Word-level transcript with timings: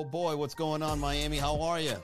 Oh 0.00 0.04
boy, 0.04 0.34
what's 0.34 0.54
going 0.54 0.82
on, 0.82 0.98
Miami? 0.98 1.36
How 1.36 1.60
are 1.60 1.78
you? 1.78 1.94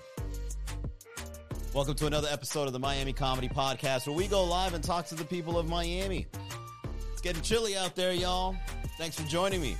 Welcome 1.73 1.95
to 1.95 2.07
another 2.07 2.29
episode 2.31 2.67
of 2.67 2.75
the 2.75 2.79
Miami 2.79 3.15
Comedy 3.15 3.49
Podcast, 3.49 4.07
where 4.07 4.15
we 4.15 4.29
go 4.29 4.45
live 4.45 4.75
and 4.75 4.85
talk 4.85 5.07
to 5.07 5.15
the 5.15 5.25
people 5.25 5.59
of 5.59 5.67
Miami. 5.67 6.27
It's 7.11 7.23
getting 7.23 7.41
chilly 7.41 7.75
out 7.75 7.97
there, 7.97 8.13
y'all. 8.13 8.55
Thanks 8.99 9.19
for 9.19 9.27
joining 9.27 9.63
me. 9.63 9.79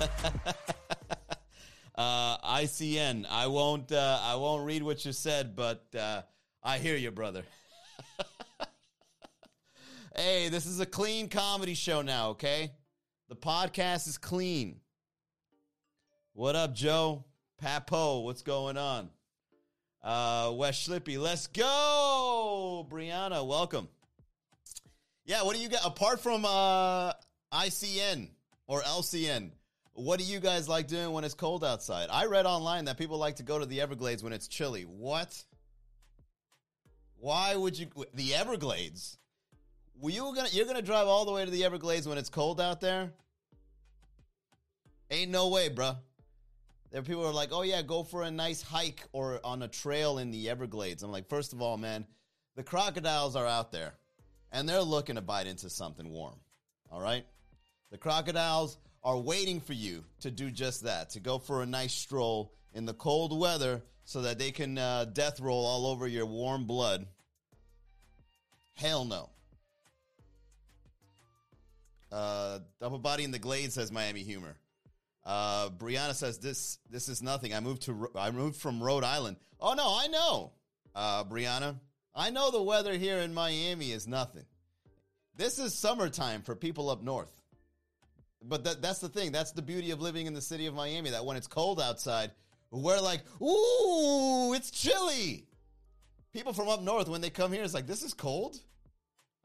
uh, 1.96 2.38
ICN. 2.38 3.26
I 3.28 3.46
won't. 3.46 3.92
Uh, 3.92 4.20
I 4.22 4.36
won't 4.36 4.64
read 4.64 4.82
what 4.82 5.04
you 5.04 5.12
said, 5.12 5.54
but 5.54 5.84
uh, 5.94 6.22
I 6.62 6.78
hear 6.78 6.96
you, 6.96 7.10
brother. 7.10 7.42
Hey, 10.20 10.50
this 10.50 10.66
is 10.66 10.80
a 10.80 10.86
clean 10.86 11.28
comedy 11.28 11.72
show 11.72 12.02
now. 12.02 12.30
Okay, 12.30 12.72
the 13.30 13.36
podcast 13.36 14.06
is 14.06 14.18
clean. 14.18 14.76
What 16.34 16.56
up, 16.56 16.74
Joe? 16.74 17.24
Papo, 17.62 18.24
what's 18.24 18.42
going 18.42 18.76
on? 18.76 19.08
Uh, 20.02 20.52
Wes 20.54 20.86
Schlippy, 20.86 21.18
let's 21.18 21.46
go. 21.46 22.86
Brianna, 22.90 23.46
welcome. 23.46 23.88
Yeah, 25.24 25.42
what 25.42 25.56
do 25.56 25.62
you 25.62 25.68
got 25.68 25.86
apart 25.86 26.20
from 26.20 26.44
uh, 26.44 27.12
ICN 27.52 28.28
or 28.66 28.82
LCN? 28.82 29.52
What 29.94 30.18
do 30.18 30.24
you 30.24 30.38
guys 30.38 30.68
like 30.68 30.86
doing 30.86 31.12
when 31.12 31.24
it's 31.24 31.34
cold 31.34 31.64
outside? 31.64 32.08
I 32.10 32.26
read 32.26 32.46
online 32.46 32.86
that 32.86 32.98
people 32.98 33.18
like 33.18 33.36
to 33.36 33.42
go 33.42 33.58
to 33.58 33.66
the 33.66 33.80
Everglades 33.80 34.22
when 34.22 34.32
it's 34.32 34.48
chilly. 34.48 34.82
What? 34.82 35.44
Why 37.16 37.54
would 37.54 37.78
you 37.78 37.86
the 38.14 38.34
Everglades? 38.34 39.18
Were 40.00 40.10
you 40.10 40.32
gonna 40.34 40.48
you're 40.50 40.66
gonna 40.66 40.80
drive 40.80 41.06
all 41.06 41.26
the 41.26 41.32
way 41.32 41.44
to 41.44 41.50
the 41.50 41.64
Everglades 41.64 42.08
when 42.08 42.16
it's 42.16 42.30
cold 42.30 42.58
out 42.58 42.80
there? 42.80 43.12
Ain't 45.10 45.30
no 45.30 45.48
way, 45.48 45.68
bruh. 45.68 45.96
There 46.90 47.00
are 47.00 47.04
people 47.04 47.22
who 47.22 47.28
are 47.28 47.34
like, 47.34 47.50
oh 47.52 47.62
yeah, 47.62 47.82
go 47.82 48.02
for 48.02 48.22
a 48.22 48.30
nice 48.30 48.62
hike 48.62 49.02
or 49.12 49.40
on 49.44 49.62
a 49.62 49.68
trail 49.68 50.18
in 50.18 50.30
the 50.30 50.48
Everglades. 50.48 51.02
I'm 51.02 51.12
like, 51.12 51.28
first 51.28 51.52
of 51.52 51.60
all, 51.60 51.76
man, 51.76 52.06
the 52.56 52.62
crocodiles 52.62 53.36
are 53.36 53.46
out 53.46 53.72
there 53.72 53.92
and 54.50 54.68
they're 54.68 54.80
looking 54.80 55.16
to 55.16 55.20
bite 55.20 55.46
into 55.46 55.68
something 55.68 56.10
warm. 56.10 56.36
All 56.90 57.00
right? 57.00 57.24
The 57.90 57.98
crocodiles 57.98 58.78
are 59.04 59.18
waiting 59.18 59.60
for 59.60 59.72
you 59.74 60.04
to 60.20 60.30
do 60.30 60.50
just 60.50 60.84
that, 60.84 61.10
to 61.10 61.20
go 61.20 61.38
for 61.38 61.62
a 61.62 61.66
nice 61.66 61.92
stroll 61.92 62.54
in 62.72 62.86
the 62.86 62.94
cold 62.94 63.38
weather 63.38 63.82
so 64.04 64.22
that 64.22 64.38
they 64.38 64.50
can 64.50 64.78
uh, 64.78 65.04
death 65.04 65.40
roll 65.40 65.66
all 65.66 65.86
over 65.86 66.08
your 66.08 66.26
warm 66.26 66.64
blood. 66.64 67.06
Hell 68.74 69.04
no. 69.04 69.30
Uh, 72.10 72.60
double 72.80 72.98
body 72.98 73.24
in 73.24 73.30
the 73.30 73.38
glade 73.38 73.72
says 73.72 73.92
Miami 73.92 74.22
humor. 74.22 74.56
Uh, 75.24 75.68
Brianna 75.70 76.14
says 76.14 76.38
this 76.38 76.78
this 76.90 77.08
is 77.08 77.22
nothing. 77.22 77.54
I 77.54 77.60
moved 77.60 77.82
to 77.82 78.10
I 78.16 78.30
moved 78.30 78.56
from 78.56 78.82
Rhode 78.82 79.04
Island. 79.04 79.36
Oh 79.60 79.74
no, 79.74 79.84
I 79.84 80.06
know, 80.08 80.52
uh, 80.94 81.24
Brianna. 81.24 81.76
I 82.14 82.30
know 82.30 82.50
the 82.50 82.62
weather 82.62 82.94
here 82.94 83.18
in 83.18 83.32
Miami 83.32 83.92
is 83.92 84.08
nothing. 84.08 84.44
This 85.36 85.58
is 85.58 85.78
summertime 85.78 86.42
for 86.42 86.56
people 86.56 86.90
up 86.90 87.02
north. 87.02 87.32
But 88.42 88.64
that, 88.64 88.82
that's 88.82 88.98
the 88.98 89.08
thing. 89.08 89.32
That's 89.32 89.52
the 89.52 89.62
beauty 89.62 89.90
of 89.90 90.00
living 90.00 90.26
in 90.26 90.34
the 90.34 90.40
city 90.40 90.66
of 90.66 90.74
Miami. 90.74 91.10
That 91.10 91.24
when 91.24 91.36
it's 91.36 91.46
cold 91.46 91.80
outside, 91.80 92.30
we're 92.70 93.00
like, 93.00 93.22
ooh, 93.40 94.54
it's 94.54 94.70
chilly. 94.70 95.46
People 96.32 96.52
from 96.52 96.68
up 96.68 96.82
north, 96.82 97.08
when 97.08 97.20
they 97.20 97.30
come 97.30 97.52
here, 97.52 97.62
it's 97.62 97.74
like, 97.74 97.86
this 97.86 98.02
is 98.02 98.14
cold. 98.14 98.56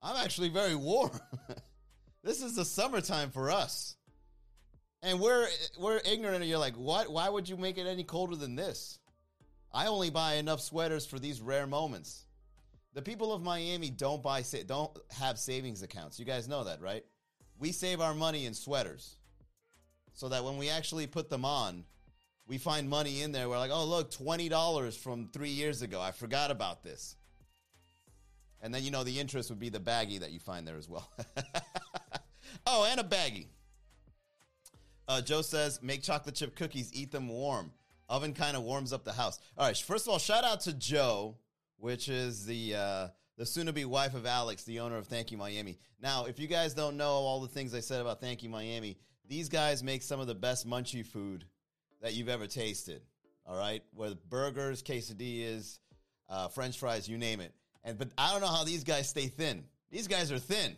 I'm 0.01 0.23
actually 0.23 0.49
very 0.49 0.75
warm. 0.75 1.11
this 2.25 2.41
is 2.41 2.55
the 2.55 2.65
summertime 2.65 3.29
for 3.29 3.51
us. 3.51 3.95
And 5.03 5.19
we're 5.19 5.47
we're 5.79 6.01
ignorant. 6.03 6.41
And 6.41 6.49
you're 6.49 6.59
like, 6.59 6.75
what? 6.75 7.11
Why 7.11 7.29
would 7.29 7.47
you 7.47 7.55
make 7.55 7.77
it 7.77 7.85
any 7.85 8.03
colder 8.03 8.35
than 8.35 8.55
this? 8.55 8.99
I 9.71 9.87
only 9.87 10.09
buy 10.09 10.35
enough 10.35 10.61
sweaters 10.61 11.05
for 11.05 11.19
these 11.19 11.39
rare 11.39 11.67
moments. 11.67 12.25
The 12.93 13.01
people 13.01 13.31
of 13.31 13.43
Miami 13.43 13.89
don't 13.89 14.23
buy 14.23 14.43
don't 14.65 14.97
have 15.11 15.37
savings 15.37 15.83
accounts. 15.83 16.17
You 16.17 16.25
guys 16.25 16.47
know 16.47 16.63
that, 16.63 16.81
right? 16.81 17.03
We 17.59 17.71
save 17.71 18.01
our 18.01 18.15
money 18.15 18.45
in 18.45 18.53
sweaters. 18.53 19.15
So 20.13 20.29
that 20.29 20.45
when 20.45 20.57
we 20.57 20.69
actually 20.69 21.07
put 21.07 21.29
them 21.29 21.43
on, 21.43 21.83
we 22.47 22.57
find 22.57 22.89
money 22.89 23.21
in 23.21 23.33
there. 23.33 23.49
We're 23.49 23.57
like, 23.57 23.71
oh, 23.73 23.83
look, 23.83 24.11
$20 24.11 24.97
from 24.97 25.27
three 25.33 25.49
years 25.49 25.81
ago. 25.81 25.99
I 25.99 26.11
forgot 26.11 26.51
about 26.51 26.83
this. 26.83 27.17
And 28.61 28.73
then, 28.73 28.83
you 28.83 28.91
know, 28.91 29.03
the 29.03 29.19
interest 29.19 29.49
would 29.49 29.59
be 29.59 29.69
the 29.69 29.79
baggie 29.79 30.19
that 30.19 30.31
you 30.31 30.39
find 30.39 30.67
there 30.67 30.77
as 30.77 30.89
well. 30.89 31.09
oh, 32.65 32.87
and 32.89 32.99
a 32.99 33.03
baggie. 33.03 33.47
Uh, 35.07 35.21
Joe 35.21 35.41
says, 35.41 35.79
make 35.83 36.01
chocolate 36.01 36.35
chip 36.35 36.55
cookies, 36.55 36.91
eat 36.93 37.11
them 37.11 37.29
warm. 37.29 37.71
Oven 38.09 38.33
kind 38.33 38.55
of 38.55 38.63
warms 38.63 38.93
up 38.93 39.03
the 39.03 39.13
house. 39.13 39.39
All 39.57 39.65
right. 39.65 39.77
First 39.77 40.05
of 40.05 40.13
all, 40.13 40.19
shout 40.19 40.43
out 40.43 40.61
to 40.61 40.73
Joe, 40.73 41.35
which 41.77 42.07
is 42.09 42.45
the 42.45 42.75
uh, 42.75 43.07
the 43.37 43.45
soon-to-be 43.45 43.85
wife 43.85 44.13
of 44.13 44.25
Alex, 44.25 44.63
the 44.63 44.79
owner 44.79 44.97
of 44.97 45.07
Thank 45.07 45.31
You 45.31 45.37
Miami. 45.37 45.77
Now, 46.01 46.25
if 46.25 46.39
you 46.39 46.47
guys 46.47 46.73
don't 46.73 46.97
know 46.97 47.09
all 47.09 47.41
the 47.41 47.47
things 47.47 47.73
I 47.73 47.79
said 47.81 47.99
about 47.99 48.21
Thank 48.21 48.43
You 48.43 48.49
Miami, 48.49 48.97
these 49.27 49.49
guys 49.49 49.83
make 49.83 50.03
some 50.03 50.19
of 50.19 50.27
the 50.27 50.35
best 50.35 50.67
munchie 50.67 51.05
food 51.05 51.45
that 52.01 52.13
you've 52.13 52.29
ever 52.29 52.47
tasted. 52.47 53.01
All 53.47 53.57
right, 53.57 53.83
where 53.93 54.13
burgers, 54.29 54.81
quesadillas, 54.81 55.79
uh, 56.29 56.47
French 56.47 56.79
fries, 56.79 57.07
you 57.07 57.17
name 57.17 57.41
it. 57.41 57.53
And 57.85 57.97
but 57.97 58.09
I 58.17 58.31
don't 58.31 58.41
know 58.41 58.47
how 58.47 58.65
these 58.65 58.83
guys 58.83 59.07
stay 59.07 59.27
thin. 59.27 59.63
These 59.91 60.07
guys 60.07 60.31
are 60.31 60.39
thin. 60.39 60.75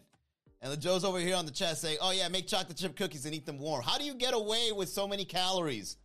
And 0.62 0.72
the 0.72 0.78
Joe's 0.78 1.04
over 1.04 1.20
here 1.20 1.36
on 1.36 1.46
the 1.46 1.52
chat 1.52 1.78
saying, 1.78 1.98
"Oh 2.02 2.12
yeah, 2.12 2.28
make 2.28 2.48
chocolate 2.48 2.78
chip 2.78 2.96
cookies 2.96 3.26
and 3.26 3.34
eat 3.34 3.46
them 3.46 3.58
warm." 3.58 3.82
How 3.82 3.98
do 3.98 4.04
you 4.04 4.14
get 4.14 4.34
away 4.34 4.72
with 4.72 4.90
so 4.90 5.08
many 5.08 5.24
calories? 5.24 5.98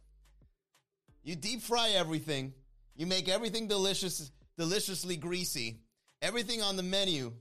You 1.25 1.37
deep 1.37 1.61
fry 1.61 1.91
everything. 1.91 2.55
You 2.95 3.07
make 3.07 3.29
everything 3.29 3.67
delicious, 3.67 4.31
deliciously 4.57 5.17
greasy. 5.17 5.81
Everything 6.21 6.63
on 6.63 6.77
the 6.77 6.83
menu 6.83 7.33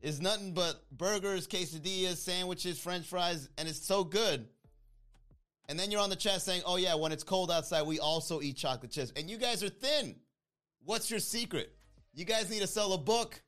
is 0.00 0.20
nothing 0.20 0.52
but 0.52 0.84
burgers, 0.90 1.46
quesadillas, 1.46 2.16
sandwiches, 2.16 2.78
french 2.78 3.06
fries, 3.06 3.48
and 3.56 3.68
it's 3.68 3.86
so 3.86 4.02
good. 4.02 4.48
And 5.68 5.78
then 5.78 5.90
you're 5.90 6.00
on 6.00 6.10
the 6.10 6.16
chat 6.16 6.42
saying, 6.42 6.62
"Oh 6.64 6.76
yeah, 6.76 6.94
when 6.94 7.12
it's 7.12 7.22
cold 7.22 7.52
outside, 7.52 7.82
we 7.82 8.00
also 8.00 8.40
eat 8.40 8.56
chocolate 8.56 8.90
chips." 8.90 9.12
And 9.14 9.30
you 9.30 9.36
guys 9.36 9.62
are 9.62 9.68
thin. 9.68 10.16
What's 10.84 11.10
your 11.10 11.20
secret? 11.20 11.77
You 12.18 12.24
guys 12.24 12.50
need 12.50 12.62
to 12.62 12.66
sell 12.66 12.94
a 12.94 12.98
book 12.98 13.40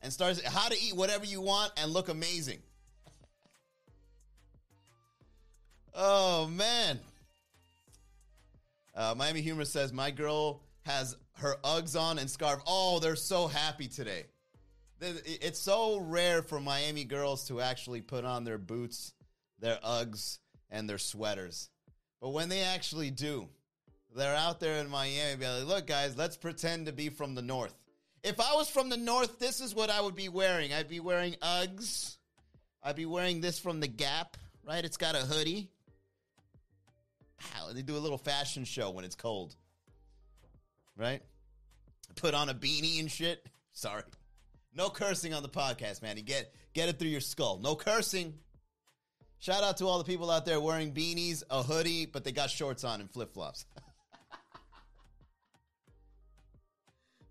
and 0.00 0.10
start 0.10 0.42
how 0.42 0.70
to 0.70 0.82
eat 0.82 0.96
whatever 0.96 1.26
you 1.26 1.42
want 1.42 1.72
and 1.76 1.92
look 1.92 2.08
amazing. 2.08 2.58
oh 5.94 6.46
man. 6.46 7.00
Uh, 8.94 9.14
Miami 9.14 9.42
Humor 9.42 9.66
says 9.66 9.92
my 9.92 10.10
girl 10.10 10.62
has 10.86 11.18
her 11.34 11.56
Uggs 11.62 12.00
on 12.00 12.18
and 12.18 12.30
scarf. 12.30 12.62
Oh, 12.66 12.98
they're 12.98 13.14
so 13.14 13.46
happy 13.46 13.88
today. 13.88 14.24
It's 15.02 15.58
so 15.58 16.00
rare 16.00 16.42
for 16.42 16.60
Miami 16.60 17.04
girls 17.04 17.46
to 17.48 17.60
actually 17.60 18.00
put 18.00 18.24
on 18.24 18.42
their 18.42 18.56
boots, 18.56 19.12
their 19.60 19.78
Uggs, 19.84 20.38
and 20.70 20.88
their 20.88 20.96
sweaters. 20.96 21.68
But 22.22 22.30
when 22.30 22.48
they 22.48 22.62
actually 22.62 23.10
do, 23.10 23.48
they're 24.16 24.34
out 24.34 24.60
there 24.60 24.78
in 24.78 24.88
Miami. 24.88 25.36
Be 25.36 25.46
like, 25.46 25.66
look, 25.66 25.86
guys, 25.86 26.16
let's 26.16 26.38
pretend 26.38 26.86
to 26.86 26.92
be 26.92 27.10
from 27.10 27.34
the 27.34 27.42
north. 27.42 27.74
If 28.22 28.40
I 28.40 28.54
was 28.54 28.68
from 28.68 28.88
the 28.88 28.96
north, 28.96 29.38
this 29.38 29.60
is 29.60 29.74
what 29.74 29.90
I 29.90 30.00
would 30.00 30.16
be 30.16 30.28
wearing. 30.28 30.72
I'd 30.72 30.88
be 30.88 31.00
wearing 31.00 31.34
Uggs. 31.34 32.16
I'd 32.82 32.96
be 32.96 33.06
wearing 33.06 33.40
this 33.40 33.58
from 33.58 33.80
the 33.80 33.86
Gap, 33.86 34.36
right? 34.66 34.84
It's 34.84 34.96
got 34.96 35.14
a 35.14 35.18
hoodie. 35.18 35.70
Wow, 37.54 37.72
they 37.72 37.82
do 37.82 37.96
a 37.96 37.98
little 37.98 38.18
fashion 38.18 38.64
show 38.64 38.90
when 38.90 39.04
it's 39.04 39.14
cold, 39.14 39.54
right? 40.96 41.22
Put 42.16 42.34
on 42.34 42.48
a 42.48 42.54
beanie 42.54 42.98
and 42.98 43.10
shit. 43.10 43.46
Sorry, 43.72 44.02
no 44.74 44.90
cursing 44.90 45.34
on 45.34 45.42
the 45.42 45.48
podcast, 45.48 46.02
man. 46.02 46.16
You 46.16 46.24
get 46.24 46.52
get 46.74 46.88
it 46.88 46.98
through 46.98 47.10
your 47.10 47.20
skull. 47.20 47.58
No 47.58 47.76
cursing. 47.76 48.34
Shout 49.38 49.62
out 49.62 49.76
to 49.76 49.86
all 49.86 49.98
the 49.98 50.04
people 50.04 50.30
out 50.32 50.44
there 50.44 50.60
wearing 50.60 50.92
beanies, 50.92 51.44
a 51.48 51.62
hoodie, 51.62 52.06
but 52.06 52.24
they 52.24 52.32
got 52.32 52.50
shorts 52.50 52.82
on 52.82 53.00
and 53.00 53.08
flip 53.08 53.32
flops. 53.34 53.66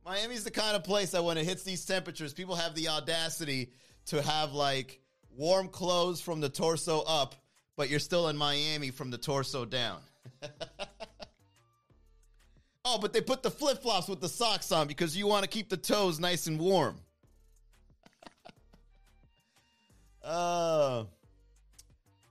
Miami's 0.07 0.45
the 0.45 0.51
kind 0.51 0.73
of 0.73 0.85
place 0.85 1.11
that 1.11 1.21
when 1.21 1.37
it 1.37 1.43
hits 1.43 1.63
these 1.63 1.83
temperatures, 1.83 2.33
people 2.33 2.55
have 2.55 2.73
the 2.75 2.87
audacity 2.87 3.71
to 4.05 4.21
have 4.21 4.53
like 4.53 5.01
warm 5.35 5.67
clothes 5.67 6.21
from 6.21 6.39
the 6.39 6.47
torso 6.47 7.01
up, 7.01 7.35
but 7.75 7.89
you're 7.89 7.99
still 7.99 8.29
in 8.29 8.37
Miami 8.37 8.89
from 8.89 9.11
the 9.11 9.17
torso 9.17 9.65
down. 9.65 9.99
oh, 12.85 12.97
but 13.01 13.11
they 13.11 13.19
put 13.19 13.43
the 13.43 13.51
flip 13.51 13.81
flops 13.81 14.07
with 14.07 14.21
the 14.21 14.29
socks 14.29 14.71
on 14.71 14.87
because 14.87 15.17
you 15.17 15.27
want 15.27 15.43
to 15.43 15.49
keep 15.49 15.67
the 15.67 15.75
toes 15.75 16.21
nice 16.21 16.47
and 16.47 16.57
warm. 16.57 17.01
Ellen, 20.23 20.37
uh, 21.03 21.03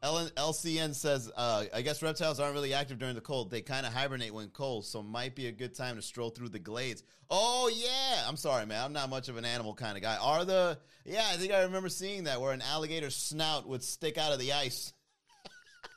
LCN 0.07 0.95
says, 0.95 1.31
uh, 1.37 1.65
I 1.75 1.83
guess 1.83 2.03
reptiles 2.03 2.41
aren't 2.41 2.55
really 2.55 2.75
active 2.75 2.99
during 2.99 3.15
the 3.15 3.21
cold. 3.21 3.51
They 3.51 3.61
kind 3.61 3.87
of 3.87 3.93
hibernate 3.93 4.33
when 4.33 4.49
cold, 4.49 4.85
so 4.85 5.03
might 5.03 5.35
be 5.35 5.47
a 5.47 5.53
good 5.53 5.75
time 5.75 5.97
to 5.97 6.03
stroll 6.03 6.31
through 6.31 6.51
the 6.51 6.59
glades. 6.59 7.03
Oh, 7.31 7.71
yeah. 7.75 8.25
I'm 8.27 8.37
sorry, 8.37 8.67
man. 8.67 8.85
I'm 8.85 8.93
not 8.93 9.11
much 9.11 9.29
of 9.29 9.37
an 9.37 9.45
animal 9.45 9.75
kind 9.75 9.97
of 9.97 10.03
guy. 10.03 10.17
Are 10.17 10.45
the, 10.45 10.79
yeah, 11.05 11.27
I 11.31 11.37
think 11.37 11.53
I 11.53 11.63
remember 11.63 11.89
seeing 11.89 12.25
that 12.25 12.41
where 12.41 12.53
an 12.53 12.63
alligator 12.63 13.11
snout 13.11 13.69
would 13.69 13.83
stick 13.83 14.17
out 14.19 14.33
of 14.33 14.39
the 14.39 14.53
ice. 14.53 14.93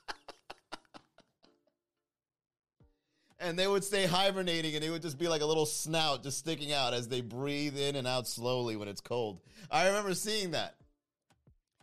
and 3.38 3.58
they 3.58 3.66
would 3.66 3.84
stay 3.84 4.06
hibernating 4.06 4.74
and 4.74 4.84
it 4.84 4.90
would 4.90 5.02
just 5.02 5.18
be 5.18 5.28
like 5.28 5.42
a 5.42 5.46
little 5.46 5.66
snout 5.66 6.22
just 6.22 6.38
sticking 6.38 6.72
out 6.72 6.94
as 6.94 7.08
they 7.08 7.20
breathe 7.20 7.78
in 7.78 7.96
and 7.96 8.06
out 8.06 8.26
slowly 8.26 8.76
when 8.76 8.88
it's 8.88 9.00
cold. 9.00 9.40
I 9.70 9.86
remember 9.86 10.14
seeing 10.14 10.50
that. 10.52 10.74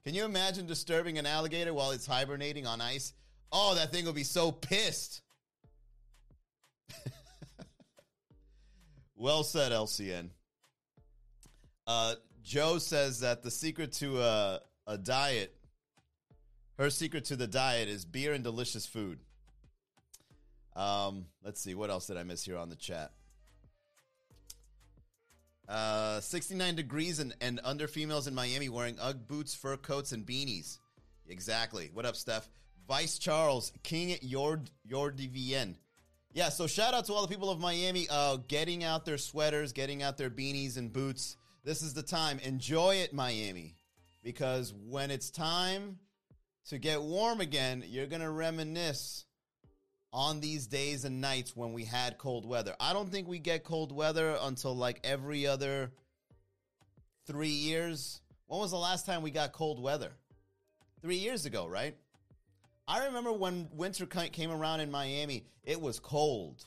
Can 0.07 0.15
you 0.15 0.24
imagine 0.24 0.65
disturbing 0.68 1.18
an 1.18 1.25
alligator 1.25 1.74
while 1.74 1.92
it's 1.92 2.06
hibernating 2.06 2.65
on 2.65 2.80
ice? 2.80 3.12
Oh, 3.51 3.75
that 3.75 3.92
thing 3.92 4.06
will 4.06 4.13
be 4.13 4.24
so 4.24 4.54
pissed. 4.54 5.21
well 9.18 9.44
said, 9.44 9.74
LCN. 9.74 10.30
Uh, 11.86 12.15
Joe 12.42 12.77
says 12.77 13.19
that 13.19 13.44
the 13.44 13.51
secret 13.51 13.92
to 13.95 14.21
a, 14.21 14.62
a 14.88 14.98
diet, 14.98 15.54
her 16.77 16.89
secret 16.89 17.25
to 17.25 17.36
the 17.36 17.45
diet 17.45 17.89
is 17.89 18.06
beer 18.06 18.31
and 18.31 18.45
delicious 18.45 18.86
food. 18.86 19.19
Um, 20.74 21.25
let's 21.44 21.59
see, 21.59 21.75
what 21.75 21.89
else 21.89 22.07
did 22.07 22.15
I 22.15 22.24
miss 22.24 22.45
here 22.45 22.56
on 22.57 22.69
the 22.69 22.77
chat? 22.77 23.12
Uh, 25.67 26.21
69 26.21 26.75
degrees 26.75 27.19
and, 27.19 27.35
and 27.41 27.59
under 27.63 27.87
females 27.87 28.27
in 28.27 28.33
Miami 28.33 28.69
wearing 28.69 28.97
Ugg 29.01 29.27
boots, 29.27 29.53
fur 29.53 29.75
coats, 29.75 30.13
and 30.13 30.25
beanies. 30.25 30.77
Exactly. 31.27 31.89
What 31.93 32.05
up, 32.05 32.15
Steph? 32.15 32.47
Vice 32.87 33.17
Charles, 33.17 33.73
King 33.83 34.17
Yord 34.23 34.69
Yordivien. 34.89 35.75
Yeah, 36.31 36.49
so 36.49 36.67
shout 36.67 36.93
out 36.93 37.05
to 37.05 37.13
all 37.13 37.21
the 37.21 37.27
people 37.27 37.49
of 37.49 37.59
Miami 37.59 38.07
uh, 38.09 38.37
getting 38.47 38.83
out 38.83 39.05
their 39.05 39.17
sweaters, 39.17 39.73
getting 39.73 40.03
out 40.03 40.17
their 40.17 40.29
beanies 40.29 40.77
and 40.77 40.93
boots. 40.93 41.35
This 41.63 41.81
is 41.81 41.93
the 41.93 42.03
time. 42.03 42.39
Enjoy 42.39 42.95
it, 42.95 43.13
Miami. 43.13 43.75
Because 44.23 44.73
when 44.73 45.11
it's 45.11 45.29
time 45.29 45.99
to 46.69 46.77
get 46.77 47.01
warm 47.01 47.41
again, 47.41 47.83
you're 47.87 48.07
going 48.07 48.21
to 48.21 48.29
reminisce 48.29 49.25
on 50.13 50.39
these 50.39 50.68
days 50.68 51.06
and 51.06 51.21
nights 51.21 51.56
when 51.56 51.74
we 51.74 51.83
had 51.83 52.18
cold 52.18 52.45
weather. 52.45 52.75
I 52.80 52.94
don't 52.94 53.12
think 53.12 53.27
we 53.27 53.39
get 53.39 53.63
cold 53.63 53.92
weather 53.92 54.38
until 54.42 54.75
like 54.75 55.00
every 55.04 55.45
other 55.45 55.92
three 57.25 57.50
years. 57.50 58.21
When 58.48 58.59
was 58.59 58.71
the 58.71 58.77
last 58.77 59.06
time 59.06 59.21
we 59.21 59.31
got 59.31 59.51
cold 59.51 59.81
weather? 59.81 60.12
Three 61.01 61.18
years 61.18 61.45
ago, 61.45 61.68
right? 61.68 61.95
I 62.88 63.06
remember 63.06 63.33
when 63.33 63.68
winter 63.74 64.06
came 64.06 64.50
around 64.50 64.80
in 64.80 64.89
Miami, 64.89 65.45
it 65.63 65.80
was 65.80 66.00
cold, 66.00 66.63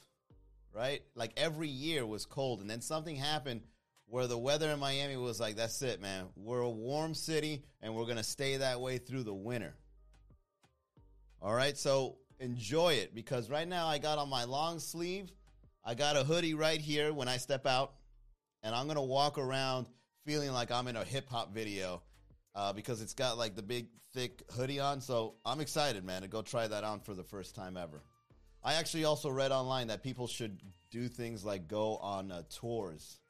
right? 0.75 1.03
Like 1.15 1.33
every 1.37 1.69
year 1.69 2.07
was 2.07 2.27
cold. 2.27 2.61
And 2.61 2.69
then 2.69 2.83
something 2.83 3.17
happened 3.17 3.63
where 4.07 4.27
the 4.27 4.37
weather 4.37 4.69
in 4.69 4.79
Miami 4.79 5.17
was 5.17 5.41
like, 5.41 5.57
that's 5.57 5.81
it, 5.83 6.01
man. 6.01 6.27
We're 6.37 6.61
a 6.61 6.71
warm 6.71 7.15
city 7.15 7.63
and 7.81 7.95
we're 7.95 8.05
going 8.05 8.19
to 8.19 8.23
stay 8.23 8.59
that 8.59 8.81
way 8.81 8.99
through 8.99 9.23
the 9.23 9.35
winter. 9.35 9.75
All 11.41 11.55
right. 11.55 11.77
So 11.79 12.19
enjoy 12.41 12.95
it 12.95 13.15
because 13.15 13.49
right 13.49 13.69
now 13.69 13.87
I 13.87 13.99
got 13.99 14.19
on 14.19 14.29
my 14.29 14.45
long 14.45 14.79
sleeve. 14.81 15.31
I 15.85 15.95
got 15.95 16.17
a 16.17 16.25
hoodie 16.25 16.55
right 16.55 16.81
here 16.81 17.13
when 17.13 17.29
I 17.29 17.37
step 17.37 17.67
out, 17.67 17.93
and 18.63 18.75
I'm 18.75 18.89
gonna 18.89 19.03
walk 19.03 19.39
around 19.39 19.87
feeling 20.27 20.53
like 20.53 20.71
I'm 20.71 20.89
in 20.89 20.97
a 20.97 21.05
hip 21.05 21.29
hop 21.29 21.55
video 21.55 22.03
uh, 22.55 22.73
because 22.73 23.01
it's 23.01 23.15
got 23.15 23.39
like 23.39 23.55
the 23.55 23.63
big 23.63 23.87
thick 24.13 24.43
hoodie 24.51 24.81
on. 24.81 25.01
So 25.01 25.35
I'm 25.45 25.61
excited, 25.61 26.05
man, 26.05 26.23
to 26.23 26.29
go 26.29 26.43
try 26.43 26.67
that 26.67 26.85
on 26.85 27.01
for 27.01 27.15
the 27.15 27.23
first 27.23 27.55
time 27.55 27.77
ever. 27.77 28.03
I 28.63 28.75
actually 28.75 29.05
also 29.05 29.31
read 29.31 29.53
online 29.53 29.87
that 29.87 30.03
people 30.03 30.27
should 30.27 30.61
do 30.91 31.09
things 31.09 31.45
like 31.45 31.69
go 31.69 31.97
on 31.97 32.31
uh, 32.31 32.43
tours 32.51 33.21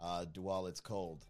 uh, 0.00 0.26
while 0.36 0.66
it's 0.66 0.80
cold. 0.80 1.24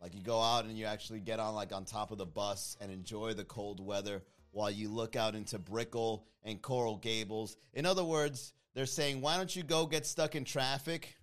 Like 0.00 0.14
you 0.14 0.22
go 0.22 0.40
out 0.40 0.64
and 0.64 0.76
you 0.76 0.84
actually 0.84 1.20
get 1.20 1.40
on 1.40 1.54
like 1.54 1.72
on 1.72 1.84
top 1.84 2.10
of 2.10 2.18
the 2.18 2.26
bus 2.26 2.76
and 2.80 2.92
enjoy 2.92 3.32
the 3.32 3.44
cold 3.44 3.84
weather 3.84 4.22
while 4.50 4.70
you 4.70 4.88
look 4.88 5.16
out 5.16 5.34
into 5.34 5.58
Brickell 5.58 6.26
and 6.42 6.60
Coral 6.60 6.96
Gables. 6.96 7.56
In 7.74 7.86
other 7.86 8.04
words, 8.04 8.52
they're 8.74 8.86
saying, 8.86 9.20
why 9.20 9.36
don't 9.36 9.54
you 9.54 9.62
go 9.62 9.86
get 9.86 10.06
stuck 10.06 10.34
in 10.34 10.44
traffic, 10.44 11.16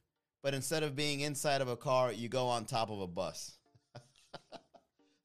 but 0.43 0.53
instead 0.53 0.83
of 0.83 0.95
being 0.95 1.21
inside 1.21 1.61
of 1.61 1.67
a 1.67 1.77
car, 1.77 2.11
you 2.11 2.29
go 2.29 2.47
on 2.47 2.65
top 2.65 2.89
of 2.89 2.99
a 2.99 3.07
bus. 3.07 3.57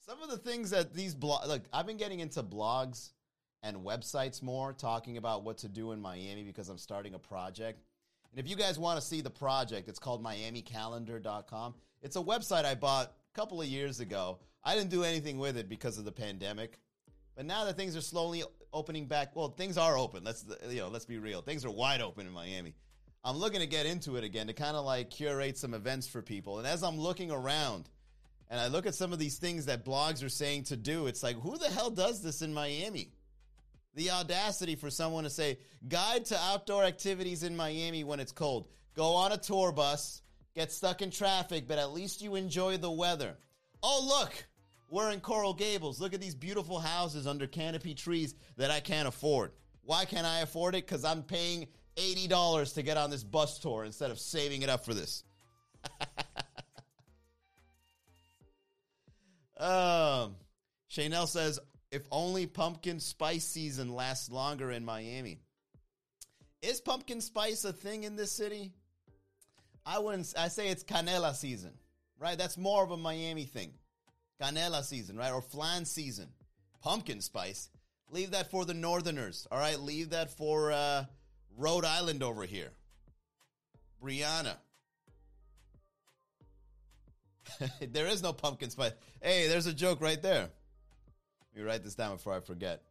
Some 0.06 0.22
of 0.22 0.30
the 0.30 0.38
things 0.38 0.70
that 0.70 0.94
these 0.94 1.14
blogs, 1.14 1.46
look, 1.46 1.62
I've 1.72 1.86
been 1.86 1.96
getting 1.96 2.20
into 2.20 2.42
blogs 2.42 3.10
and 3.62 3.78
websites 3.78 4.42
more, 4.42 4.72
talking 4.72 5.16
about 5.16 5.44
what 5.44 5.58
to 5.58 5.68
do 5.68 5.92
in 5.92 6.00
Miami 6.00 6.42
because 6.42 6.68
I'm 6.68 6.78
starting 6.78 7.14
a 7.14 7.18
project. 7.18 7.82
And 8.30 8.38
if 8.38 8.48
you 8.48 8.56
guys 8.56 8.78
want 8.78 9.00
to 9.00 9.06
see 9.06 9.20
the 9.20 9.30
project, 9.30 9.88
it's 9.88 9.98
called 9.98 10.24
MiamiCalendar.com. 10.24 11.74
It's 12.02 12.16
a 12.16 12.22
website 12.22 12.64
I 12.64 12.74
bought 12.74 13.06
a 13.06 13.38
couple 13.38 13.60
of 13.60 13.66
years 13.66 14.00
ago. 14.00 14.38
I 14.64 14.74
didn't 14.74 14.90
do 14.90 15.04
anything 15.04 15.38
with 15.38 15.56
it 15.56 15.68
because 15.68 15.98
of 15.98 16.04
the 16.04 16.12
pandemic. 16.12 16.78
But 17.40 17.46
now 17.46 17.64
that 17.64 17.78
things 17.78 17.96
are 17.96 18.02
slowly 18.02 18.42
opening 18.70 19.06
back, 19.06 19.34
well, 19.34 19.48
things 19.48 19.78
are 19.78 19.96
open. 19.96 20.24
Let's 20.24 20.44
you 20.68 20.80
know, 20.80 20.88
let's 20.88 21.06
be 21.06 21.16
real. 21.16 21.40
Things 21.40 21.64
are 21.64 21.70
wide 21.70 22.02
open 22.02 22.26
in 22.26 22.34
Miami. 22.34 22.74
I'm 23.24 23.38
looking 23.38 23.60
to 23.60 23.66
get 23.66 23.86
into 23.86 24.16
it 24.16 24.24
again 24.24 24.48
to 24.48 24.52
kind 24.52 24.76
of 24.76 24.84
like 24.84 25.08
curate 25.08 25.56
some 25.56 25.72
events 25.72 26.06
for 26.06 26.20
people. 26.20 26.58
And 26.58 26.66
as 26.66 26.82
I'm 26.82 26.98
looking 26.98 27.30
around 27.30 27.88
and 28.50 28.60
I 28.60 28.66
look 28.66 28.84
at 28.84 28.94
some 28.94 29.14
of 29.14 29.18
these 29.18 29.38
things 29.38 29.64
that 29.64 29.86
blogs 29.86 30.22
are 30.22 30.28
saying 30.28 30.64
to 30.64 30.76
do, 30.76 31.06
it's 31.06 31.22
like, 31.22 31.40
who 31.40 31.56
the 31.56 31.70
hell 31.70 31.88
does 31.88 32.22
this 32.22 32.42
in 32.42 32.52
Miami? 32.52 33.10
The 33.94 34.10
audacity 34.10 34.74
for 34.76 34.90
someone 34.90 35.24
to 35.24 35.30
say, 35.30 35.60
guide 35.88 36.26
to 36.26 36.38
outdoor 36.38 36.84
activities 36.84 37.42
in 37.42 37.56
Miami 37.56 38.04
when 38.04 38.20
it's 38.20 38.32
cold. 38.32 38.68
Go 38.94 39.14
on 39.14 39.32
a 39.32 39.38
tour 39.38 39.72
bus, 39.72 40.20
get 40.54 40.70
stuck 40.70 41.00
in 41.00 41.10
traffic, 41.10 41.66
but 41.66 41.78
at 41.78 41.92
least 41.92 42.20
you 42.20 42.34
enjoy 42.34 42.76
the 42.76 42.90
weather. 42.90 43.38
Oh, 43.82 44.20
look, 44.20 44.44
we're 44.90 45.10
in 45.10 45.20
Coral 45.20 45.54
Gables. 45.54 46.00
Look 46.00 46.12
at 46.14 46.20
these 46.20 46.34
beautiful 46.34 46.80
houses 46.80 47.26
under 47.26 47.46
canopy 47.46 47.94
trees 47.94 48.34
that 48.56 48.70
I 48.70 48.80
can't 48.80 49.06
afford. 49.08 49.52
Why 49.82 50.04
can't 50.04 50.26
I 50.26 50.40
afford 50.40 50.74
it? 50.74 50.84
Because 50.84 51.04
I'm 51.04 51.22
paying 51.22 51.68
$80 51.96 52.74
to 52.74 52.82
get 52.82 52.96
on 52.96 53.10
this 53.10 53.22
bus 53.22 53.60
tour 53.60 53.84
instead 53.84 54.10
of 54.10 54.18
saving 54.18 54.62
it 54.62 54.68
up 54.68 54.84
for 54.84 54.92
this. 54.92 55.22
um, 59.58 60.34
Chanel 60.88 61.28
says, 61.28 61.60
if 61.92 62.02
only 62.10 62.46
pumpkin 62.46 62.98
spice 63.00 63.44
season 63.44 63.94
lasts 63.94 64.28
longer 64.30 64.70
in 64.70 64.84
Miami. 64.84 65.38
Is 66.62 66.80
pumpkin 66.80 67.20
spice 67.20 67.64
a 67.64 67.72
thing 67.72 68.04
in 68.04 68.16
this 68.16 68.32
city? 68.32 68.72
I 69.86 69.98
wouldn't, 69.98 70.34
I 70.36 70.48
say 70.48 70.68
it's 70.68 70.84
canela 70.84 71.34
season, 71.34 71.72
right? 72.18 72.36
That's 72.36 72.58
more 72.58 72.84
of 72.84 72.90
a 72.90 72.96
Miami 72.96 73.44
thing 73.44 73.72
canela 74.40 74.82
season, 74.82 75.16
right? 75.16 75.32
Or 75.32 75.42
flan 75.42 75.84
season. 75.84 76.28
Pumpkin 76.82 77.20
spice. 77.20 77.68
Leave 78.10 78.32
that 78.32 78.50
for 78.50 78.64
the 78.64 78.74
northerners, 78.74 79.46
all 79.50 79.58
right? 79.58 79.78
Leave 79.78 80.10
that 80.10 80.30
for 80.30 80.72
uh, 80.72 81.04
Rhode 81.56 81.84
Island 81.84 82.22
over 82.22 82.44
here. 82.44 82.70
Brianna. 84.02 84.56
there 87.80 88.06
is 88.06 88.22
no 88.22 88.32
pumpkin 88.32 88.70
spice. 88.70 88.92
Hey, 89.22 89.46
there's 89.48 89.66
a 89.66 89.72
joke 89.72 90.00
right 90.00 90.20
there. 90.20 90.48
Let 91.54 91.56
me 91.56 91.62
write 91.62 91.84
this 91.84 91.94
down 91.94 92.16
before 92.16 92.34
I 92.34 92.40
forget. 92.40 92.82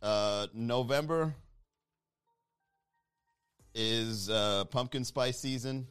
Uh, 0.00 0.48
November 0.52 1.34
is 3.74 4.28
uh, 4.28 4.64
pumpkin 4.64 5.04
spice 5.04 5.38
season. 5.38 5.86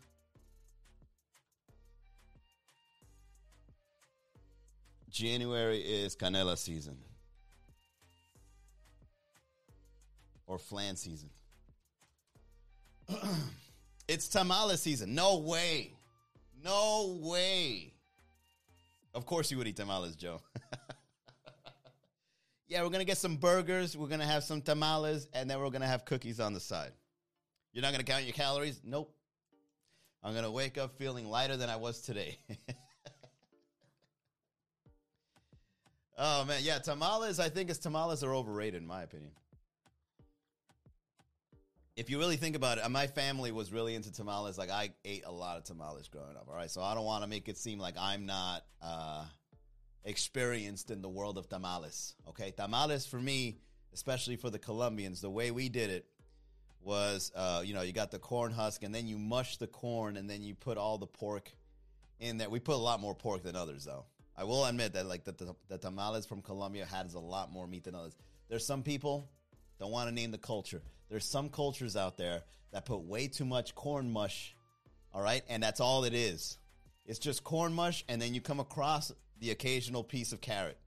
January 5.11 5.79
is 5.79 6.15
canela 6.15 6.57
season 6.57 6.97
or 10.47 10.57
flan 10.57 10.95
season. 10.95 11.29
it's 14.07 14.29
tamale 14.29 14.77
season. 14.77 15.13
No 15.13 15.39
way. 15.39 15.93
No 16.63 17.19
way. 17.21 17.93
Of 19.13 19.25
course 19.25 19.51
you 19.51 19.57
would 19.57 19.67
eat 19.67 19.75
tamales, 19.75 20.15
Joe. 20.15 20.41
yeah, 22.69 22.81
we're 22.81 22.89
going 22.89 22.99
to 22.99 23.05
get 23.05 23.17
some 23.17 23.35
burgers, 23.35 23.97
we're 23.97 24.07
going 24.07 24.21
to 24.21 24.25
have 24.25 24.45
some 24.45 24.61
tamales, 24.61 25.27
and 25.33 25.49
then 25.49 25.59
we're 25.59 25.69
going 25.69 25.81
to 25.81 25.87
have 25.87 26.05
cookies 26.05 26.39
on 26.39 26.53
the 26.53 26.61
side. 26.61 26.91
You're 27.73 27.81
not 27.81 27.91
going 27.91 28.03
to 28.03 28.09
count 28.09 28.23
your 28.23 28.33
calories? 28.33 28.79
Nope. 28.83 29.13
I'm 30.23 30.31
going 30.31 30.45
to 30.45 30.51
wake 30.51 30.77
up 30.77 30.97
feeling 30.97 31.29
lighter 31.29 31.57
than 31.57 31.69
I 31.69 31.75
was 31.75 32.01
today. 32.01 32.37
Oh 36.23 36.45
man, 36.45 36.59
yeah, 36.61 36.77
tamales. 36.77 37.39
I 37.39 37.49
think 37.49 37.71
is 37.71 37.79
tamales 37.79 38.23
are 38.23 38.31
overrated 38.31 38.79
in 38.79 38.87
my 38.87 39.01
opinion. 39.01 39.31
If 41.95 42.11
you 42.11 42.19
really 42.19 42.37
think 42.37 42.55
about 42.55 42.77
it, 42.77 42.87
my 42.91 43.07
family 43.07 43.51
was 43.51 43.73
really 43.73 43.95
into 43.95 44.13
tamales. 44.13 44.55
Like 44.55 44.69
I 44.69 44.91
ate 45.03 45.23
a 45.25 45.31
lot 45.31 45.57
of 45.57 45.63
tamales 45.63 46.07
growing 46.09 46.37
up. 46.37 46.45
All 46.47 46.53
right, 46.53 46.69
so 46.69 46.83
I 46.83 46.93
don't 46.93 47.05
want 47.05 47.23
to 47.23 47.27
make 47.27 47.49
it 47.49 47.57
seem 47.57 47.79
like 47.79 47.95
I'm 47.99 48.27
not 48.27 48.63
uh, 48.83 49.25
experienced 50.05 50.91
in 50.91 51.01
the 51.01 51.09
world 51.09 51.39
of 51.39 51.49
tamales. 51.49 52.13
Okay, 52.29 52.51
tamales 52.51 53.07
for 53.07 53.19
me, 53.19 53.57
especially 53.91 54.35
for 54.35 54.51
the 54.51 54.59
Colombians, 54.59 55.21
the 55.21 55.29
way 55.29 55.49
we 55.49 55.69
did 55.69 55.89
it 55.89 56.05
was, 56.83 57.31
uh, 57.35 57.63
you 57.65 57.73
know, 57.73 57.81
you 57.81 57.93
got 57.93 58.11
the 58.11 58.19
corn 58.19 58.51
husk 58.51 58.83
and 58.83 58.93
then 58.93 59.07
you 59.07 59.17
mush 59.17 59.57
the 59.57 59.65
corn 59.65 60.17
and 60.17 60.29
then 60.29 60.43
you 60.43 60.53
put 60.53 60.77
all 60.77 60.99
the 60.99 61.07
pork 61.07 61.51
in 62.19 62.37
there. 62.37 62.47
We 62.47 62.59
put 62.59 62.75
a 62.75 62.77
lot 62.77 62.99
more 62.99 63.15
pork 63.15 63.41
than 63.41 63.55
others, 63.55 63.85
though. 63.85 64.05
I 64.41 64.43
will 64.43 64.65
admit 64.65 64.93
that, 64.93 65.05
like 65.05 65.23
the, 65.23 65.33
the, 65.33 65.55
the 65.67 65.77
tamales 65.77 66.25
from 66.25 66.41
Colombia 66.41 66.83
has 66.87 67.13
a 67.13 67.19
lot 67.19 67.51
more 67.51 67.67
meat 67.67 67.83
than 67.83 67.93
others. 67.93 68.17
There's 68.49 68.65
some 68.65 68.81
people 68.81 69.29
don't 69.79 69.91
want 69.91 70.09
to 70.09 70.15
name 70.15 70.31
the 70.31 70.39
culture. 70.39 70.81
There's 71.11 71.25
some 71.25 71.47
cultures 71.47 71.95
out 71.95 72.17
there 72.17 72.41
that 72.71 72.87
put 72.87 73.01
way 73.01 73.27
too 73.27 73.45
much 73.45 73.75
corn 73.75 74.11
mush. 74.11 74.55
All 75.13 75.21
right, 75.21 75.43
and 75.47 75.61
that's 75.61 75.79
all 75.79 76.05
it 76.05 76.15
is. 76.15 76.57
It's 77.05 77.19
just 77.19 77.43
corn 77.43 77.71
mush, 77.71 78.03
and 78.09 78.19
then 78.19 78.33
you 78.33 78.41
come 78.41 78.59
across 78.59 79.11
the 79.39 79.51
occasional 79.51 80.03
piece 80.03 80.31
of 80.33 80.41
carrot. 80.41 80.79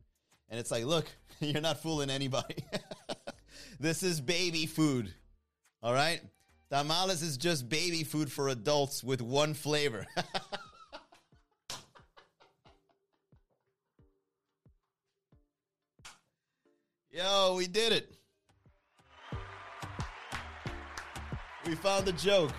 And 0.50 0.58
it's 0.58 0.72
like, 0.72 0.84
look, 0.84 1.06
you're 1.38 1.62
not 1.62 1.80
fooling 1.80 2.10
anybody. 2.10 2.56
this 3.78 4.02
is 4.02 4.20
baby 4.20 4.66
food. 4.66 5.14
All 5.80 5.94
right? 5.94 6.20
Tamales 6.70 7.22
is 7.22 7.36
just 7.36 7.68
baby 7.68 8.02
food 8.02 8.32
for 8.32 8.48
adults 8.48 9.04
with 9.04 9.22
one 9.22 9.54
flavor. 9.54 10.08
Yo, 17.14 17.54
we 17.56 17.68
did 17.68 17.92
it. 17.92 18.12
We 21.64 21.76
found 21.76 22.06
the 22.06 22.12
joke. 22.12 22.50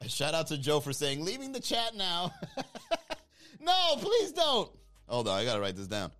A 0.00 0.08
Shout 0.08 0.32
out 0.32 0.46
to 0.46 0.58
Joe 0.58 0.78
for 0.78 0.92
saying, 0.92 1.24
leaving 1.24 1.50
the 1.50 1.58
chat 1.58 1.96
now. 1.96 2.32
no, 3.60 3.96
please 3.96 4.30
don't. 4.30 4.70
Hold 5.08 5.26
on, 5.26 5.40
I 5.40 5.44
gotta 5.44 5.60
write 5.60 5.74
this 5.74 5.88
down. 5.88 6.12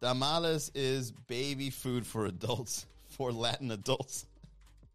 Tamales 0.00 0.70
is 0.72 1.10
baby 1.10 1.68
food 1.68 2.06
for 2.06 2.26
adults, 2.26 2.86
for 3.08 3.32
Latin 3.32 3.72
adults, 3.72 4.24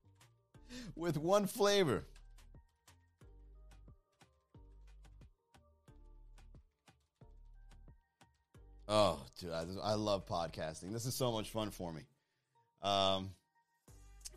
with 0.95 1.17
one 1.17 1.47
flavor. 1.47 2.05
Oh, 8.95 9.19
dude, 9.39 9.49
I, 9.49 9.65
I 9.81 9.93
love 9.95 10.27
podcasting. 10.27 10.93
This 10.93 11.07
is 11.07 11.15
so 11.15 11.31
much 11.31 11.49
fun 11.49 11.71
for 11.71 11.91
me. 11.91 12.03
Um, 12.83 13.31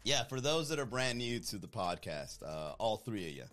yeah, 0.02 0.25
for 0.25 0.40
those 0.40 0.70
that 0.70 0.78
are 0.78 0.86
brand 0.86 1.18
new 1.18 1.40
to 1.40 1.58
the 1.58 1.66
podcast, 1.66 2.38
uh, 2.42 2.72
all 2.78 2.96
three 2.96 3.28
of 3.28 3.34
you, 3.34 3.44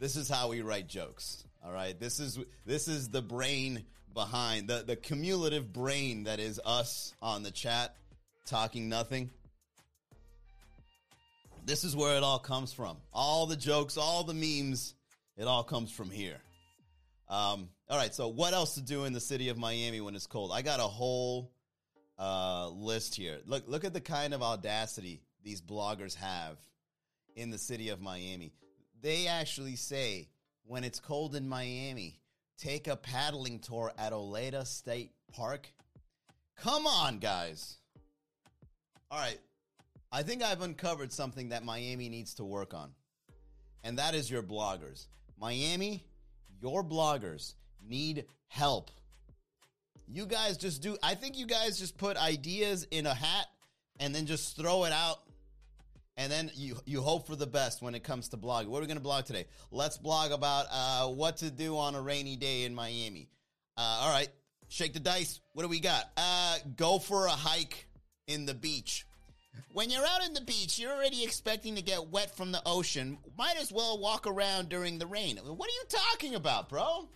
this 0.00 0.16
is 0.16 0.28
how 0.28 0.48
we 0.48 0.62
write 0.62 0.88
jokes. 0.88 1.44
All 1.64 1.70
right, 1.70 1.96
this 2.00 2.18
is 2.18 2.36
this 2.66 2.88
is 2.88 3.10
the 3.10 3.22
brain 3.22 3.84
behind 4.12 4.66
the 4.66 4.82
the 4.84 4.96
cumulative 4.96 5.72
brain 5.72 6.24
that 6.24 6.40
is 6.40 6.60
us 6.64 7.14
on 7.22 7.44
the 7.44 7.52
chat 7.52 7.94
talking 8.44 8.88
nothing. 8.88 9.30
This 11.64 11.84
is 11.84 11.94
where 11.94 12.16
it 12.16 12.24
all 12.24 12.40
comes 12.40 12.72
from. 12.72 12.96
All 13.12 13.46
the 13.46 13.54
jokes, 13.54 13.96
all 13.96 14.24
the 14.24 14.34
memes, 14.34 14.94
it 15.36 15.44
all 15.44 15.62
comes 15.62 15.92
from 15.92 16.10
here. 16.10 16.40
Um, 17.28 17.68
all 17.90 17.96
right, 17.96 18.14
so 18.14 18.28
what 18.28 18.54
else 18.54 18.74
to 18.74 18.80
do 18.80 19.04
in 19.04 19.12
the 19.12 19.20
city 19.20 19.48
of 19.48 19.58
Miami 19.58 20.00
when 20.00 20.14
it's 20.14 20.28
cold? 20.28 20.52
I 20.54 20.62
got 20.62 20.78
a 20.78 20.84
whole 20.84 21.50
uh, 22.20 22.68
list 22.68 23.16
here. 23.16 23.40
Look, 23.46 23.64
look 23.66 23.84
at 23.84 23.92
the 23.92 24.00
kind 24.00 24.32
of 24.32 24.44
audacity 24.44 25.22
these 25.42 25.60
bloggers 25.60 26.14
have 26.14 26.56
in 27.34 27.50
the 27.50 27.58
city 27.58 27.88
of 27.88 28.00
Miami. 28.00 28.52
They 29.02 29.26
actually 29.26 29.74
say 29.74 30.28
when 30.64 30.84
it's 30.84 31.00
cold 31.00 31.34
in 31.34 31.48
Miami, 31.48 32.20
take 32.58 32.86
a 32.86 32.94
paddling 32.94 33.58
tour 33.58 33.92
at 33.98 34.12
Oleta 34.12 34.64
State 34.64 35.10
Park. 35.32 35.72
Come 36.62 36.86
on, 36.86 37.18
guys. 37.18 37.76
All 39.10 39.18
right. 39.18 39.38
I 40.12 40.22
think 40.22 40.44
I've 40.44 40.62
uncovered 40.62 41.12
something 41.12 41.48
that 41.48 41.64
Miami 41.64 42.08
needs 42.08 42.34
to 42.34 42.44
work 42.44 42.72
on, 42.72 42.92
and 43.82 43.98
that 43.98 44.14
is 44.14 44.30
your 44.30 44.42
bloggers. 44.44 45.06
Miami, 45.36 46.04
your 46.60 46.84
bloggers 46.84 47.54
need 47.86 48.26
help. 48.48 48.90
You 50.06 50.26
guys 50.26 50.56
just 50.56 50.82
do, 50.82 50.96
I 51.02 51.14
think 51.14 51.38
you 51.38 51.46
guys 51.46 51.78
just 51.78 51.96
put 51.96 52.16
ideas 52.16 52.86
in 52.90 53.06
a 53.06 53.14
hat 53.14 53.46
and 54.00 54.14
then 54.14 54.26
just 54.26 54.56
throw 54.56 54.84
it 54.84 54.92
out 54.92 55.20
and 56.20 56.30
then 56.30 56.50
you 56.54 56.76
you 56.84 57.00
hope 57.00 57.26
for 57.26 57.34
the 57.34 57.46
best 57.46 57.80
when 57.80 57.94
it 57.94 58.04
comes 58.04 58.28
to 58.28 58.36
blogging. 58.36 58.66
What 58.66 58.78
are 58.78 58.82
we 58.82 58.86
going 58.86 58.98
to 58.98 59.02
blog 59.02 59.24
today? 59.24 59.46
Let's 59.70 59.96
blog 59.96 60.32
about 60.32 60.66
uh, 60.70 61.06
what 61.08 61.38
to 61.38 61.50
do 61.50 61.78
on 61.78 61.94
a 61.94 62.00
rainy 62.02 62.36
day 62.36 62.64
in 62.64 62.74
Miami. 62.74 63.30
Uh, 63.78 64.00
all 64.02 64.12
right, 64.12 64.28
shake 64.68 64.92
the 64.92 65.00
dice. 65.00 65.40
What 65.54 65.62
do 65.62 65.68
we 65.68 65.80
got? 65.80 66.10
Uh, 66.18 66.58
go 66.76 66.98
for 66.98 67.24
a 67.24 67.30
hike 67.30 67.88
in 68.26 68.44
the 68.44 68.52
beach. 68.52 69.06
When 69.72 69.88
you're 69.88 70.04
out 70.04 70.22
in 70.26 70.34
the 70.34 70.42
beach, 70.42 70.78
you're 70.78 70.92
already 70.92 71.24
expecting 71.24 71.74
to 71.76 71.82
get 71.82 72.08
wet 72.08 72.36
from 72.36 72.52
the 72.52 72.60
ocean. 72.66 73.16
Might 73.38 73.56
as 73.56 73.72
well 73.72 73.98
walk 73.98 74.26
around 74.26 74.68
during 74.68 74.98
the 74.98 75.06
rain. 75.06 75.38
What 75.38 75.68
are 75.68 75.72
you 75.72 75.84
talking 75.88 76.34
about, 76.34 76.68
bro? 76.68 77.08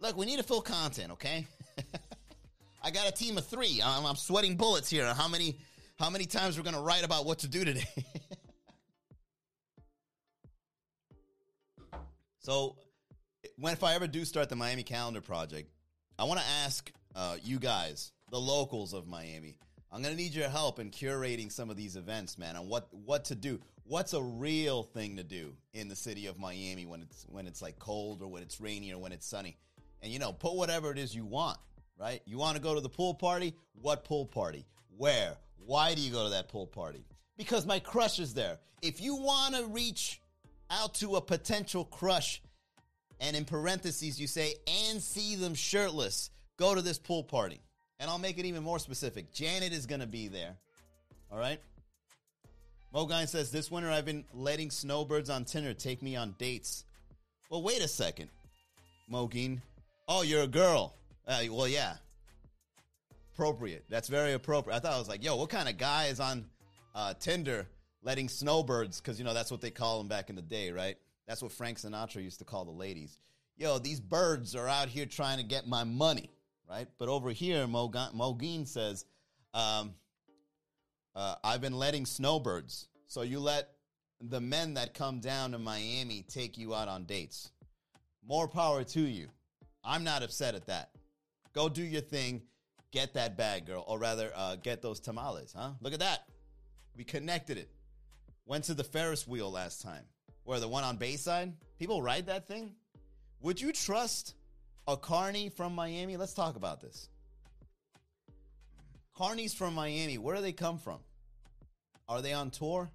Look, 0.00 0.16
we 0.16 0.26
need 0.26 0.38
to 0.38 0.42
fill 0.42 0.60
content, 0.60 1.12
okay? 1.12 1.46
I 2.82 2.90
got 2.90 3.08
a 3.08 3.12
team 3.12 3.38
of 3.38 3.46
three. 3.46 3.80
I'm, 3.84 4.04
I'm 4.04 4.16
sweating 4.16 4.56
bullets 4.56 4.90
here. 4.90 5.06
How 5.14 5.28
many 5.28 5.56
how 6.02 6.10
many 6.10 6.26
times 6.26 6.56
we're 6.56 6.64
to 6.74 6.80
write 6.80 7.04
about 7.04 7.24
what 7.24 7.38
to 7.40 7.48
do 7.48 7.64
today. 7.64 7.86
so, 12.40 12.76
when 13.56 13.72
if 13.72 13.84
I 13.84 13.94
ever 13.94 14.08
do 14.08 14.24
start 14.24 14.48
the 14.48 14.56
Miami 14.56 14.82
Calendar 14.82 15.20
Project, 15.20 15.70
I 16.18 16.24
want 16.24 16.40
to 16.40 16.46
ask 16.64 16.90
uh, 17.14 17.36
you 17.42 17.60
guys, 17.60 18.10
the 18.30 18.40
locals 18.40 18.94
of 18.94 19.06
Miami, 19.06 19.58
I'm 19.92 20.02
to 20.16 20.20
need 20.20 20.34
your 20.34 20.48
help 20.48 20.80
in 20.80 20.90
curating 20.90 21.52
some 21.52 21.70
of 21.70 21.76
these 21.76 21.94
events, 21.94 22.36
man, 22.36 22.56
on 22.56 22.68
what 22.68 22.88
what 22.90 23.26
to 23.26 23.36
do. 23.36 23.60
What's 23.92 24.14
a 24.14 24.22
real 24.22 24.84
thing 24.84 25.16
to 25.16 25.22
do 25.22 25.52
in 25.74 25.86
the 25.86 25.94
city 25.94 26.26
of 26.26 26.38
Miami 26.38 26.86
when 26.86 27.02
it's 27.02 27.26
when 27.28 27.46
it's 27.46 27.60
like 27.60 27.78
cold 27.78 28.22
or 28.22 28.26
when 28.26 28.42
it's 28.42 28.58
rainy 28.58 28.90
or 28.90 28.96
when 28.96 29.12
it's 29.12 29.26
sunny? 29.26 29.58
And 30.00 30.10
you 30.10 30.18
know, 30.18 30.32
put 30.32 30.54
whatever 30.54 30.90
it 30.90 30.96
is 30.96 31.14
you 31.14 31.26
want, 31.26 31.58
right? 32.00 32.22
You 32.24 32.38
want 32.38 32.56
to 32.56 32.62
go 32.62 32.74
to 32.74 32.80
the 32.80 32.88
pool 32.88 33.12
party? 33.12 33.54
What 33.74 34.06
pool 34.06 34.24
party? 34.24 34.64
Where? 34.96 35.34
Why 35.66 35.94
do 35.94 36.00
you 36.00 36.10
go 36.10 36.24
to 36.24 36.30
that 36.30 36.48
pool 36.48 36.66
party? 36.66 37.04
Because 37.36 37.66
my 37.66 37.80
crush 37.80 38.18
is 38.18 38.32
there. 38.32 38.56
If 38.80 39.02
you 39.02 39.16
want 39.16 39.56
to 39.56 39.66
reach 39.66 40.22
out 40.70 40.94
to 40.94 41.16
a 41.16 41.20
potential 41.20 41.84
crush, 41.84 42.40
and 43.20 43.36
in 43.36 43.44
parentheses 43.44 44.18
you 44.18 44.26
say, 44.26 44.54
and 44.88 45.02
see 45.02 45.36
them 45.36 45.52
shirtless, 45.52 46.30
go 46.56 46.74
to 46.74 46.80
this 46.80 46.98
pool 46.98 47.24
party. 47.24 47.60
And 48.00 48.08
I'll 48.08 48.16
make 48.16 48.38
it 48.38 48.46
even 48.46 48.62
more 48.62 48.78
specific. 48.78 49.34
Janet 49.34 49.74
is 49.74 49.84
going 49.84 50.00
to 50.00 50.06
be 50.06 50.28
there. 50.28 50.56
All 51.30 51.36
right? 51.36 51.60
Mogine 52.94 53.28
says, 53.28 53.50
This 53.50 53.70
winter 53.70 53.90
I've 53.90 54.04
been 54.04 54.24
letting 54.34 54.70
snowbirds 54.70 55.30
on 55.30 55.44
Tinder 55.44 55.74
take 55.74 56.02
me 56.02 56.16
on 56.16 56.34
dates. 56.38 56.84
Well, 57.50 57.62
wait 57.62 57.82
a 57.82 57.88
second, 57.88 58.28
Mogine. 59.10 59.60
Oh, 60.08 60.22
you're 60.22 60.42
a 60.42 60.48
girl. 60.48 60.94
Uh, 61.26 61.42
well, 61.50 61.68
yeah 61.68 61.94
appropriate. 63.34 63.84
That's 63.88 64.08
very 64.08 64.32
appropriate. 64.34 64.76
I 64.76 64.80
thought 64.80 64.92
I 64.92 64.98
was 64.98 65.08
like, 65.08 65.24
yo, 65.24 65.36
what 65.36 65.50
kind 65.50 65.68
of 65.68 65.76
guy 65.76 66.06
is 66.06 66.20
on 66.20 66.44
uh, 66.94 67.14
Tinder 67.14 67.66
letting 68.02 68.28
snowbirds? 68.28 69.00
Because 69.00 69.18
you 69.18 69.24
know 69.24 69.34
that's 69.34 69.50
what 69.50 69.60
they 69.60 69.70
call 69.70 69.98
them 69.98 70.08
back 70.08 70.30
in 70.30 70.36
the 70.36 70.42
day, 70.42 70.70
right? 70.70 70.96
That's 71.26 71.42
what 71.42 71.52
Frank 71.52 71.78
Sinatra 71.78 72.22
used 72.22 72.38
to 72.40 72.44
call 72.44 72.64
the 72.64 72.70
ladies. 72.70 73.18
Yo, 73.56 73.78
these 73.78 74.00
birds 74.00 74.54
are 74.54 74.68
out 74.68 74.88
here 74.88 75.06
trying 75.06 75.38
to 75.38 75.44
get 75.44 75.66
my 75.66 75.84
money, 75.84 76.30
right? 76.68 76.88
But 76.98 77.08
over 77.08 77.30
here, 77.30 77.66
Mogin 77.66 78.66
says, 78.66 79.04
um, 79.54 79.94
uh, 81.14 81.36
I've 81.44 81.60
been 81.60 81.78
letting 81.78 82.06
snowbirds. 82.06 82.88
So 83.06 83.22
you 83.22 83.40
let 83.40 83.70
the 84.20 84.40
men 84.40 84.74
that 84.74 84.94
come 84.94 85.20
down 85.20 85.52
to 85.52 85.58
Miami 85.58 86.24
take 86.28 86.56
you 86.56 86.74
out 86.74 86.88
on 86.88 87.04
dates. 87.04 87.50
More 88.26 88.48
power 88.48 88.84
to 88.84 89.00
you. 89.00 89.28
I'm 89.84 90.04
not 90.04 90.22
upset 90.22 90.54
at 90.54 90.66
that. 90.66 90.90
Go 91.52 91.68
do 91.68 91.82
your 91.82 92.00
thing 92.00 92.42
get 92.92 93.14
that 93.14 93.36
bag, 93.36 93.66
girl, 93.66 93.84
or 93.88 93.98
rather, 93.98 94.30
uh, 94.36 94.56
get 94.56 94.82
those 94.82 95.00
tamales, 95.00 95.52
huh? 95.56 95.70
Look 95.80 95.94
at 95.94 96.00
that. 96.00 96.28
We 96.96 97.04
connected 97.04 97.56
it. 97.56 97.70
Went 98.46 98.64
to 98.64 98.74
the 98.74 98.84
Ferris 98.84 99.26
wheel 99.26 99.50
last 99.50 99.82
time. 99.82 100.04
Where 100.44 100.60
the 100.60 100.68
one 100.68 100.84
on 100.84 100.96
Bayside? 100.96 101.54
People 101.78 102.02
ride 102.02 102.26
that 102.26 102.46
thing? 102.46 102.74
Would 103.40 103.60
you 103.60 103.72
trust 103.72 104.34
a 104.86 104.96
carney 104.96 105.48
from 105.48 105.74
Miami? 105.74 106.16
Let's 106.16 106.34
talk 106.34 106.56
about 106.56 106.80
this. 106.80 107.08
Carnies 109.18 109.54
from 109.54 109.74
Miami, 109.74 110.18
where 110.18 110.36
do 110.36 110.42
they 110.42 110.52
come 110.52 110.78
from? 110.78 110.98
Are 112.08 112.22
they 112.22 112.32
on 112.32 112.50
tour? 112.50 112.90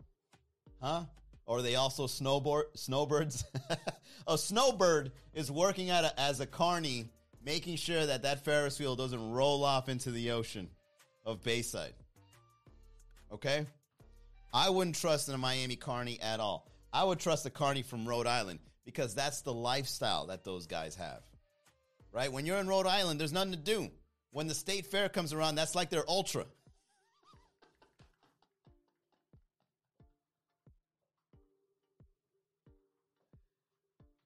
Huh? 0.81 1.03
Or 1.45 1.59
are 1.59 1.61
they 1.61 1.75
also 1.75 2.07
snowboard 2.07 2.63
snowbirds? 2.75 3.45
a 4.27 4.37
snowbird 4.37 5.11
is 5.33 5.51
working 5.51 5.89
a, 5.89 6.11
as 6.17 6.39
a 6.39 6.45
carney 6.45 7.09
making 7.47 7.77
sure 7.77 8.05
that 8.05 8.23
that 8.23 8.43
Ferris 8.43 8.77
wheel 8.77 8.97
doesn't 8.97 9.31
roll 9.31 9.63
off 9.63 9.87
into 9.87 10.11
the 10.11 10.31
ocean 10.31 10.69
of 11.25 11.41
Bayside. 11.43 11.93
Okay? 13.31 13.65
I 14.53 14.69
wouldn't 14.69 14.97
trust 14.97 15.29
a 15.29 15.37
Miami 15.37 15.77
Carney 15.77 16.19
at 16.21 16.41
all. 16.41 16.69
I 16.91 17.05
would 17.05 17.19
trust 17.19 17.45
a 17.45 17.49
Carney 17.49 17.83
from 17.83 18.05
Rhode 18.05 18.27
Island 18.27 18.59
because 18.85 19.15
that's 19.15 19.41
the 19.41 19.53
lifestyle 19.53 20.27
that 20.27 20.43
those 20.43 20.67
guys 20.67 20.95
have. 20.95 21.21
right? 22.11 22.31
When 22.31 22.45
you're 22.45 22.57
in 22.57 22.67
Rhode 22.67 22.87
Island, 22.87 23.19
there's 23.19 23.33
nothing 23.33 23.51
to 23.51 23.57
do. 23.57 23.89
When 24.31 24.47
the 24.47 24.55
state 24.55 24.85
fair 24.87 25.09
comes 25.09 25.33
around, 25.33 25.55
that's 25.55 25.75
like 25.75 25.89
their 25.89 26.03
ultra. 26.07 26.45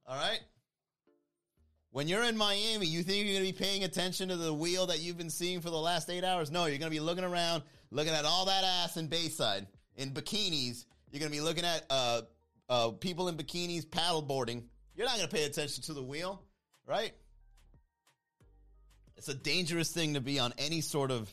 All 0.07 0.17
right? 0.17 0.39
When 1.91 2.07
you're 2.07 2.23
in 2.23 2.37
Miami, 2.37 2.85
you 2.85 3.03
think 3.03 3.25
you're 3.25 3.35
going 3.35 3.47
to 3.47 3.53
be 3.53 3.57
paying 3.57 3.83
attention 3.83 4.29
to 4.29 4.37
the 4.37 4.53
wheel 4.53 4.87
that 4.87 4.99
you've 4.99 5.17
been 5.17 5.29
seeing 5.29 5.61
for 5.61 5.69
the 5.69 5.77
last 5.77 6.09
eight 6.09 6.23
hours? 6.23 6.49
No, 6.49 6.65
you're 6.65 6.77
going 6.77 6.89
to 6.91 6.95
be 6.95 6.99
looking 6.99 7.23
around, 7.23 7.63
looking 7.91 8.13
at 8.13 8.25
all 8.25 8.45
that 8.45 8.63
ass 8.63 8.97
in 8.97 9.07
Bayside 9.07 9.67
in 9.95 10.11
bikinis. 10.11 10.85
You're 11.11 11.19
going 11.19 11.31
to 11.31 11.37
be 11.37 11.41
looking 11.41 11.65
at 11.65 11.85
uh, 11.89 12.21
uh, 12.69 12.91
people 12.91 13.27
in 13.27 13.35
bikinis 13.35 13.85
paddleboarding. 13.85 14.63
You're 14.95 15.05
not 15.05 15.17
going 15.17 15.27
to 15.29 15.35
pay 15.35 15.43
attention 15.43 15.83
to 15.83 15.93
the 15.93 16.03
wheel, 16.03 16.41
right? 16.85 17.13
It's 19.21 19.29
a 19.29 19.35
dangerous 19.35 19.91
thing 19.91 20.15
to 20.15 20.19
be 20.19 20.39
on 20.39 20.51
any 20.57 20.81
sort 20.81 21.11
of 21.11 21.31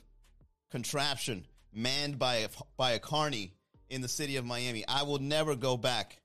contraption 0.71 1.47
manned 1.73 2.19
by 2.19 2.35
a, 2.35 2.49
by 2.77 2.91
a 2.91 2.99
carny 2.99 3.55
in 3.89 4.03
the 4.03 4.09
city 4.09 4.37
of 4.37 4.45
Miami. 4.45 4.87
I 4.87 5.05
will 5.05 5.21
never 5.21 5.57
go 5.57 5.79
back 5.79 6.21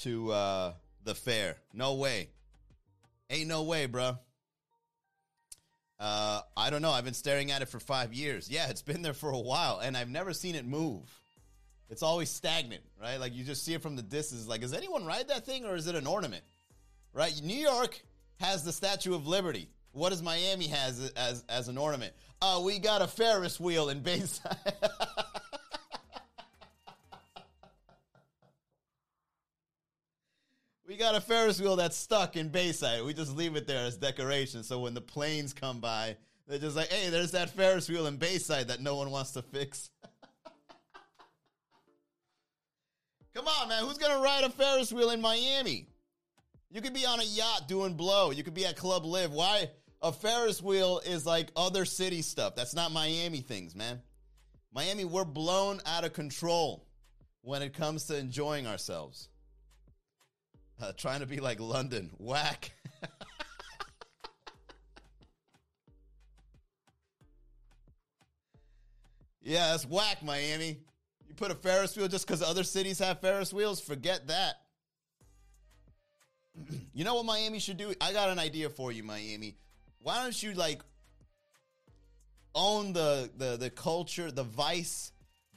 to 0.00 0.30
uh, 0.30 0.72
the 1.02 1.14
fair. 1.14 1.56
No 1.72 1.94
way. 1.94 2.28
Ain't 3.30 3.48
no 3.48 3.62
way, 3.62 3.86
bro. 3.86 4.18
Uh, 5.98 6.42
I 6.54 6.68
don't 6.68 6.82
know. 6.82 6.90
I've 6.90 7.06
been 7.06 7.14
staring 7.14 7.50
at 7.50 7.62
it 7.62 7.70
for 7.70 7.80
five 7.80 8.12
years. 8.12 8.50
Yeah, 8.50 8.68
it's 8.68 8.82
been 8.82 9.00
there 9.00 9.14
for 9.14 9.30
a 9.30 9.40
while, 9.40 9.78
and 9.78 9.96
I've 9.96 10.10
never 10.10 10.34
seen 10.34 10.54
it 10.54 10.66
move. 10.66 11.10
It's 11.88 12.02
always 12.02 12.28
stagnant, 12.28 12.82
right? 13.00 13.18
Like 13.18 13.34
you 13.34 13.42
just 13.42 13.64
see 13.64 13.72
it 13.72 13.80
from 13.80 13.96
the 13.96 14.02
distance. 14.02 14.46
Like, 14.46 14.60
does 14.60 14.74
anyone 14.74 15.06
ride 15.06 15.28
that 15.28 15.46
thing, 15.46 15.64
or 15.64 15.76
is 15.76 15.86
it 15.86 15.94
an 15.94 16.06
ornament? 16.06 16.44
Right? 17.14 17.32
New 17.42 17.56
York 17.56 17.98
has 18.38 18.64
the 18.64 18.72
Statue 18.72 19.14
of 19.14 19.26
Liberty. 19.26 19.70
What 19.94 20.10
does 20.10 20.22
Miami 20.22 20.66
has 20.68 21.12
as 21.16 21.44
as 21.48 21.68
an 21.68 21.78
ornament? 21.78 22.12
Uh, 22.42 22.60
we 22.64 22.80
got 22.80 23.00
a 23.00 23.06
Ferris 23.06 23.60
wheel 23.60 23.88
in 23.90 24.00
Bayside. 24.00 24.56
we 30.88 30.96
got 30.96 31.14
a 31.14 31.20
Ferris 31.20 31.60
wheel 31.60 31.76
that's 31.76 31.96
stuck 31.96 32.36
in 32.36 32.48
Bayside. 32.48 33.04
We 33.04 33.14
just 33.14 33.36
leave 33.36 33.54
it 33.54 33.68
there 33.68 33.86
as 33.86 33.96
decoration. 33.96 34.64
So 34.64 34.80
when 34.80 34.94
the 34.94 35.00
planes 35.00 35.52
come 35.52 35.78
by, 35.78 36.16
they're 36.48 36.58
just 36.58 36.74
like, 36.74 36.88
hey, 36.90 37.08
there's 37.10 37.30
that 37.30 37.50
Ferris 37.50 37.88
wheel 37.88 38.08
in 38.08 38.16
Bayside 38.16 38.66
that 38.68 38.80
no 38.80 38.96
one 38.96 39.12
wants 39.12 39.30
to 39.32 39.42
fix. 39.42 39.90
Come 43.34 43.46
on, 43.46 43.68
man. 43.68 43.84
Who's 43.84 43.98
going 43.98 44.12
to 44.12 44.18
ride 44.22 44.42
a 44.42 44.50
Ferris 44.50 44.92
wheel 44.92 45.10
in 45.10 45.20
Miami? 45.20 45.86
You 46.70 46.80
could 46.80 46.94
be 46.94 47.06
on 47.06 47.20
a 47.20 47.24
yacht 47.24 47.68
doing 47.68 47.94
blow. 47.94 48.32
You 48.32 48.42
could 48.42 48.54
be 48.54 48.66
at 48.66 48.76
Club 48.76 49.04
LIV. 49.04 49.30
Why? 49.30 49.70
A 50.04 50.12
Ferris 50.12 50.62
wheel 50.62 51.00
is 51.06 51.24
like 51.24 51.50
other 51.56 51.86
city 51.86 52.20
stuff. 52.20 52.54
That's 52.54 52.74
not 52.74 52.92
Miami 52.92 53.40
things, 53.40 53.74
man. 53.74 54.02
Miami, 54.70 55.06
we're 55.06 55.24
blown 55.24 55.80
out 55.86 56.04
of 56.04 56.12
control 56.12 56.86
when 57.40 57.62
it 57.62 57.72
comes 57.72 58.04
to 58.08 58.18
enjoying 58.18 58.66
ourselves. 58.66 59.30
Uh, 60.78 60.92
trying 60.94 61.20
to 61.20 61.26
be 61.26 61.40
like 61.40 61.58
London. 61.58 62.10
Whack. 62.18 62.72
yeah, 69.40 69.70
that's 69.70 69.86
whack, 69.86 70.22
Miami. 70.22 70.80
You 71.26 71.34
put 71.34 71.50
a 71.50 71.54
Ferris 71.54 71.96
wheel 71.96 72.08
just 72.08 72.26
because 72.26 72.42
other 72.42 72.62
cities 72.62 72.98
have 72.98 73.22
Ferris 73.22 73.54
wheels? 73.54 73.80
Forget 73.80 74.26
that. 74.26 74.56
you 76.92 77.04
know 77.04 77.14
what 77.14 77.24
Miami 77.24 77.58
should 77.58 77.78
do? 77.78 77.94
I 78.02 78.12
got 78.12 78.28
an 78.28 78.38
idea 78.38 78.68
for 78.68 78.92
you, 78.92 79.02
Miami. 79.02 79.56
Why 80.04 80.22
don't 80.22 80.40
you 80.42 80.52
like 80.52 80.82
own 82.54 82.92
the 82.92 83.30
the 83.38 83.56
the 83.56 83.70
culture, 83.70 84.30
the 84.30 84.44
vice, 84.44 85.12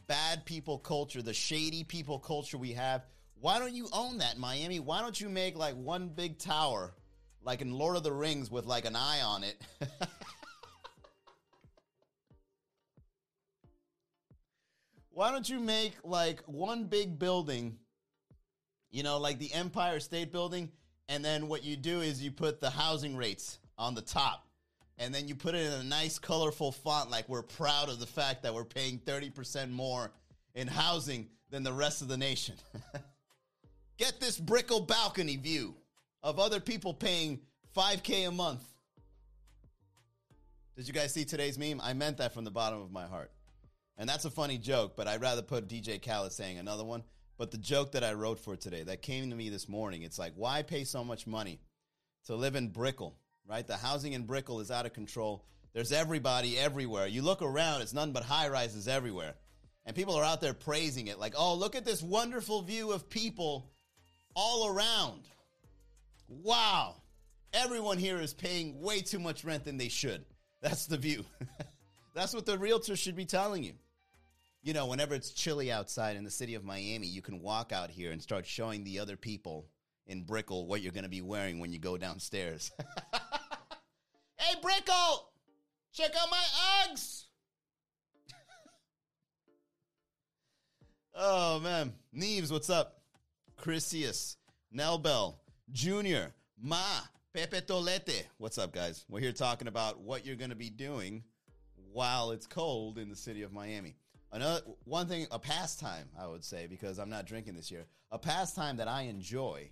bad 0.07 0.45
people 0.45 0.77
culture, 0.77 1.21
the 1.21 1.33
shady 1.33 1.83
people 1.83 2.17
culture 2.17 2.57
we 2.57 2.71
have? 2.71 3.05
Why 3.41 3.59
don't 3.59 3.73
you 3.73 3.89
own 3.91 4.19
that, 4.19 4.37
Miami? 4.37 4.79
Why 4.79 5.01
don't 5.01 5.19
you 5.19 5.27
make 5.27 5.57
like 5.57 5.75
one 5.75 6.07
big 6.07 6.37
tower, 6.39 6.93
like 7.43 7.59
in 7.59 7.73
Lord 7.73 7.97
of 7.97 8.03
the 8.03 8.13
Rings, 8.13 8.49
with 8.49 8.65
like 8.65 8.85
an 8.85 8.95
eye 8.95 9.19
on 9.19 9.43
it? 9.43 9.61
Why 15.09 15.31
don't 15.31 15.49
you 15.49 15.59
make 15.59 15.91
like 16.05 16.41
one 16.45 16.85
big 16.85 17.19
building, 17.19 17.79
you 18.91 19.03
know, 19.03 19.17
like 19.17 19.39
the 19.39 19.51
Empire 19.51 19.99
State 19.99 20.31
Building, 20.31 20.71
and 21.09 21.25
then 21.25 21.49
what 21.49 21.65
you 21.65 21.75
do 21.75 21.99
is 21.99 22.23
you 22.23 22.31
put 22.31 22.61
the 22.61 22.69
housing 22.69 23.17
rates 23.17 23.59
on 23.77 23.95
the 23.95 24.01
top. 24.01 24.47
And 24.97 25.13
then 25.13 25.27
you 25.27 25.35
put 25.35 25.53
it 25.53 25.65
in 25.65 25.73
a 25.73 25.83
nice, 25.83 26.17
colorful 26.17 26.71
font, 26.71 27.11
like 27.11 27.29
we're 27.29 27.43
proud 27.43 27.89
of 27.89 27.99
the 27.99 28.07
fact 28.07 28.43
that 28.43 28.53
we're 28.53 28.65
paying 28.65 28.99
30% 28.99 29.69
more 29.69 30.11
in 30.55 30.67
housing 30.67 31.27
than 31.51 31.63
the 31.63 31.73
rest 31.73 32.01
of 32.01 32.07
the 32.07 32.17
nation. 32.17 32.55
Get 33.97 34.19
this 34.19 34.37
Brickell 34.37 34.81
balcony 34.81 35.37
view 35.37 35.75
of 36.23 36.39
other 36.39 36.59
people 36.59 36.93
paying 36.93 37.39
5K 37.75 38.27
a 38.27 38.31
month. 38.31 38.63
Did 40.75 40.87
you 40.87 40.93
guys 40.93 41.13
see 41.13 41.25
today's 41.25 41.57
meme? 41.57 41.81
I 41.81 41.93
meant 41.93 42.17
that 42.17 42.33
from 42.33 42.43
the 42.43 42.51
bottom 42.51 42.81
of 42.81 42.91
my 42.91 43.05
heart. 43.05 43.31
And 43.97 44.07
that's 44.07 44.25
a 44.25 44.29
funny 44.29 44.57
joke, 44.57 44.95
but 44.95 45.07
I'd 45.07 45.21
rather 45.21 45.41
put 45.41 45.67
DJ 45.67 45.99
Khaled 45.99 46.31
saying 46.31 46.59
another 46.59 46.83
one. 46.83 47.03
But 47.37 47.51
the 47.51 47.57
joke 47.57 47.91
that 47.93 48.03
I 48.03 48.13
wrote 48.13 48.39
for 48.39 48.55
today, 48.55 48.83
that 48.83 49.01
came 49.01 49.29
to 49.29 49.35
me 49.35 49.49
this 49.49 49.69
morning, 49.69 50.03
it's 50.03 50.19
like, 50.19 50.33
why 50.35 50.63
pay 50.63 50.83
so 50.83 51.03
much 51.03 51.27
money 51.27 51.59
to 52.25 52.35
live 52.35 52.55
in 52.55 52.69
Brickell, 52.69 53.15
right? 53.47 53.65
The 53.65 53.77
housing 53.77 54.13
in 54.13 54.23
Brickell 54.23 54.59
is 54.59 54.71
out 54.71 54.85
of 54.85 54.93
control. 54.93 55.45
There's 55.73 55.91
everybody 55.91 56.57
everywhere. 56.57 57.07
You 57.07 57.21
look 57.21 57.41
around, 57.41 57.81
it's 57.81 57.93
none 57.93 58.11
but 58.11 58.23
high 58.23 58.49
rises 58.49 58.87
everywhere. 58.87 59.35
And 59.85 59.95
people 59.95 60.15
are 60.15 60.23
out 60.23 60.41
there 60.41 60.53
praising 60.53 61.07
it, 61.07 61.19
like, 61.19 61.33
oh, 61.37 61.55
look 61.55 61.75
at 61.75 61.85
this 61.85 62.03
wonderful 62.03 62.61
view 62.61 62.91
of 62.91 63.09
people 63.09 63.71
all 64.35 64.67
around. 64.67 65.21
Wow. 66.27 66.95
Everyone 67.53 67.97
here 67.97 68.19
is 68.19 68.33
paying 68.33 68.81
way 68.81 69.01
too 69.01 69.19
much 69.19 69.45
rent 69.45 69.63
than 69.63 69.77
they 69.77 69.87
should. 69.87 70.25
That's 70.61 70.87
the 70.87 70.97
view. 70.97 71.23
That's 72.13 72.33
what 72.33 72.45
the 72.45 72.57
realtor 72.57 72.95
should 72.95 73.15
be 73.15 73.25
telling 73.25 73.63
you. 73.63 73.73
You 74.61 74.73
know, 74.73 74.87
whenever 74.87 75.15
it's 75.15 75.31
chilly 75.31 75.71
outside 75.71 76.17
in 76.17 76.25
the 76.25 76.31
city 76.31 76.55
of 76.55 76.65
Miami, 76.65 77.07
you 77.07 77.21
can 77.21 77.41
walk 77.41 77.71
out 77.71 77.89
here 77.89 78.11
and 78.11 78.21
start 78.21 78.45
showing 78.45 78.83
the 78.83 78.99
other 78.99 79.15
people 79.15 79.67
in 80.07 80.23
Brickell 80.23 80.65
what 80.65 80.81
you're 80.81 80.91
going 80.91 81.03
to 81.03 81.09
be 81.09 81.21
wearing 81.21 81.59
when 81.59 81.71
you 81.71 81.79
go 81.79 81.97
downstairs. 81.97 82.71
hey, 84.37 84.55
Brickell! 84.61 85.29
Check 85.93 86.11
out 86.21 86.29
my 86.29 86.43
Uggs! 86.87 87.25
oh, 91.15 91.59
man. 91.59 91.93
Neves, 92.15 92.51
what's 92.51 92.69
up? 92.69 93.01
Chrysius, 93.59 94.35
Nelbel, 94.75 95.35
Junior, 95.71 96.33
Ma, 96.61 97.01
Pepe 97.33 97.61
Tolete. 97.61 98.23
What's 98.37 98.57
up, 98.57 98.71
guys? 98.71 99.05
We're 99.09 99.19
here 99.19 99.31
talking 99.31 99.67
about 99.67 99.99
what 99.99 100.25
you're 100.25 100.35
going 100.35 100.51
to 100.51 100.55
be 100.55 100.69
doing 100.69 101.23
while 101.91 102.31
it's 102.31 102.45
cold 102.45 102.97
in 102.97 103.09
the 103.09 103.15
city 103.15 103.41
of 103.41 103.51
Miami. 103.51 103.95
Another 104.31 104.61
one 104.83 105.07
thing, 105.07 105.25
a 105.31 105.39
pastime, 105.39 106.09
I 106.19 106.27
would 106.27 106.43
say, 106.43 106.67
because 106.67 106.99
I'm 106.99 107.09
not 107.09 107.25
drinking 107.25 107.55
this 107.55 107.71
year. 107.71 107.85
A 108.11 108.19
pastime 108.19 108.77
that 108.77 108.87
I 108.87 109.03
enjoy 109.03 109.69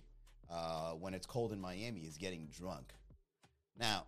uh, 0.50 0.92
when 0.92 1.14
it's 1.14 1.26
cold 1.26 1.52
in 1.52 1.60
Miami 1.60 2.00
is 2.00 2.16
getting 2.16 2.48
drunk. 2.48 2.92
Now, 3.78 4.06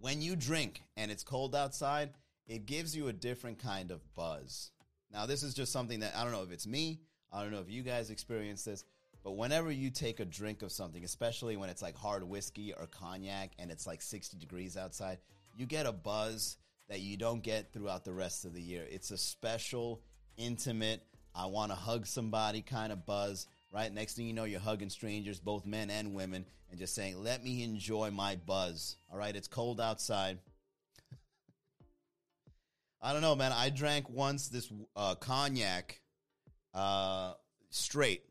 when 0.00 0.22
you 0.22 0.36
drink 0.36 0.82
and 0.96 1.10
it's 1.10 1.24
cold 1.24 1.54
outside, 1.54 2.10
it 2.46 2.66
gives 2.66 2.96
you 2.96 3.08
a 3.08 3.12
different 3.12 3.58
kind 3.58 3.90
of 3.90 4.00
buzz. 4.14 4.70
Now, 5.12 5.26
this 5.26 5.42
is 5.42 5.54
just 5.54 5.72
something 5.72 6.00
that 6.00 6.14
I 6.16 6.22
don't 6.22 6.32
know 6.32 6.42
if 6.42 6.52
it's 6.52 6.66
me 6.66 7.00
I 7.32 7.42
don't 7.42 7.50
know 7.50 7.60
if 7.60 7.70
you 7.70 7.82
guys 7.82 8.10
experience 8.10 8.64
this, 8.64 8.84
but 9.22 9.32
whenever 9.32 9.70
you 9.70 9.90
take 9.90 10.20
a 10.20 10.24
drink 10.24 10.62
of 10.62 10.72
something, 10.72 11.04
especially 11.04 11.56
when 11.56 11.68
it's 11.68 11.82
like 11.82 11.96
hard 11.96 12.22
whiskey 12.24 12.72
or 12.72 12.86
cognac 12.86 13.52
and 13.58 13.70
it's 13.70 13.86
like 13.86 14.00
60 14.00 14.38
degrees 14.38 14.76
outside, 14.76 15.18
you 15.54 15.66
get 15.66 15.86
a 15.86 15.92
buzz 15.92 16.56
that 16.88 17.00
you 17.00 17.16
don't 17.16 17.42
get 17.42 17.72
throughout 17.72 18.04
the 18.04 18.12
rest 18.12 18.44
of 18.44 18.54
the 18.54 18.62
year. 18.62 18.86
It's 18.88 19.10
a 19.10 19.18
special, 19.18 20.00
intimate, 20.36 21.02
I 21.34 21.46
want 21.46 21.72
to 21.72 21.76
hug 21.76 22.06
somebody 22.06 22.62
kind 22.62 22.92
of 22.92 23.04
buzz, 23.04 23.46
right? 23.76 23.92
Next 23.92 24.14
thing 24.14 24.26
you 24.26 24.32
know, 24.32 24.44
you're 24.44 24.58
hugging 24.58 24.88
strangers, 24.88 25.38
both 25.38 25.66
men 25.66 25.90
and 25.90 26.14
women, 26.14 26.46
and 26.70 26.78
just 26.78 26.94
saying, 26.94 27.22
let 27.22 27.44
me 27.44 27.62
enjoy 27.62 28.10
my 28.10 28.36
buzz. 28.36 28.96
All 29.12 29.18
right, 29.18 29.36
it's 29.36 29.48
cold 29.48 29.82
outside. 29.82 30.38
I 33.02 33.12
don't 33.12 33.20
know, 33.20 33.36
man. 33.36 33.52
I 33.52 33.68
drank 33.68 34.08
once 34.08 34.48
this 34.48 34.72
uh, 34.96 35.14
cognac 35.16 36.00
uh, 36.72 37.34
straight, 37.68 38.22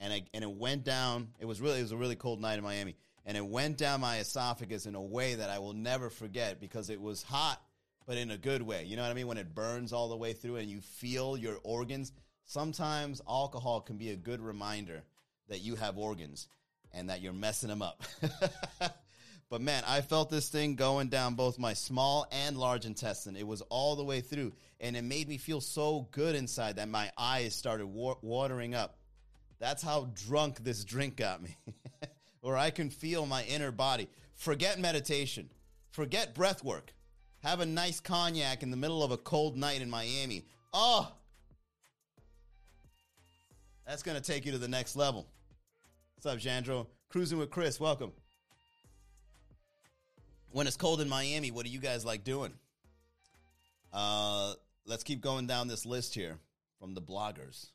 and 0.00 0.14
I, 0.14 0.22
and 0.32 0.42
it 0.42 0.50
went 0.50 0.82
down. 0.82 1.28
It 1.38 1.44
was 1.44 1.60
really 1.60 1.80
it 1.80 1.82
was 1.82 1.92
a 1.92 1.98
really 1.98 2.16
cold 2.16 2.40
night 2.40 2.56
in 2.56 2.64
Miami, 2.64 2.96
and 3.26 3.36
it 3.36 3.44
went 3.44 3.76
down 3.76 4.00
my 4.00 4.20
esophagus 4.20 4.86
in 4.86 4.94
a 4.94 5.02
way 5.02 5.34
that 5.34 5.50
I 5.50 5.58
will 5.58 5.74
never 5.74 6.08
forget 6.08 6.58
because 6.58 6.88
it 6.88 7.02
was 7.02 7.22
hot, 7.22 7.60
but 8.06 8.16
in 8.16 8.30
a 8.30 8.38
good 8.38 8.62
way. 8.62 8.84
You 8.84 8.96
know 8.96 9.02
what 9.02 9.10
I 9.10 9.14
mean? 9.14 9.26
When 9.26 9.36
it 9.36 9.54
burns 9.54 9.92
all 9.92 10.08
the 10.08 10.16
way 10.16 10.32
through 10.32 10.56
and 10.56 10.70
you 10.70 10.80
feel 10.80 11.36
your 11.36 11.58
organs. 11.64 12.12
Sometimes 12.50 13.22
alcohol 13.28 13.80
can 13.80 13.96
be 13.96 14.10
a 14.10 14.16
good 14.16 14.40
reminder 14.40 15.04
that 15.48 15.60
you 15.60 15.76
have 15.76 15.96
organs 15.96 16.48
and 16.92 17.08
that 17.08 17.20
you're 17.20 17.32
messing 17.32 17.68
them 17.68 17.80
up. 17.80 18.02
But 19.48 19.60
man, 19.60 19.82
I 19.84 20.00
felt 20.00 20.30
this 20.30 20.48
thing 20.48 20.76
going 20.76 21.08
down 21.08 21.34
both 21.34 21.58
my 21.58 21.74
small 21.74 22.24
and 22.30 22.56
large 22.56 22.86
intestine. 22.86 23.34
It 23.34 23.46
was 23.48 23.62
all 23.62 23.96
the 23.96 24.04
way 24.04 24.20
through, 24.20 24.52
and 24.78 24.96
it 24.96 25.02
made 25.02 25.28
me 25.28 25.38
feel 25.38 25.60
so 25.60 26.06
good 26.12 26.36
inside 26.36 26.76
that 26.76 26.88
my 26.88 27.10
eyes 27.18 27.52
started 27.52 27.86
wa- 27.86 28.14
watering 28.22 28.76
up. 28.76 29.00
That's 29.58 29.82
how 29.82 30.08
drunk 30.14 30.62
this 30.62 30.84
drink 30.84 31.16
got 31.16 31.42
me, 31.42 31.56
where 32.42 32.56
I 32.56 32.70
can 32.70 32.90
feel 32.90 33.26
my 33.26 33.42
inner 33.42 33.72
body. 33.72 34.08
Forget 34.34 34.78
meditation, 34.78 35.50
forget 35.90 36.32
breath 36.32 36.62
work. 36.62 36.94
Have 37.42 37.58
a 37.58 37.66
nice 37.66 37.98
cognac 37.98 38.62
in 38.62 38.70
the 38.70 38.76
middle 38.76 39.02
of 39.02 39.10
a 39.10 39.16
cold 39.16 39.56
night 39.56 39.82
in 39.82 39.90
Miami. 39.90 40.44
Oh, 40.72 41.12
that's 43.90 44.02
going 44.02 44.16
to 44.16 44.22
take 44.22 44.46
you 44.46 44.52
to 44.52 44.58
the 44.58 44.68
next 44.68 44.96
level. 44.96 45.26
What's 46.14 46.26
up, 46.26 46.38
Jandro? 46.38 46.86
Cruising 47.10 47.38
with 47.38 47.50
Chris, 47.50 47.78
welcome 47.78 48.12
when 50.52 50.66
it's 50.66 50.76
cold 50.76 51.00
in 51.00 51.08
Miami, 51.08 51.50
what 51.50 51.64
do 51.64 51.70
you 51.70 51.78
guys 51.78 52.04
like 52.04 52.24
doing? 52.24 52.52
Uh, 53.92 54.54
let's 54.86 55.04
keep 55.04 55.20
going 55.20 55.46
down 55.46 55.68
this 55.68 55.86
list 55.86 56.14
here 56.14 56.38
from 56.78 56.94
the 56.94 57.02
bloggers. 57.02 57.70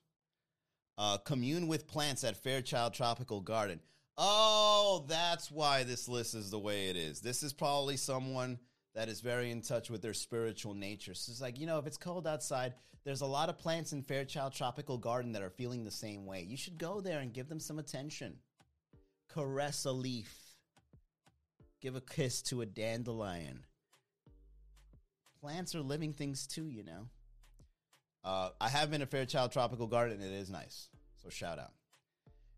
Uh, 0.98 1.18
commune 1.18 1.68
with 1.68 1.88
plants 1.88 2.24
at 2.24 2.38
Fairchild 2.38 2.94
Tropical 2.94 3.42
Garden. 3.42 3.80
Oh, 4.18 5.06
that's 5.08 5.52
why 5.52 5.84
this 5.84 6.08
list 6.08 6.36
is 6.36 6.50
the 6.50 6.60
way 6.60 6.88
it 6.88 6.96
is. 6.96 7.20
This 7.20 7.44
is 7.44 7.52
probably 7.52 7.98
someone 7.98 8.60
that 8.96 9.10
is 9.10 9.22
very 9.22 9.52
in 9.52 9.62
touch 9.62 9.90
with 9.90 10.02
their 10.02 10.14
spiritual 10.14 10.74
nature. 10.74 11.14
So 11.14 11.32
it's 11.32 11.42
like, 11.42 11.60
you 11.60 11.68
know, 11.68 11.78
if 11.78 11.86
it's 11.86 11.98
cold 11.98 12.26
outside, 12.26 12.74
there's 13.04 13.22
a 13.22 13.26
lot 13.26 13.50
of 13.50 13.58
plants 13.58 13.94
in 13.94 14.02
Fairchild 14.02 14.54
Tropical 14.54 14.98
Garden 14.98 15.34
that 15.34 15.44
are 15.44 15.52
feeling 15.52 15.84
the 15.84 15.92
same 15.92 16.26
way. 16.26 16.46
You 16.48 16.58
should 16.58 16.78
go 16.78 17.02
there 17.02 17.20
and 17.20 17.34
give 17.34 17.50
them 17.50 17.60
some 17.60 17.78
attention. 17.78 18.38
Caress 19.30 19.86
a 19.86 19.92
leaf 19.92 20.46
give 21.86 21.96
a 21.96 22.02
kiss 22.02 22.42
to 22.42 22.62
a 22.62 22.66
dandelion. 22.66 23.64
Plants 25.40 25.76
are 25.76 25.82
living 25.82 26.14
things 26.14 26.48
too, 26.48 26.68
you 26.68 26.84
know. 26.84 27.10
Uh, 28.24 28.50
I 28.60 28.70
have 28.70 28.90
been 28.90 29.02
to 29.02 29.06
Fairchild 29.06 29.52
Tropical 29.52 29.86
Garden. 29.86 30.20
It 30.20 30.32
is 30.32 30.50
nice. 30.50 30.90
So 31.22 31.30
shout 31.30 31.60
out. 31.60 31.74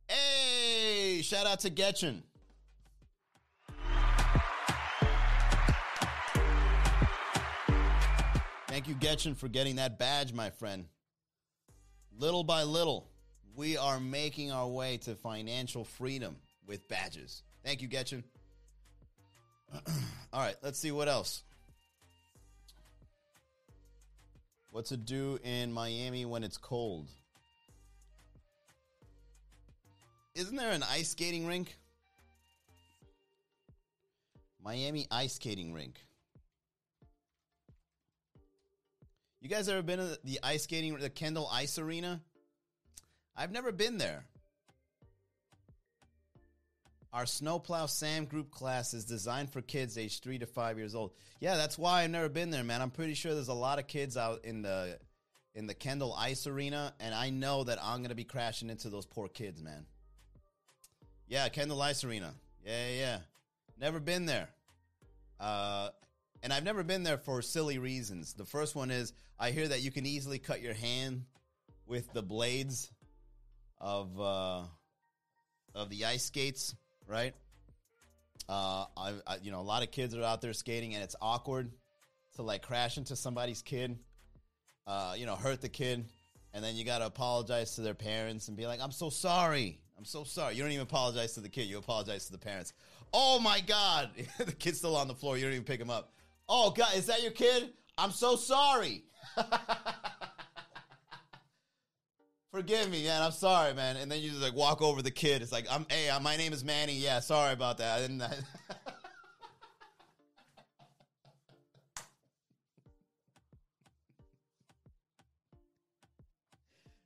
Hey, 0.08 1.22
shout 1.24 1.46
out 1.46 1.60
to 1.62 1.70
Getchin. 1.70 2.24
Thank 8.78 8.90
you, 8.90 8.94
Getchin, 8.94 9.34
for 9.34 9.48
getting 9.48 9.78
that 9.78 9.98
badge, 9.98 10.34
my 10.34 10.52
friend. 10.52 10.86
Little 12.16 12.44
by 12.44 12.62
little, 12.62 13.10
we 13.56 13.76
are 13.76 14.00
making 14.00 14.52
our 14.52 14.68
way 14.68 14.98
to 14.98 15.16
financial 15.16 15.84
freedom 15.84 16.36
with 16.68 16.88
badges. 16.88 17.42
Thank 17.66 17.82
you, 17.82 17.88
Getchin. 17.88 18.24
All 20.32 20.42
right, 20.42 20.56
let's 20.62 20.78
see 20.78 20.92
what 20.92 21.08
else. 21.08 21.42
What 24.70 24.86
to 24.86 24.96
do 24.96 25.40
in 25.44 25.74
Miami 25.74 26.26
when 26.26 26.44
it's 26.44 26.58
cold? 26.58 27.08
Isn't 30.36 30.56
there 30.56 30.70
an 30.70 30.84
ice 30.84 31.10
skating 31.10 31.48
rink? 31.48 31.76
Miami 34.64 35.08
ice 35.10 35.34
skating 35.34 35.74
rink. 35.74 36.00
You 39.48 39.56
guys 39.56 39.70
ever 39.70 39.82
been 39.82 40.00
to 40.00 40.20
the 40.26 40.42
ice 40.44 40.64
skating, 40.64 40.94
the 40.98 41.10
Kendall 41.10 41.48
Ice 41.50 41.80
Arena? 41.80 42.20
I've 43.34 43.50
never 43.50 43.72
been 43.72 43.98
there. 43.98 44.26
Our 47.14 47.26
Snowplow 47.26 47.86
Sam 47.86 48.26
group 48.26 48.52
class 48.52 48.94
is 48.94 49.06
designed 49.06 49.54
for 49.54 49.62
kids 49.62 49.98
aged 49.98 50.22
three 50.22 50.38
to 50.38 50.46
five 50.46 50.78
years 50.78 50.96
old. 50.96 51.14
Yeah, 51.40 51.56
that's 51.56 51.78
why 51.78 52.04
I've 52.04 52.10
never 52.10 52.28
been 52.28 52.50
there, 52.50 52.66
man. 52.66 52.82
I'm 52.82 52.90
pretty 52.90 53.14
sure 53.14 53.34
there's 53.34 53.48
a 53.48 53.54
lot 53.54 53.80
of 53.80 53.88
kids 53.88 54.18
out 54.18 54.44
in 54.44 54.64
the 54.64 55.00
in 55.56 55.66
the 55.66 55.74
Kendall 55.74 56.14
Ice 56.14 56.46
Arena, 56.46 56.94
and 57.00 57.16
I 57.16 57.30
know 57.30 57.64
that 57.64 57.80
I'm 57.82 58.02
gonna 58.02 58.16
be 58.16 58.26
crashing 58.26 58.70
into 58.70 58.90
those 58.90 59.06
poor 59.06 59.30
kids, 59.30 59.64
man. 59.64 59.86
Yeah, 61.30 61.48
Kendall 61.48 61.82
Ice 61.84 62.04
Arena. 62.04 62.34
Yeah, 62.66 62.90
yeah. 62.90 63.20
Never 63.80 64.02
been 64.02 64.26
there. 64.26 64.50
Uh, 65.40 65.92
and 66.44 66.54
I've 66.54 66.64
never 66.64 66.84
been 66.84 67.04
there 67.04 67.18
for 67.18 67.42
silly 67.42 67.78
reasons. 67.80 68.34
The 68.34 68.46
first 68.46 68.76
one 68.76 68.92
is 68.92 69.14
I 69.40 69.52
hear 69.52 69.68
that 69.68 69.82
you 69.82 69.92
can 69.92 70.06
easily 70.06 70.40
cut 70.40 70.62
your 70.62 70.74
hand 70.74 71.24
with 71.86 72.12
the 72.14 72.22
blades 72.22 72.92
of 73.80 74.20
uh, 74.20 74.64
of 75.76 75.90
the 75.90 76.06
ice 76.06 76.26
skates 76.26 76.76
right? 77.08 77.34
Uh, 78.50 78.86
I, 78.96 79.14
I, 79.26 79.38
you 79.42 79.52
know, 79.52 79.60
a 79.60 79.64
lot 79.64 79.84
of 79.84 79.92
kids 79.92 80.16
are 80.16 80.24
out 80.24 80.42
there 80.42 80.54
skating, 80.54 80.94
and 80.94 81.04
it's 81.04 81.16
awkward 81.22 81.72
to 82.36 82.44
like 82.44 82.62
crash 82.62 82.98
into 82.98 83.16
somebody's 83.16 83.62
kid, 83.62 83.98
uh, 84.86 85.16
you 85.18 85.26
know, 85.26 85.36
hurt 85.36 85.62
the 85.62 85.70
kid, 85.70 86.06
and 86.54 86.64
then 86.64 86.76
you 86.76 86.86
got 86.86 87.00
to 87.00 87.06
apologize 87.06 87.76
to 87.76 87.82
their 87.82 87.94
parents 87.94 88.48
and 88.48 88.56
be 88.56 88.68
like, 88.68 88.82
"I'm 88.82 88.92
so 88.92 89.10
sorry, 89.10 89.80
I'm 89.98 90.06
so 90.06 90.24
sorry." 90.24 90.56
You 90.56 90.64
don't 90.64 90.72
even 90.72 90.84
apologize 90.84 91.34
to 91.34 91.42
the 91.42 91.50
kid; 91.50 91.64
you 91.64 91.78
apologize 91.78 92.26
to 92.28 92.32
the 92.32 92.38
parents. 92.38 92.74
Oh 93.14 93.40
my 93.40 93.60
God, 93.60 94.12
the 94.38 94.52
kid's 94.52 94.78
still 94.78 94.96
on 94.96 95.08
the 95.08 95.16
floor. 95.16 95.38
You 95.38 95.46
don't 95.46 95.54
even 95.54 95.66
pick 95.66 95.82
him 95.82 95.90
up. 95.90 96.14
Oh 96.50 96.72
God, 96.72 96.96
is 96.96 97.08
that 97.08 97.22
your 97.22 97.32
kid? 97.32 97.74
I'm 97.98 98.12
so 98.12 98.36
sorry. 98.36 99.04
forgive 102.52 102.90
me, 102.90 103.04
man. 103.04 103.22
I'm 103.22 103.32
sorry, 103.32 103.74
man. 103.74 103.98
And 103.98 104.12
then 104.12 104.20
you 104.22 104.30
just 104.30 104.42
like 104.42 104.56
walk 104.56 104.82
over 104.82 105.04
the 105.04 105.12
kid. 105.12 105.42
It's 105.44 105.52
like, 105.52 105.68
I'm, 105.70 105.86
hey, 105.90 106.10
uh, 106.10 106.20
my 106.20 106.36
name 106.38 106.54
is 106.54 106.64
Manny. 106.64 106.94
Yeah, 106.94 107.20
sorry 107.20 107.54
about 107.54 107.78
that. 107.78 107.98
I 107.98 108.02
didn't. 108.02 108.20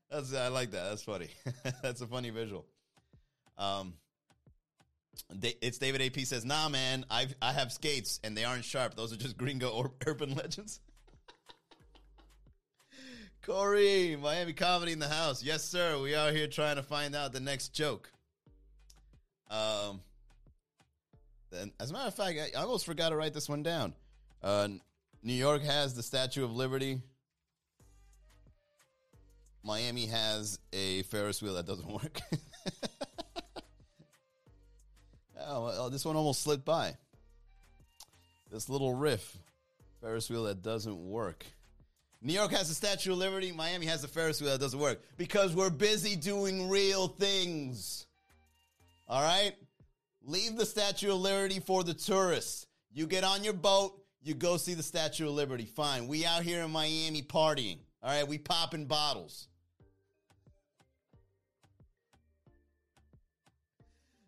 That's 0.10 0.34
I 0.34 0.48
like 0.50 0.72
that. 0.72 0.90
That's 0.90 1.04
funny. 1.04 1.30
That's 1.82 2.02
a 2.02 2.08
funny 2.08 2.30
visual. 2.30 2.66
Um, 3.58 3.94
it's 5.62 5.78
David 5.78 6.02
AP 6.02 6.26
says, 6.26 6.46
"Nah, 6.46 6.70
man, 6.70 7.06
I 7.10 7.28
I 7.42 7.54
have 7.54 7.72
skates 7.72 8.20
and 8.24 8.36
they 8.36 8.44
aren't 8.44 8.66
sharp. 8.66 8.96
Those 8.96 9.14
are 9.14 9.18
just 9.18 9.38
gringo 9.38 9.70
or 9.70 9.92
urban 10.06 10.36
legends." 10.36 10.80
Corey, 13.44 14.16
Miami 14.22 14.54
Comedy 14.54 14.92
in 14.92 15.00
the 15.00 15.08
house. 15.08 15.44
Yes, 15.44 15.64
sir. 15.64 16.00
We 16.00 16.16
are 16.16 16.32
here 16.32 16.48
trying 16.48 16.76
to 16.76 16.84
find 16.84 17.16
out 17.16 17.34
the 17.34 17.40
next 17.40 17.70
joke. 17.70 18.12
Um, 19.50 20.02
then, 21.52 21.72
as 21.80 21.90
a 21.90 21.94
matter 21.94 22.08
of 22.08 22.16
fact, 22.16 22.40
I 22.56 22.62
almost 22.62 22.86
forgot 22.86 23.10
to 23.10 23.16
write 23.16 23.34
this 23.34 23.50
one 23.50 23.64
down. 23.64 23.94
Uh, 24.42 24.70
New 25.24 25.34
York 25.34 25.64
has 25.64 25.94
the 25.94 26.04
Statue 26.04 26.44
of 26.44 26.56
Liberty. 26.56 27.02
Miami 29.64 30.08
has 30.08 30.60
a 30.74 31.04
Ferris 31.04 31.42
wheel 31.42 31.56
that 31.56 31.68
doesn't 31.68 31.88
work. 31.92 32.22
Oh, 35.48 35.90
this 35.90 36.06
one 36.06 36.16
almost 36.16 36.42
slipped 36.42 36.66
by. 36.66 36.96
This 38.52 38.70
little 38.70 38.94
riff, 38.94 39.38
Ferris 40.02 40.30
wheel 40.30 40.44
that 40.44 40.62
doesn't 40.62 40.98
work. 40.98 41.46
New 42.22 42.34
York 42.34 42.52
has 42.52 42.70
the 42.70 42.76
Statue 42.76 43.14
of 43.14 43.18
Liberty. 43.18 43.52
Miami 43.52 43.88
has 43.88 44.02
the 44.02 44.08
Ferris 44.08 44.40
wheel 44.42 44.52
that 44.52 44.60
doesn't 44.60 44.80
work 44.80 45.02
because 45.18 45.56
we're 45.56 45.72
busy 45.72 46.16
doing 46.16 46.70
real 46.70 47.08
things. 47.08 48.06
All 49.08 49.22
right? 49.22 49.54
Leave 50.24 50.56
the 50.56 50.66
Statue 50.66 51.12
of 51.12 51.20
Liberty 51.20 51.60
for 51.60 51.84
the 51.84 51.96
tourists. 51.96 52.68
You 52.94 53.08
get 53.08 53.24
on 53.24 53.44
your 53.44 53.54
boat, 53.54 54.00
you 54.22 54.36
go 54.36 54.58
see 54.58 54.76
the 54.76 54.84
Statue 54.84 55.28
of 55.28 55.34
Liberty. 55.34 55.66
Fine. 55.66 56.08
We 56.08 56.26
out 56.26 56.44
here 56.44 56.62
in 56.62 56.72
Miami 56.72 57.24
partying. 57.24 57.80
All 58.04 58.12
right? 58.12 58.28
We 58.28 58.38
popping 58.38 58.86
bottles. 58.86 59.48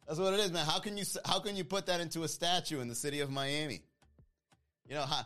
That's 0.08 0.20
what 0.20 0.34
it 0.34 0.39
is, 0.39 0.52
man. 0.52 0.66
How 0.66 0.80
can 0.80 0.98
you 0.98 1.06
how 1.26 1.39
can 1.39 1.56
you 1.56 1.63
put 1.63 1.86
that 1.86 2.02
into 2.02 2.24
a 2.24 2.28
statue 2.28 2.82
in 2.82 2.88
the 2.88 2.96
city 2.96 3.22
of 3.22 3.30
Miami? 3.30 3.82
You 4.88 4.96
know, 4.96 5.06
how 5.06 5.26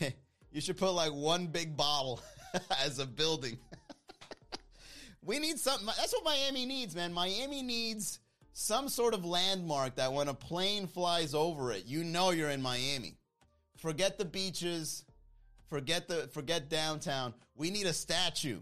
You 0.56 0.62
should 0.62 0.78
put 0.78 0.92
like 0.92 1.12
one 1.12 1.48
big 1.48 1.76
bottle 1.76 2.18
as 2.82 2.98
a 2.98 3.04
building. 3.04 3.58
we 5.22 5.38
need 5.38 5.58
something. 5.58 5.84
That's 5.84 6.14
what 6.14 6.24
Miami 6.24 6.64
needs, 6.64 6.96
man. 6.96 7.12
Miami 7.12 7.62
needs 7.62 8.20
some 8.54 8.88
sort 8.88 9.12
of 9.12 9.22
landmark 9.22 9.96
that 9.96 10.14
when 10.14 10.28
a 10.28 10.34
plane 10.34 10.86
flies 10.86 11.34
over 11.34 11.72
it, 11.72 11.84
you 11.84 12.04
know 12.04 12.30
you're 12.30 12.48
in 12.48 12.62
Miami. 12.62 13.18
Forget 13.76 14.16
the 14.16 14.24
beaches, 14.24 15.04
forget 15.68 16.08
the 16.08 16.28
forget 16.32 16.70
downtown. 16.70 17.34
We 17.54 17.70
need 17.70 17.84
a 17.84 17.92
statue. 17.92 18.60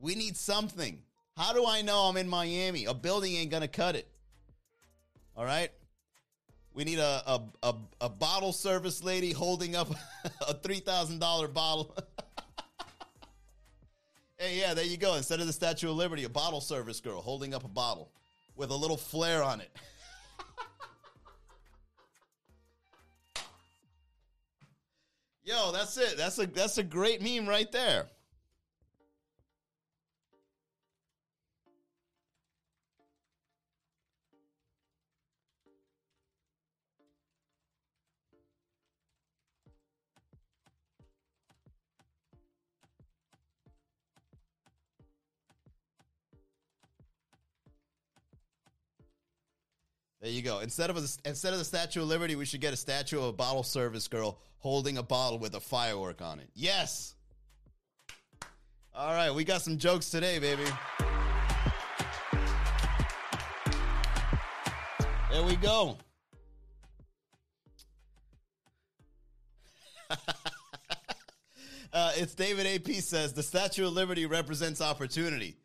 We 0.00 0.16
need 0.16 0.36
something. 0.36 0.98
How 1.36 1.52
do 1.52 1.64
I 1.64 1.82
know 1.82 2.00
I'm 2.00 2.16
in 2.16 2.28
Miami? 2.28 2.86
A 2.86 2.94
building 2.94 3.36
ain't 3.36 3.52
gonna 3.52 3.68
cut 3.68 3.94
it. 3.94 4.09
All 5.40 5.46
right. 5.46 5.72
We 6.74 6.84
need 6.84 6.98
a 6.98 7.22
a, 7.26 7.40
a, 7.62 7.74
a 8.02 8.10
bottle 8.10 8.52
service 8.52 9.02
lady 9.02 9.32
holding 9.32 9.74
up 9.74 9.88
a 10.46 10.52
three 10.52 10.80
thousand 10.80 11.18
dollar 11.18 11.48
bottle. 11.48 11.96
hey, 14.38 14.60
yeah, 14.60 14.74
there 14.74 14.84
you 14.84 14.98
go. 14.98 15.14
Instead 15.14 15.40
of 15.40 15.46
the 15.46 15.54
Statue 15.54 15.88
of 15.88 15.96
Liberty, 15.96 16.24
a 16.24 16.28
bottle 16.28 16.60
service 16.60 17.00
girl 17.00 17.22
holding 17.22 17.54
up 17.54 17.64
a 17.64 17.68
bottle 17.68 18.12
with 18.54 18.68
a 18.68 18.76
little 18.76 18.98
flare 18.98 19.42
on 19.42 19.62
it. 19.62 19.74
Yo, 25.42 25.72
that's 25.72 25.96
it. 25.96 26.18
That's 26.18 26.38
a 26.38 26.44
that's 26.48 26.76
a 26.76 26.82
great 26.82 27.22
meme 27.22 27.48
right 27.48 27.72
there. 27.72 28.08
There 50.20 50.30
you 50.30 50.42
go. 50.42 50.58
Instead 50.58 50.90
of 50.90 50.98
a, 50.98 51.06
instead 51.24 51.54
of 51.54 51.58
the 51.58 51.64
Statue 51.64 52.02
of 52.02 52.08
Liberty, 52.08 52.36
we 52.36 52.44
should 52.44 52.60
get 52.60 52.74
a 52.74 52.76
statue 52.76 53.18
of 53.18 53.24
a 53.24 53.32
bottle 53.32 53.62
service 53.62 54.06
girl 54.06 54.38
holding 54.58 54.98
a 54.98 55.02
bottle 55.02 55.38
with 55.38 55.54
a 55.54 55.60
firework 55.60 56.20
on 56.20 56.40
it. 56.40 56.50
Yes. 56.54 57.14
All 58.94 59.14
right, 59.14 59.34
we 59.34 59.44
got 59.44 59.62
some 59.62 59.78
jokes 59.78 60.10
today, 60.10 60.38
baby. 60.38 60.64
There 65.30 65.42
we 65.42 65.56
go. 65.56 65.96
uh, 71.92 72.12
it's 72.16 72.34
David 72.34 72.66
AP 72.66 72.96
says 72.96 73.32
the 73.32 73.42
Statue 73.42 73.86
of 73.86 73.94
Liberty 73.94 74.26
represents 74.26 74.82
opportunity 74.82 75.56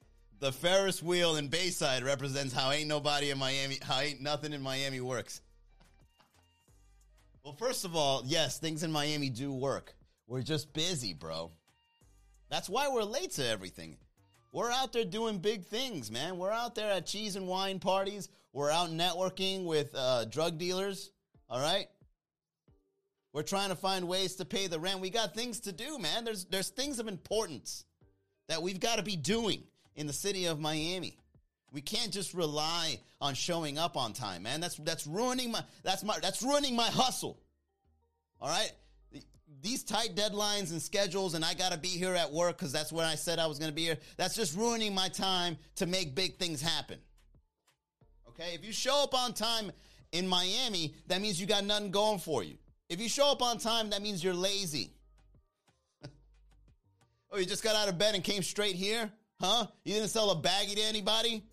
the 0.46 0.52
Ferris 0.52 1.02
wheel 1.02 1.38
in 1.38 1.48
Bayside 1.48 2.04
represents 2.04 2.54
how 2.54 2.70
ain't 2.70 2.88
nobody 2.88 3.32
in 3.32 3.38
Miami, 3.40 3.80
how 3.82 4.00
ain't 4.02 4.22
nothing 4.22 4.54
in 4.54 4.62
Miami 4.62 5.02
works. 5.02 5.42
Well, 7.44 7.56
first 7.56 7.84
of 7.84 7.96
all, 7.96 8.22
yes, 8.28 8.60
things 8.60 8.84
in 8.84 8.92
Miami 8.92 9.32
do 9.32 9.52
work. 9.52 9.96
We're 10.28 10.44
just 10.44 10.72
busy, 10.72 11.16
bro. 11.16 11.50
That's 12.52 12.70
why 12.70 12.90
we're 12.90 13.02
late 13.02 13.32
to 13.32 13.48
everything. 13.48 13.98
We're 14.52 14.70
out 14.70 14.94
there 14.94 15.04
doing 15.04 15.40
big 15.40 15.66
things, 15.66 16.12
man. 16.12 16.38
We're 16.38 16.52
out 16.52 16.76
there 16.76 16.92
at 16.92 17.08
cheese 17.08 17.36
and 17.36 17.48
wine 17.48 17.80
parties. 17.80 18.30
We're 18.54 18.70
out 18.70 18.92
networking 18.92 19.66
with 19.66 19.96
uh, 19.96 20.26
drug 20.26 20.60
dealers. 20.60 21.10
All 21.50 21.60
right. 21.60 21.88
We're 23.34 23.42
trying 23.42 23.70
to 23.70 23.76
find 23.76 24.08
ways 24.08 24.36
to 24.36 24.46
pay 24.46 24.68
the 24.68 24.80
rent. 24.80 25.00
We 25.00 25.10
got 25.10 25.34
things 25.34 25.62
to 25.62 25.72
do, 25.72 25.98
man. 25.98 26.24
There's 26.24 26.46
there's 26.46 26.70
things 26.70 27.00
of 27.00 27.08
importance 27.08 27.84
that 28.48 28.62
we've 28.62 28.80
got 28.80 28.98
to 28.98 29.04
be 29.04 29.16
doing 29.16 29.64
in 29.96 30.08
the 30.08 30.14
city 30.14 30.46
of 30.46 30.60
Miami. 30.60 31.18
We 31.72 31.82
can't 31.82 32.12
just 32.12 32.34
rely 32.34 33.00
on 33.20 33.34
showing 33.34 33.78
up 33.78 33.98
on 33.98 34.14
time, 34.14 34.44
man. 34.44 34.62
That's 34.62 34.76
that's 34.78 35.06
ruining 35.06 35.52
my 35.52 35.64
that's 35.84 36.04
my 36.04 36.18
that's 36.22 36.42
ruining 36.42 36.76
my 36.76 36.88
hustle. 36.88 37.40
All 38.40 38.50
right? 38.50 38.72
These 39.62 39.84
tight 39.84 40.16
deadlines 40.16 40.72
and 40.72 40.82
schedules 40.82 41.34
and 41.34 41.44
I 41.44 41.54
got 41.54 41.72
to 41.72 41.78
be 41.78 41.88
here 41.88 42.14
at 42.14 42.32
work 42.32 42.58
cuz 42.58 42.72
that's 42.72 42.92
when 42.92 43.06
I 43.06 43.16
said 43.16 43.40
I 43.40 43.48
was 43.48 43.58
going 43.58 43.72
to 43.72 43.76
be 43.76 43.84
here. 43.84 43.98
That's 44.18 44.36
just 44.36 44.56
ruining 44.56 44.94
my 44.94 45.10
time 45.10 45.58
to 45.76 45.86
make 45.86 46.14
big 46.14 46.38
things 46.38 46.62
happen. 46.62 47.00
Okay? 48.30 48.54
If 48.54 48.64
you 48.64 48.72
show 48.72 49.04
up 49.04 49.14
on 49.14 49.34
time 49.34 49.72
in 50.12 50.28
Miami, 50.28 50.94
that 51.08 51.22
means 51.22 51.40
you 51.40 51.48
got 51.48 51.66
nothing 51.66 51.92
going 51.92 52.20
for 52.20 52.44
you. 52.44 52.58
If 52.90 53.02
you 53.02 53.10
show 53.10 53.32
up 53.32 53.42
on 53.42 53.58
time, 53.58 53.90
that 53.90 54.02
means 54.02 54.24
you're 54.24 54.34
lazy. 54.34 54.92
oh, 57.32 57.38
you 57.38 57.46
just 57.46 57.64
got 57.64 57.76
out 57.76 57.90
of 57.90 57.98
bed 57.98 58.14
and 58.14 58.24
came 58.24 58.44
straight 58.44 58.76
here? 58.76 59.12
Huh? 59.40 59.68
You 59.84 59.94
didn't 59.96 60.10
sell 60.10 60.32
a 60.32 60.36
baggie 60.36 60.76
to 60.76 60.82
anybody? 60.82 61.44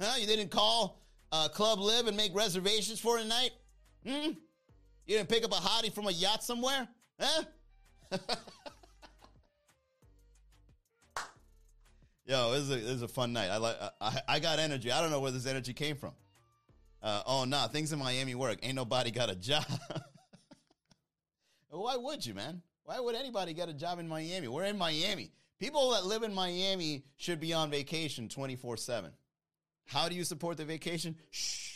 Huh? 0.00 0.16
You 0.18 0.26
didn't 0.26 0.50
call 0.50 1.02
uh, 1.32 1.48
Club 1.48 1.80
LIV 1.80 2.08
and 2.08 2.16
make 2.16 2.34
reservations 2.34 3.00
for 3.00 3.18
tonight? 3.18 3.50
Hmm? 4.06 4.30
You 5.06 5.16
didn't 5.18 5.28
pick 5.28 5.44
up 5.44 5.52
a 5.52 5.56
hottie 5.56 5.92
from 5.92 6.06
a 6.06 6.12
yacht 6.12 6.42
somewhere? 6.42 6.88
Huh? 7.20 7.42
Yo, 12.26 12.52
this 12.52 12.62
is, 12.62 12.70
a, 12.70 12.74
this 12.74 12.90
is 12.90 13.02
a 13.02 13.08
fun 13.08 13.32
night. 13.32 13.50
I 13.50 13.58
like. 13.58 13.76
I, 14.00 14.20
I 14.28 14.40
got 14.40 14.58
energy. 14.58 14.90
I 14.90 15.00
don't 15.00 15.12
know 15.12 15.20
where 15.20 15.30
this 15.30 15.46
energy 15.46 15.72
came 15.72 15.94
from. 15.94 16.10
Uh, 17.00 17.22
oh 17.24 17.44
nah, 17.44 17.68
things 17.68 17.92
in 17.92 18.00
Miami 18.00 18.34
work. 18.34 18.58
Ain't 18.62 18.74
nobody 18.74 19.12
got 19.12 19.30
a 19.30 19.36
job. 19.36 19.64
Why 21.70 21.96
would 21.96 22.26
you, 22.26 22.34
man? 22.34 22.62
Why 22.82 22.98
would 22.98 23.14
anybody 23.14 23.52
get 23.52 23.68
a 23.68 23.72
job 23.72 24.00
in 24.00 24.08
Miami? 24.08 24.48
We're 24.48 24.64
in 24.64 24.76
Miami. 24.76 25.30
People 25.58 25.92
that 25.92 26.04
live 26.04 26.22
in 26.22 26.34
Miami 26.34 27.04
should 27.16 27.40
be 27.40 27.54
on 27.54 27.70
vacation 27.70 28.28
24 28.28 28.76
7. 28.76 29.10
How 29.86 30.08
do 30.08 30.14
you 30.14 30.24
support 30.24 30.58
the 30.58 30.64
vacation? 30.64 31.16
Shh. 31.30 31.72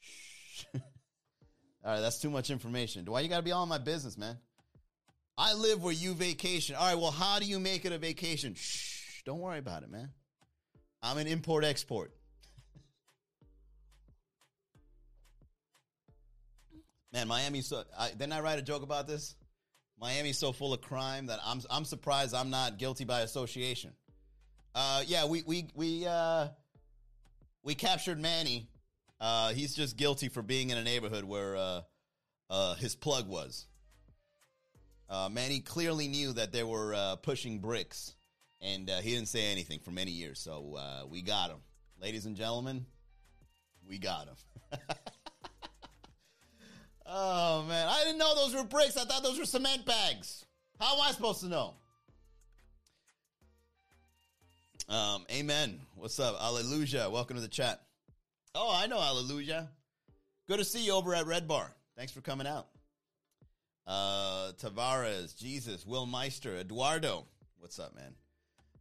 Shh. 0.00 0.64
all 0.74 0.80
right, 1.84 2.00
that's 2.00 2.18
too 2.18 2.30
much 2.30 2.50
information. 2.50 3.04
Why 3.04 3.20
you 3.20 3.28
got 3.28 3.36
to 3.36 3.42
be 3.42 3.52
all 3.52 3.62
in 3.62 3.68
my 3.68 3.78
business, 3.78 4.18
man? 4.18 4.38
I 5.36 5.54
live 5.54 5.84
where 5.84 5.92
you 5.92 6.14
vacation. 6.14 6.74
All 6.74 6.86
right, 6.86 6.98
well, 6.98 7.12
how 7.12 7.38
do 7.38 7.44
you 7.44 7.60
make 7.60 7.84
it 7.84 7.92
a 7.92 7.98
vacation? 7.98 8.54
Shh. 8.54 9.22
Don't 9.24 9.38
worry 9.38 9.58
about 9.58 9.84
it, 9.84 9.90
man. 9.90 10.08
I'm 11.00 11.18
an 11.18 11.28
import 11.28 11.64
export. 11.64 12.10
man, 17.12 17.28
Miami. 17.28 17.60
So 17.60 17.84
I, 17.96 18.08
didn't 18.08 18.32
I 18.32 18.40
write 18.40 18.58
a 18.58 18.62
joke 18.62 18.82
about 18.82 19.06
this? 19.06 19.36
Miami's 20.00 20.38
so 20.38 20.52
full 20.52 20.72
of 20.72 20.80
crime 20.80 21.26
that 21.26 21.40
I'm 21.44 21.60
I'm 21.70 21.84
surprised 21.84 22.34
I'm 22.34 22.50
not 22.50 22.78
guilty 22.78 23.04
by 23.04 23.20
association. 23.20 23.92
Uh, 24.74 25.02
yeah, 25.06 25.26
we 25.26 25.42
we 25.46 25.66
we 25.74 26.06
uh, 26.06 26.48
we 27.62 27.74
captured 27.74 28.20
Manny. 28.20 28.68
Uh, 29.20 29.52
he's 29.52 29.74
just 29.74 29.96
guilty 29.96 30.28
for 30.28 30.42
being 30.42 30.70
in 30.70 30.78
a 30.78 30.84
neighborhood 30.84 31.24
where 31.24 31.56
uh, 31.56 31.80
uh, 32.48 32.74
his 32.76 32.94
plug 32.94 33.28
was. 33.28 33.66
Uh, 35.10 35.28
Manny 35.32 35.60
clearly 35.60 36.06
knew 36.06 36.32
that 36.34 36.52
they 36.52 36.62
were 36.62 37.16
pushing 37.22 37.58
bricks, 37.58 38.14
and 38.60 38.88
he 38.88 39.14
didn't 39.14 39.28
say 39.28 39.50
anything 39.50 39.80
for 39.80 39.90
many 39.90 40.12
years. 40.12 40.38
So 40.38 41.06
we 41.10 41.22
got 41.22 41.50
him, 41.50 41.58
ladies 42.00 42.26
and 42.26 42.36
gentlemen. 42.36 42.86
We 43.88 43.98
got 43.98 44.28
him. 44.28 44.78
Oh 47.10 47.64
man, 47.66 47.88
I 47.88 48.04
didn't 48.04 48.18
know 48.18 48.34
those 48.34 48.54
were 48.54 48.64
bricks. 48.64 48.98
I 48.98 49.04
thought 49.04 49.22
those 49.22 49.38
were 49.38 49.46
cement 49.46 49.86
bags. 49.86 50.44
How 50.78 50.94
am 50.94 51.00
I 51.00 51.12
supposed 51.12 51.40
to 51.40 51.48
know? 51.48 51.74
Um, 54.90 55.24
amen. 55.30 55.80
What's 55.94 56.20
up? 56.20 56.38
Hallelujah. 56.38 57.08
Welcome 57.10 57.36
to 57.36 57.42
the 57.42 57.48
chat. 57.48 57.80
Oh, 58.54 58.70
I 58.74 58.86
know 58.88 59.00
Hallelujah. 59.00 59.68
Good 60.48 60.58
to 60.58 60.64
see 60.64 60.84
you 60.84 60.92
over 60.92 61.14
at 61.14 61.26
Red 61.26 61.48
Bar. 61.48 61.72
Thanks 61.96 62.12
for 62.12 62.20
coming 62.20 62.46
out. 62.46 62.66
Uh, 63.86 64.52
Tavares, 64.60 65.36
Jesus, 65.36 65.86
Will 65.86 66.04
Meister, 66.04 66.56
Eduardo. 66.56 67.24
What's 67.58 67.78
up, 67.78 67.94
man? 67.94 68.14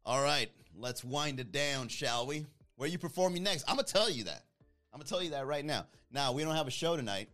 All 0.06 0.22
right, 0.22 0.52
let's 0.76 1.02
wind 1.02 1.40
it 1.40 1.54
down, 1.54 1.88
shall 1.88 2.28
we? 2.28 2.46
Where 2.76 2.90
you 2.90 2.98
performing 2.98 3.44
next? 3.44 3.64
I'm 3.70 3.78
gonna 3.78 3.88
tell 3.88 4.10
you 4.10 4.26
that. 4.26 4.44
I'm 4.94 5.00
gonna 5.00 5.10
tell 5.10 5.24
you 5.24 5.32
that 5.32 5.48
right 5.48 5.64
now. 5.64 5.86
Now 6.12 6.34
we 6.34 6.44
don't 6.44 6.56
have 6.56 6.68
a 6.68 6.72
show 6.72 6.98
tonight 6.98 7.30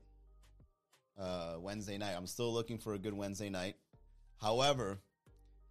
uh, 1.20 1.56
Wednesday 1.60 1.98
night. 1.98 2.14
I'm 2.16 2.28
still 2.28 2.54
looking 2.54 2.78
for 2.78 2.94
a 2.94 3.00
good 3.00 3.14
Wednesday 3.14 3.50
night. 3.50 3.76
However, 4.42 5.00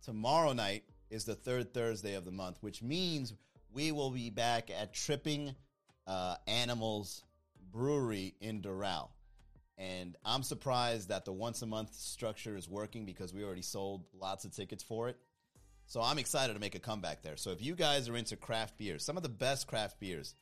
tomorrow 0.05 0.52
night 0.52 0.85
is 1.11 1.24
the 1.24 1.35
third 1.35 1.74
Thursday 1.74 2.14
of 2.14 2.24
the 2.24 2.31
month, 2.31 2.59
which 2.61 2.83
means 2.83 3.35
we 3.72 3.92
will 3.92 4.11
be 4.11 4.31
back 4.31 4.70
at 4.70 4.94
Tripping 4.94 5.55
uh, 6.07 6.37
Animals 6.46 7.24
Brewery 7.72 8.35
in 8.40 8.61
Doral. 8.62 9.09
And 9.78 10.16
I'm 10.24 10.42
surprised 10.42 11.09
that 11.09 11.24
the 11.24 11.33
once 11.33 11.62
a 11.62 11.66
month 11.66 11.94
structure 11.94 12.57
is 12.57 12.68
working 12.68 13.05
because 13.05 13.35
we 13.35 13.42
already 13.42 13.62
sold 13.62 14.05
lots 14.12 14.44
of 14.44 14.55
tickets 14.55 14.83
for 14.83 15.09
it. 15.09 15.16
So 15.87 16.00
I'm 16.00 16.18
excited 16.18 16.55
to 16.55 16.61
make 16.61 16.74
a 16.74 16.78
comeback 16.78 17.22
there. 17.22 17.37
So 17.37 17.50
if 17.50 17.62
you 17.62 17.74
guys 17.74 18.09
are 18.09 18.16
into 18.16 18.37
craft 18.37 18.78
beers, 18.78 19.05
some 19.05 19.16
of 19.16 19.22
the 19.22 19.28
best 19.28 19.66
craft 19.66 19.98
beers 19.98 20.35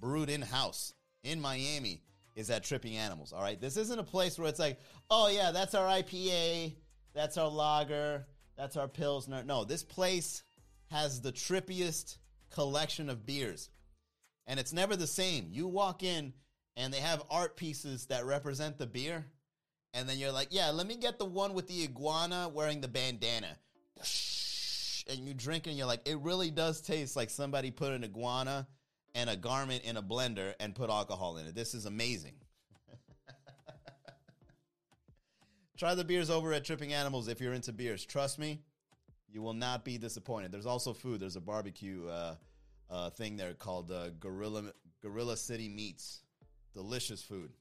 brewed 0.00 0.28
in 0.28 0.42
house 0.42 0.92
in 1.22 1.40
Miami 1.40 2.02
is 2.34 2.50
at 2.50 2.64
Tripping 2.64 2.96
Animals. 2.96 3.32
All 3.32 3.42
right, 3.42 3.60
this 3.60 3.76
isn't 3.76 3.98
a 3.98 4.04
place 4.04 4.38
where 4.38 4.48
it's 4.48 4.58
like, 4.58 4.78
oh 5.10 5.28
yeah, 5.28 5.50
that's 5.52 5.74
our 5.74 5.86
IPA, 5.86 6.74
that's 7.14 7.38
our 7.38 7.48
lager, 7.48 8.26
that's 8.56 8.76
our 8.76 8.88
pilsner. 8.88 9.42
No, 9.44 9.64
this 9.64 9.82
place 9.82 10.42
has 10.90 11.20
the 11.20 11.32
trippiest 11.32 12.18
collection 12.50 13.08
of 13.08 13.26
beers, 13.26 13.70
and 14.46 14.58
it's 14.58 14.72
never 14.72 14.96
the 14.96 15.06
same. 15.06 15.48
You 15.50 15.68
walk 15.68 16.02
in 16.02 16.32
and 16.76 16.92
they 16.92 17.00
have 17.00 17.22
art 17.30 17.56
pieces 17.56 18.06
that 18.06 18.24
represent 18.24 18.78
the 18.78 18.86
beer, 18.86 19.24
and 19.92 20.08
then 20.08 20.18
you're 20.18 20.32
like, 20.32 20.48
yeah, 20.50 20.70
let 20.70 20.86
me 20.86 20.96
get 20.96 21.18
the 21.18 21.24
one 21.24 21.54
with 21.54 21.68
the 21.68 21.84
iguana 21.84 22.50
wearing 22.52 22.80
the 22.80 22.88
bandana. 22.88 23.56
And 25.06 25.18
you 25.28 25.34
drink 25.34 25.66
and 25.66 25.76
you're 25.76 25.86
like, 25.86 26.08
it 26.08 26.18
really 26.20 26.50
does 26.50 26.80
taste 26.80 27.14
like 27.14 27.28
somebody 27.28 27.70
put 27.70 27.92
an 27.92 28.04
iguana 28.04 28.66
and 29.14 29.30
a 29.30 29.36
garment 29.36 29.84
in 29.84 29.96
a 29.96 30.02
blender 30.02 30.54
and 30.60 30.74
put 30.74 30.90
alcohol 30.90 31.36
in 31.36 31.46
it. 31.46 31.54
This 31.54 31.74
is 31.74 31.86
amazing. 31.86 32.34
Try 35.76 35.94
the 35.94 36.04
beers 36.04 36.30
over 36.30 36.52
at 36.52 36.64
Tripping 36.64 36.92
Animals 36.92 37.28
if 37.28 37.40
you're 37.40 37.52
into 37.52 37.72
beers. 37.72 38.04
Trust 38.04 38.38
me, 38.38 38.60
you 39.30 39.42
will 39.42 39.54
not 39.54 39.84
be 39.84 39.98
disappointed. 39.98 40.52
There's 40.52 40.66
also 40.66 40.92
food. 40.92 41.20
There's 41.20 41.36
a 41.36 41.40
barbecue 41.40 42.06
uh, 42.08 42.34
uh, 42.90 43.10
thing 43.10 43.36
there 43.36 43.54
called 43.54 43.90
uh, 43.90 44.10
Gorilla 44.20 44.72
Gorilla 45.02 45.36
City 45.36 45.68
Meats. 45.68 46.22
Delicious 46.72 47.22
food. 47.22 47.52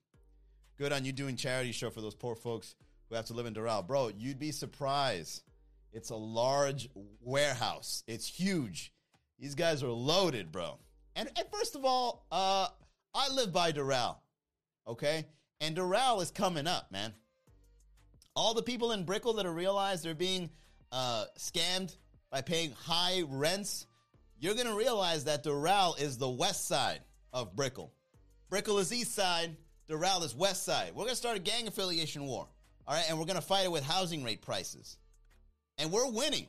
Good 0.78 0.92
on 0.92 1.06
you 1.06 1.12
doing 1.12 1.36
charity 1.36 1.72
show 1.72 1.92
for 1.92 2.02
those 2.02 2.16
poor 2.16 2.36
folks 2.36 2.76
who 3.10 3.16
have 3.16 3.26
to 3.26 3.34
live 3.34 3.46
in 3.46 3.54
Doral. 3.54 3.86
Bro, 3.86 4.12
you'd 4.18 4.40
be 4.40 4.52
surprised. 4.52 5.44
It's 5.92 6.10
a 6.10 6.16
large 6.16 6.90
warehouse. 7.22 8.04
It's 8.08 8.28
huge. 8.28 8.92
These 9.40 9.54
guys 9.54 9.84
are 9.84 9.90
loaded, 9.90 10.52
bro. 10.52 10.80
And, 11.16 11.30
and 11.38 11.48
first 11.52 11.76
of 11.76 11.86
all, 11.86 12.26
uh, 12.32 12.68
I 13.14 13.30
live 13.34 13.54
by 13.54 13.72
Doral, 13.72 14.18
okay? 14.88 15.26
And 15.62 15.76
Doral 15.76 16.22
is 16.22 16.32
coming 16.32 16.68
up, 16.68 16.92
man. 16.92 17.14
All 18.36 18.54
the 18.54 18.64
people 18.64 18.92
in 18.92 19.04
Brickell 19.04 19.34
that 19.34 19.46
are 19.46 19.54
realized 19.54 20.04
they're 20.04 20.16
being 20.16 20.50
uh, 20.92 21.26
scammed 21.38 21.96
by 22.32 22.42
paying 22.42 22.72
high 22.72 23.24
rents, 23.28 23.86
you're 24.40 24.56
to 24.68 24.76
realize 24.76 25.26
that 25.26 25.44
Doral 25.44 26.00
is 26.00 26.18
the 26.18 26.30
west 26.30 26.68
side 26.68 27.02
of 27.32 27.56
Brickell. 27.56 27.94
Brickell 28.50 28.80
is 28.80 28.92
east 28.92 29.14
side, 29.14 29.56
Doral 29.90 30.24
is 30.24 30.36
west 30.36 30.64
side. 30.64 30.94
We're 30.96 31.04
to 31.12 31.18
start 31.18 31.38
a 31.38 31.40
gang 31.40 31.68
affiliation 31.68 32.26
war, 32.26 32.48
all 32.88 32.96
right? 32.96 33.06
And 33.08 33.20
we're 33.20 33.26
to 33.36 33.42
fight 33.42 33.66
it 33.66 33.72
with 33.72 33.84
housing 33.84 34.24
rate 34.24 34.42
prices. 34.42 34.98
And 35.78 35.92
we're 35.92 36.10
winning. 36.10 36.48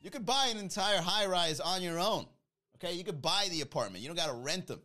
You 0.00 0.10
could 0.10 0.26
buy 0.26 0.48
an 0.50 0.58
entire 0.58 1.00
high 1.00 1.26
rise 1.26 1.60
on 1.60 1.82
your 1.82 1.98
own, 1.98 2.26
okay? 2.76 2.94
You 2.94 3.04
could 3.04 3.22
buy 3.22 3.48
the 3.50 3.60
apartment. 3.60 4.02
You 4.02 4.08
don't 4.08 4.16
got 4.16 4.28
to 4.28 4.34
rent 4.34 4.66
them. 4.66 4.80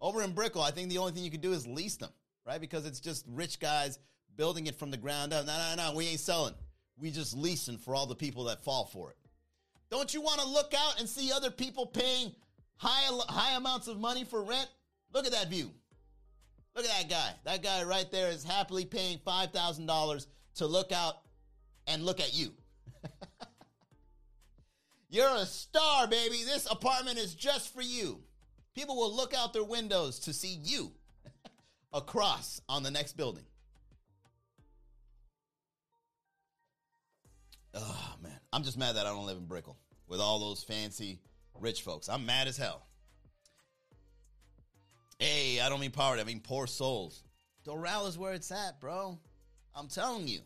Over 0.00 0.22
in 0.22 0.32
Brickell, 0.32 0.62
I 0.62 0.70
think 0.70 0.90
the 0.90 0.98
only 0.98 1.12
thing 1.12 1.24
you 1.24 1.30
could 1.30 1.40
do 1.40 1.52
is 1.52 1.66
lease 1.66 1.96
them, 1.96 2.10
right? 2.46 2.60
Because 2.60 2.84
it's 2.84 3.00
just 3.00 3.24
rich 3.28 3.58
guys 3.58 3.98
building 4.36 4.66
it 4.66 4.78
from 4.78 4.90
the 4.90 4.96
ground 4.96 5.32
up. 5.32 5.46
No, 5.46 5.56
no, 5.56 5.90
no, 5.90 5.96
we 5.96 6.08
ain't 6.08 6.20
selling. 6.20 6.54
We 6.98 7.10
just 7.10 7.36
leasing 7.36 7.78
for 7.78 7.94
all 7.94 8.06
the 8.06 8.14
people 8.14 8.44
that 8.44 8.62
fall 8.62 8.84
for 8.84 9.10
it. 9.10 9.16
Don't 9.90 10.12
you 10.12 10.20
want 10.20 10.40
to 10.40 10.48
look 10.48 10.74
out 10.76 10.98
and 10.98 11.08
see 11.08 11.32
other 11.32 11.50
people 11.50 11.86
paying 11.86 12.32
high, 12.76 13.06
high 13.28 13.56
amounts 13.56 13.88
of 13.88 13.98
money 13.98 14.24
for 14.24 14.42
rent? 14.42 14.68
Look 15.12 15.26
at 15.26 15.32
that 15.32 15.48
view. 15.48 15.70
Look 16.74 16.84
at 16.84 16.90
that 16.90 17.08
guy. 17.08 17.30
That 17.44 17.62
guy 17.62 17.84
right 17.84 18.10
there 18.10 18.30
is 18.30 18.42
happily 18.42 18.84
paying 18.84 19.18
$5,000 19.18 20.26
to 20.56 20.66
look 20.66 20.92
out 20.92 21.14
and 21.86 22.04
look 22.04 22.20
at 22.20 22.34
you. 22.34 22.52
You're 25.08 25.34
a 25.36 25.46
star, 25.46 26.06
baby. 26.06 26.42
This 26.44 26.66
apartment 26.70 27.18
is 27.18 27.34
just 27.34 27.72
for 27.72 27.82
you. 27.82 28.20
People 28.74 28.96
will 28.96 29.14
look 29.14 29.34
out 29.34 29.52
their 29.52 29.64
windows 29.64 30.18
to 30.20 30.32
see 30.32 30.58
you 30.62 30.92
across 31.92 32.60
on 32.68 32.82
the 32.82 32.90
next 32.90 33.16
building. 33.16 33.44
Oh, 37.74 38.14
man. 38.22 38.38
I'm 38.52 38.62
just 38.62 38.78
mad 38.78 38.96
that 38.96 39.06
I 39.06 39.10
don't 39.10 39.26
live 39.26 39.38
in 39.38 39.46
Brickell 39.46 39.76
with 40.08 40.20
all 40.20 40.38
those 40.38 40.62
fancy 40.62 41.20
rich 41.58 41.82
folks. 41.82 42.08
I'm 42.08 42.26
mad 42.26 42.48
as 42.48 42.56
hell. 42.56 42.86
Hey, 45.18 45.60
I 45.60 45.68
don't 45.68 45.80
mean 45.80 45.90
poverty, 45.90 46.22
I 46.22 46.24
mean 46.24 46.40
poor 46.40 46.66
souls. 46.66 47.22
Doral 47.66 48.08
is 48.08 48.18
where 48.18 48.34
it's 48.34 48.50
at, 48.50 48.80
bro. 48.80 49.18
I'm 49.74 49.88
telling 49.88 50.28
you. 50.28 50.40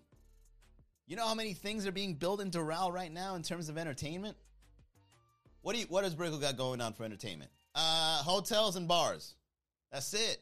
You 1.06 1.16
know 1.16 1.26
how 1.26 1.34
many 1.34 1.54
things 1.54 1.86
are 1.86 1.92
being 1.92 2.14
built 2.14 2.40
in 2.40 2.50
Doral 2.50 2.92
right 2.92 3.12
now 3.12 3.34
in 3.34 3.42
terms 3.42 3.68
of 3.68 3.78
entertainment? 3.78 4.36
What 5.68 5.74
do 5.74 5.80
you 5.80 5.86
what 5.90 6.02
does 6.02 6.14
Brickell 6.14 6.38
got 6.38 6.56
going 6.56 6.80
on 6.80 6.94
for 6.94 7.04
entertainment? 7.04 7.50
Uh 7.74 8.22
hotels 8.22 8.76
and 8.76 8.88
bars. 8.88 9.34
That's 9.92 10.14
it. 10.14 10.40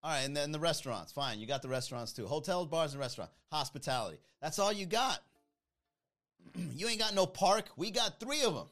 All 0.00 0.12
right, 0.12 0.20
and 0.20 0.36
then 0.36 0.52
the 0.52 0.60
restaurants. 0.60 1.10
Fine, 1.10 1.40
you 1.40 1.48
got 1.48 1.60
the 1.60 1.68
restaurants 1.68 2.12
too. 2.12 2.24
Hotels, 2.24 2.68
bars, 2.68 2.92
and 2.92 3.00
restaurant. 3.00 3.32
Hospitality. 3.50 4.18
That's 4.40 4.60
all 4.60 4.72
you 4.72 4.86
got. 4.86 5.18
you 6.76 6.86
ain't 6.86 7.00
got 7.00 7.16
no 7.16 7.26
park. 7.26 7.64
We 7.76 7.90
got 7.90 8.20
three 8.20 8.44
of 8.44 8.54
them. 8.54 8.68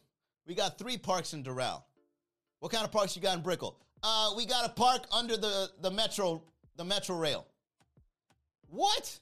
We 0.47 0.55
got 0.55 0.79
three 0.79 0.99
parks 0.99 1.33
in 1.33 1.43
Doral. 1.43 1.83
What 2.61 2.71
kind 2.71 2.85
of 2.85 2.93
parks 2.93 3.17
you 3.17 3.23
got 3.23 3.37
in 3.37 3.43
Brickell? 3.43 3.77
Uh, 4.05 4.35
we 4.37 4.47
got 4.47 4.65
a 4.65 4.69
park 4.69 5.07
under 5.13 5.37
the, 5.37 5.69
the 5.81 5.91
metro 5.91 6.45
the 6.77 6.85
metro 6.85 7.17
rail. 7.17 7.49
What? 8.69 9.19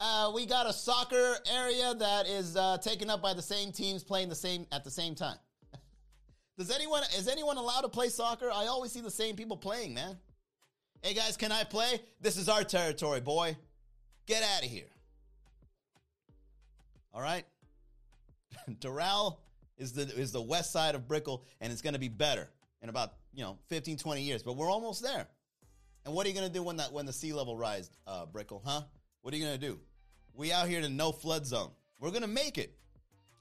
Uh, 0.00 0.32
we 0.34 0.44
got 0.44 0.66
a 0.68 0.72
soccer 0.72 1.36
area 1.52 1.94
that 1.94 2.26
is 2.26 2.56
uh, 2.56 2.78
taken 2.78 3.08
up 3.08 3.22
by 3.22 3.32
the 3.32 3.42
same 3.42 3.70
teams 3.72 4.02
playing 4.02 4.28
the 4.28 4.34
same 4.34 4.66
at 4.72 4.84
the 4.84 4.90
same 4.90 5.14
time. 5.14 5.36
Does 6.58 6.70
anyone 6.70 7.02
is 7.16 7.28
anyone 7.28 7.56
allowed 7.56 7.82
to 7.82 7.88
play 7.88 8.08
soccer? 8.08 8.50
I 8.52 8.66
always 8.66 8.92
see 8.92 9.00
the 9.00 9.10
same 9.10 9.36
people 9.36 9.56
playing, 9.56 9.94
man. 9.94 10.16
Hey 11.02 11.14
guys, 11.14 11.36
can 11.36 11.52
I 11.52 11.64
play? 11.64 12.00
This 12.20 12.36
is 12.36 12.48
our 12.48 12.64
territory, 12.64 13.20
boy. 13.20 13.56
Get 14.26 14.42
out 14.42 14.64
of 14.64 14.70
here. 14.70 14.90
All 17.12 17.22
right. 17.22 17.44
Doral 18.80 19.36
is 19.78 19.92
the 19.92 20.02
is 20.02 20.32
the 20.32 20.42
west 20.42 20.72
side 20.72 20.94
of 20.94 21.06
Brickell, 21.06 21.44
and 21.60 21.72
it's 21.72 21.82
going 21.82 21.94
to 21.94 22.00
be 22.00 22.08
better 22.08 22.48
in 22.82 22.88
about 22.88 23.12
you 23.32 23.44
know 23.44 23.58
15, 23.68 23.96
20 23.96 24.22
years. 24.22 24.42
But 24.42 24.56
we're 24.56 24.70
almost 24.70 25.02
there. 25.02 25.26
And 26.04 26.14
what 26.14 26.26
are 26.26 26.28
you 26.28 26.34
going 26.34 26.46
to 26.46 26.52
do 26.52 26.62
when 26.62 26.76
that 26.78 26.92
when 26.92 27.06
the 27.06 27.12
sea 27.12 27.32
level 27.32 27.56
rise, 27.56 27.90
uh, 28.06 28.26
Brickell? 28.26 28.62
Huh? 28.64 28.82
What 29.24 29.32
are 29.32 29.38
you 29.38 29.44
going 29.46 29.58
to 29.58 29.66
do? 29.66 29.80
We 30.34 30.52
out 30.52 30.68
here 30.68 30.80
in 30.80 30.96
no 30.98 31.10
flood 31.10 31.46
zone. 31.46 31.70
We're 31.98 32.10
going 32.10 32.20
to 32.20 32.28
make 32.28 32.58
it. 32.58 32.76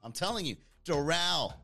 I'm 0.01 0.13
telling 0.13 0.45
you, 0.45 0.55
Doral. 0.85 1.55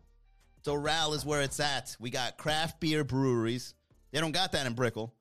Doral 0.66 1.16
is 1.16 1.26
where 1.26 1.42
it's 1.42 1.62
at. 1.62 1.96
We 2.02 2.10
got 2.10 2.38
craft 2.38 2.82
beer 2.82 3.06
breweries. 3.06 3.76
They 4.12 4.20
don't 4.20 4.34
got 4.34 4.52
that 4.52 4.68
in 4.68 4.74
Brickell. 4.74 5.14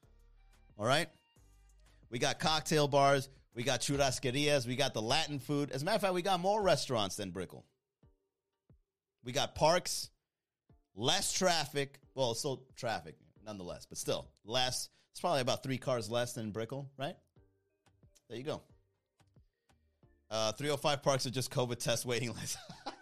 All 0.76 0.84
right. 0.84 1.08
We 2.10 2.18
got 2.18 2.40
cocktail 2.40 2.88
bars. 2.88 3.28
We 3.54 3.62
got 3.62 3.82
churrasquerias. 3.82 4.66
We 4.66 4.74
got 4.74 4.94
the 4.94 5.02
Latin 5.02 5.38
food. 5.38 5.70
As 5.70 5.82
a 5.82 5.84
matter 5.84 5.94
of 5.94 6.00
fact, 6.00 6.14
we 6.14 6.22
got 6.22 6.40
more 6.40 6.60
restaurants 6.60 7.14
than 7.14 7.30
Brickell. 7.30 7.64
We 9.22 9.30
got 9.30 9.54
parks, 9.54 10.10
less 10.96 11.32
traffic. 11.32 12.00
Well, 12.16 12.34
still 12.34 12.64
traffic 12.74 13.14
nonetheless, 13.46 13.86
but 13.86 13.96
still 13.96 14.26
less. 14.44 14.88
It's 15.12 15.20
probably 15.20 15.42
about 15.42 15.62
three 15.62 15.78
cars 15.78 16.10
less 16.10 16.32
than 16.32 16.50
Brickell, 16.50 16.90
right? 16.98 17.14
There 18.28 18.36
you 18.36 18.42
go. 18.42 18.62
Uh, 20.30 20.52
305 20.52 21.02
parks 21.02 21.26
are 21.26 21.30
just 21.30 21.50
COVID 21.50 21.78
test 21.78 22.04
waiting 22.04 22.34
lists. 22.34 22.58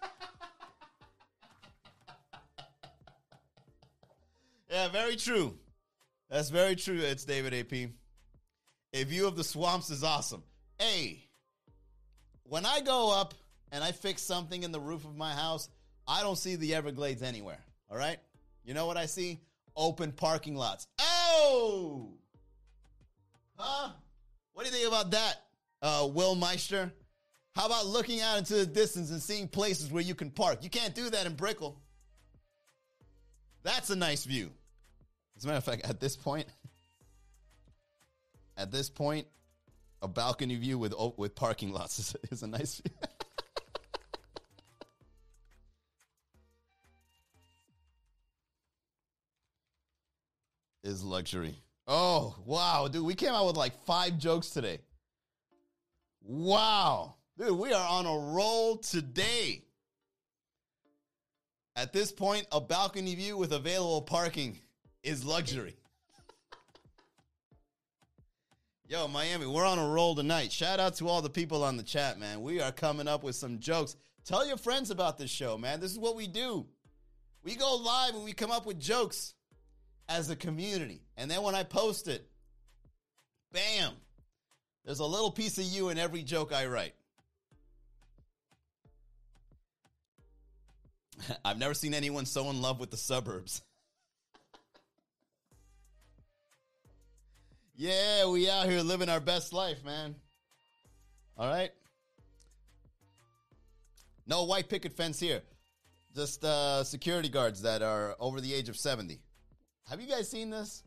yeah, 4.70 4.88
very 4.88 5.16
true. 5.16 5.58
That's 6.30 6.50
very 6.50 6.76
true. 6.76 7.00
It's 7.00 7.24
David 7.24 7.52
AP. 7.52 7.90
A 8.92 9.04
view 9.04 9.26
of 9.26 9.36
the 9.36 9.42
swamps 9.44 9.90
is 9.90 10.04
awesome. 10.04 10.44
Hey, 10.78 11.28
when 12.44 12.64
I 12.64 12.80
go 12.80 13.12
up 13.12 13.34
and 13.72 13.82
I 13.82 13.90
fix 13.92 14.22
something 14.22 14.62
in 14.62 14.70
the 14.70 14.80
roof 14.80 15.04
of 15.04 15.16
my 15.16 15.32
house, 15.32 15.68
I 16.06 16.22
don't 16.22 16.36
see 16.36 16.54
the 16.56 16.74
Everglades 16.74 17.22
anywhere. 17.22 17.58
All 17.90 17.98
right? 17.98 18.18
You 18.64 18.74
know 18.74 18.86
what 18.86 18.96
I 18.96 19.06
see? 19.06 19.40
Open 19.74 20.12
parking 20.12 20.54
lots. 20.54 20.86
Oh! 21.00 22.12
Huh? 23.56 23.90
What 24.52 24.64
do 24.64 24.70
you 24.70 24.76
think 24.76 24.88
about 24.88 25.10
that, 25.10 25.42
uh, 25.82 26.08
Will 26.10 26.34
Meister? 26.34 26.92
How 27.56 27.64
about 27.64 27.86
looking 27.86 28.20
out 28.20 28.36
into 28.36 28.52
the 28.54 28.66
distance 28.66 29.10
and 29.10 29.22
seeing 29.22 29.48
places 29.48 29.90
where 29.90 30.02
you 30.02 30.14
can 30.14 30.30
park? 30.30 30.58
You 30.62 30.68
can't 30.68 30.94
do 30.94 31.08
that 31.08 31.24
in 31.24 31.32
Brickell. 31.32 31.80
That's 33.62 33.88
a 33.88 33.96
nice 33.96 34.26
view. 34.26 34.50
As 35.38 35.44
a 35.44 35.46
matter 35.46 35.56
of 35.56 35.64
fact, 35.64 35.86
at 35.88 35.98
this 35.98 36.16
point, 36.16 36.44
at 38.58 38.70
this 38.70 38.90
point, 38.90 39.26
a 40.02 40.08
balcony 40.08 40.56
view 40.56 40.76
with 40.78 40.92
oh, 40.98 41.14
with 41.16 41.34
parking 41.34 41.72
lots 41.72 41.98
is, 41.98 42.14
is 42.30 42.42
a 42.42 42.46
nice 42.46 42.82
view. 42.82 42.92
is 50.84 51.02
luxury. 51.02 51.54
Oh, 51.86 52.36
wow, 52.44 52.86
dude, 52.86 53.02
we 53.02 53.14
came 53.14 53.32
out 53.32 53.46
with 53.46 53.56
like 53.56 53.82
five 53.86 54.18
jokes 54.18 54.50
today. 54.50 54.80
Wow. 56.22 57.14
Dude, 57.38 57.58
we 57.58 57.74
are 57.74 57.88
on 57.88 58.06
a 58.06 58.32
roll 58.32 58.78
today. 58.78 59.62
At 61.74 61.92
this 61.92 62.10
point, 62.10 62.46
a 62.50 62.62
balcony 62.62 63.14
view 63.14 63.36
with 63.36 63.52
available 63.52 64.00
parking 64.00 64.58
is 65.02 65.22
luxury. 65.22 65.76
Yo, 68.88 69.06
Miami, 69.06 69.44
we're 69.44 69.66
on 69.66 69.78
a 69.78 69.86
roll 69.86 70.14
tonight. 70.14 70.50
Shout 70.50 70.80
out 70.80 70.96
to 70.96 71.08
all 71.08 71.20
the 71.20 71.28
people 71.28 71.62
on 71.62 71.76
the 71.76 71.82
chat, 71.82 72.18
man. 72.18 72.40
We 72.40 72.62
are 72.62 72.72
coming 72.72 73.06
up 73.06 73.22
with 73.22 73.36
some 73.36 73.58
jokes. 73.58 73.96
Tell 74.24 74.46
your 74.46 74.56
friends 74.56 74.90
about 74.90 75.18
this 75.18 75.30
show, 75.30 75.58
man. 75.58 75.78
This 75.78 75.92
is 75.92 75.98
what 75.98 76.16
we 76.16 76.26
do. 76.26 76.64
We 77.44 77.54
go 77.54 77.76
live 77.76 78.14
and 78.14 78.24
we 78.24 78.32
come 78.32 78.50
up 78.50 78.64
with 78.64 78.80
jokes 78.80 79.34
as 80.08 80.30
a 80.30 80.36
community. 80.36 81.02
And 81.18 81.30
then 81.30 81.42
when 81.42 81.54
I 81.54 81.64
post 81.64 82.08
it, 82.08 82.26
bam, 83.52 83.92
there's 84.86 85.00
a 85.00 85.04
little 85.04 85.30
piece 85.30 85.58
of 85.58 85.64
you 85.64 85.90
in 85.90 85.98
every 85.98 86.22
joke 86.22 86.50
I 86.50 86.64
write. 86.64 86.94
I've 91.44 91.58
never 91.58 91.74
seen 91.74 91.92
anyone 91.94 92.26
so 92.26 92.50
in 92.50 92.60
love 92.62 92.78
with 92.80 92.90
the 92.90 92.96
suburbs. 92.96 93.62
yeah, 97.76 98.28
we 98.28 98.50
out 98.50 98.68
here 98.68 98.80
living 98.80 99.08
our 99.08 99.20
best 99.20 99.52
life, 99.52 99.84
man. 99.84 100.16
All 101.36 101.48
right. 101.48 101.70
No 104.26 104.42
white 104.44 104.68
picket 104.68 104.92
fence 104.92 105.20
here. 105.20 105.42
Just 106.14 106.44
uh, 106.44 106.84
security 106.84 107.28
guards 107.28 107.62
that 107.62 107.82
are 107.82 108.16
over 108.18 108.40
the 108.40 108.54
age 108.54 108.68
of 108.68 108.76
70. 108.76 109.20
Have 109.88 110.00
you 110.00 110.08
guys 110.08 110.30
seen 110.30 110.50
this? 110.50 110.82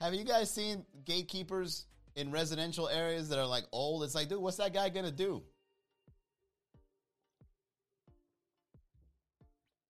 Have 0.00 0.14
you 0.14 0.24
guys 0.24 0.50
seen 0.50 0.84
gatekeepers 1.04 1.86
in 2.16 2.30
residential 2.30 2.88
areas 2.88 3.28
that 3.28 3.38
are 3.38 3.46
like 3.46 3.64
old. 3.72 4.04
It's 4.04 4.14
like, 4.14 4.28
dude, 4.28 4.40
what's 4.40 4.58
that 4.58 4.74
guy 4.74 4.88
gonna 4.88 5.10
do? 5.10 5.42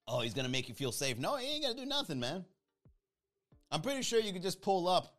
Oh, 0.07 0.21
he's 0.21 0.33
gonna 0.33 0.49
make 0.49 0.69
you 0.69 0.75
feel 0.75 0.91
safe. 0.91 1.17
No, 1.17 1.37
he 1.37 1.55
ain't 1.55 1.63
gonna 1.63 1.75
do 1.75 1.85
nothing, 1.85 2.19
man. 2.19 2.45
I'm 3.71 3.81
pretty 3.81 4.03
sure 4.03 4.19
you 4.19 4.33
could 4.33 4.43
just 4.43 4.61
pull 4.61 4.87
up 4.87 5.15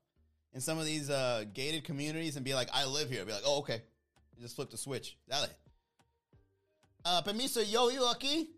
in 0.53 0.61
some 0.61 0.79
of 0.79 0.85
these 0.85 1.11
uh, 1.11 1.45
gated 1.53 1.85
communities 1.85 2.37
and 2.37 2.45
be 2.45 2.55
like, 2.55 2.69
I 2.73 2.85
live 2.85 3.11
here. 3.11 3.25
Be 3.25 3.33
like, 3.33 3.43
oh, 3.45 3.59
okay. 3.59 3.83
You 4.37 4.43
just 4.43 4.55
flip 4.57 4.71
the 4.71 4.77
switch. 4.77 5.17
Dale. 5.29 5.47
Uh, 7.05 7.23
permiso, 7.23 7.61
yo, 7.61 7.89
you 7.89 8.03
lucky? 8.03 8.51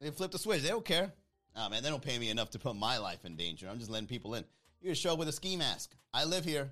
They 0.00 0.10
flip 0.10 0.30
the 0.30 0.38
switch. 0.38 0.62
They 0.62 0.68
don't 0.68 0.84
care. 0.84 1.12
Oh, 1.54 1.68
man, 1.68 1.82
they 1.82 1.90
don't 1.90 2.02
pay 2.02 2.18
me 2.18 2.30
enough 2.30 2.50
to 2.50 2.58
put 2.58 2.74
my 2.76 2.98
life 2.98 3.24
in 3.24 3.36
danger. 3.36 3.68
I'm 3.68 3.78
just 3.78 3.90
letting 3.90 4.08
people 4.08 4.34
in. 4.34 4.44
You 4.80 4.90
just 4.90 5.02
show 5.02 5.12
up 5.12 5.18
with 5.18 5.28
a 5.28 5.32
ski 5.32 5.56
mask. 5.56 5.94
I 6.14 6.24
live 6.24 6.44
here. 6.44 6.70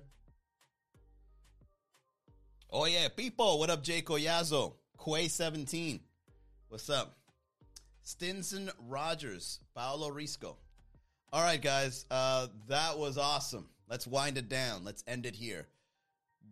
Oh, 2.71 2.85
yeah, 2.85 3.07
people. 3.09 3.59
What 3.59 3.69
up, 3.69 3.83
Jay 3.83 4.01
Collazo? 4.01 4.73
Quay17. 4.97 5.99
What's 6.69 6.89
up? 6.89 7.18
Stinson 8.03 8.69
Rogers. 8.87 9.59
Paolo 9.75 10.09
Risco. 10.11 10.55
All 11.31 11.43
right, 11.43 11.61
guys. 11.61 12.05
Uh, 12.09 12.47
that 12.67 12.97
was 12.97 13.17
awesome. 13.17 13.69
Let's 13.89 14.07
wind 14.07 14.37
it 14.37 14.49
down. 14.49 14.83
Let's 14.83 15.03
end 15.07 15.25
it 15.25 15.35
here. 15.35 15.67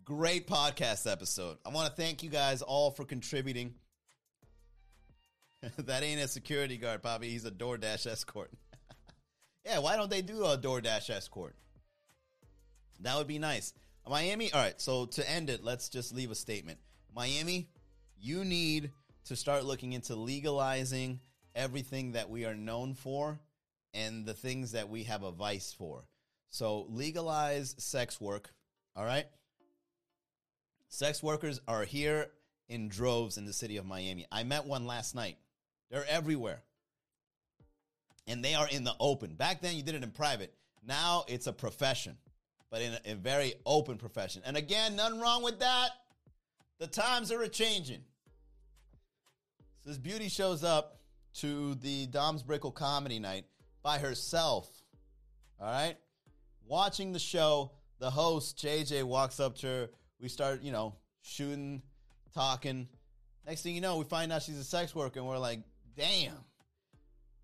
Great 0.06 0.48
podcast 0.48 1.12
episode. 1.12 1.58
I 1.66 1.70
want 1.70 1.90
to 1.90 2.02
thank 2.02 2.24
you 2.24 2.30
guys 2.30 2.62
all 2.62 2.92
for 2.92 3.04
contributing. 3.06 3.74
that 5.78 6.04
ain't 6.04 6.22
a 6.22 6.28
security 6.28 6.78
guard, 6.78 7.04
Poppy. 7.04 7.30
He's 7.30 7.46
a 7.46 7.52
DoorDash 7.52 8.08
escort. 8.08 8.52
yeah, 9.66 9.80
why 9.80 9.96
don't 9.96 10.10
they 10.10 10.22
do 10.22 10.46
a 10.46 10.58
DoorDash 10.58 11.10
escort? 11.10 11.56
That 13.02 13.18
would 13.18 13.28
be 13.28 13.40
nice. 13.40 13.74
Miami, 14.08 14.52
all 14.54 14.62
right, 14.62 14.80
so 14.80 15.06
to 15.06 15.30
end 15.30 15.50
it, 15.50 15.64
let's 15.64 15.90
just 15.90 16.16
leave 16.16 16.32
a 16.32 16.36
statement. 16.36 16.80
Miami, 17.14 17.68
you 18.20 18.46
need 18.46 18.92
to 19.26 19.36
start 19.36 19.66
looking 19.66 19.94
into 19.94 20.16
legalizing 20.16 21.20
everything 21.58 22.14
that 22.14 22.30
we 22.30 22.46
are 22.46 22.56
known 22.56 22.94
for 22.94 23.40
and 23.94 24.26
the 24.26 24.34
things 24.34 24.74
that 24.74 24.88
we 24.88 25.04
have 25.04 25.24
a 25.24 25.32
vice 25.32 25.74
for. 25.74 26.06
So 26.50 26.86
legalize 26.90 27.76
sex 27.80 28.22
work, 28.22 28.52
all 28.96 29.04
right? 29.04 29.26
Sex 30.88 31.22
workers 31.22 31.60
are 31.68 31.84
here 31.84 32.28
in 32.70 32.88
droves 32.88 33.38
in 33.38 33.46
the 33.46 33.54
city 33.54 33.78
of 33.78 33.86
Miami. 33.86 34.26
I 34.32 34.44
met 34.44 34.66
one 34.66 34.86
last 34.86 35.16
night. 35.16 35.38
They're 35.90 36.06
everywhere. 36.08 36.62
And 38.28 38.44
they 38.44 38.54
are 38.56 38.68
in 38.68 38.84
the 38.84 38.94
open. 39.00 39.34
Back 39.34 39.62
then, 39.62 39.76
you 39.76 39.84
did 39.84 39.96
it 39.96 40.04
in 40.04 40.12
private. 40.12 40.54
Now 40.86 41.24
it's 41.28 41.48
a 41.48 41.54
profession, 41.54 42.18
but 42.70 42.82
in 42.82 42.94
a, 42.94 43.12
a 43.12 43.16
very 43.16 43.56
open 43.66 43.98
profession. 43.98 44.42
And 44.46 44.56
again, 44.56 44.96
nothing 44.96 45.20
wrong 45.20 45.44
with 45.44 45.60
that. 45.60 45.90
The 46.80 46.88
times 46.88 47.32
are 47.32 47.42
a 47.42 47.50
changing. 47.50 48.02
So 49.84 49.90
this 49.90 49.98
beauty 49.98 50.30
shows 50.30 50.64
up 50.64 50.97
to 51.38 51.76
the 51.76 52.08
Dom's 52.08 52.44
Brickell 52.44 52.72
comedy 52.72 53.20
night 53.20 53.46
by 53.84 54.00
herself. 54.00 54.70
All 55.60 55.68
right? 55.72 55.96
Watching 56.68 57.12
the 57.14 57.20
show, 57.20 57.72
the 58.00 58.10
host, 58.10 58.58
JJ, 58.58 59.04
walks 59.04 59.40
up 59.40 59.56
to 59.60 59.68
her. 59.68 59.90
We 60.20 60.30
start, 60.30 60.62
you 60.62 60.72
know, 60.72 60.96
shooting, 61.22 61.82
talking. 62.34 62.88
Next 63.46 63.62
thing 63.62 63.76
you 63.76 63.82
know, 63.82 63.98
we 63.98 64.04
find 64.04 64.32
out 64.32 64.42
she's 64.42 64.58
a 64.58 64.64
sex 64.64 64.94
worker, 64.94 65.20
and 65.20 65.28
we're 65.28 65.38
like, 65.38 65.60
damn. 65.96 66.34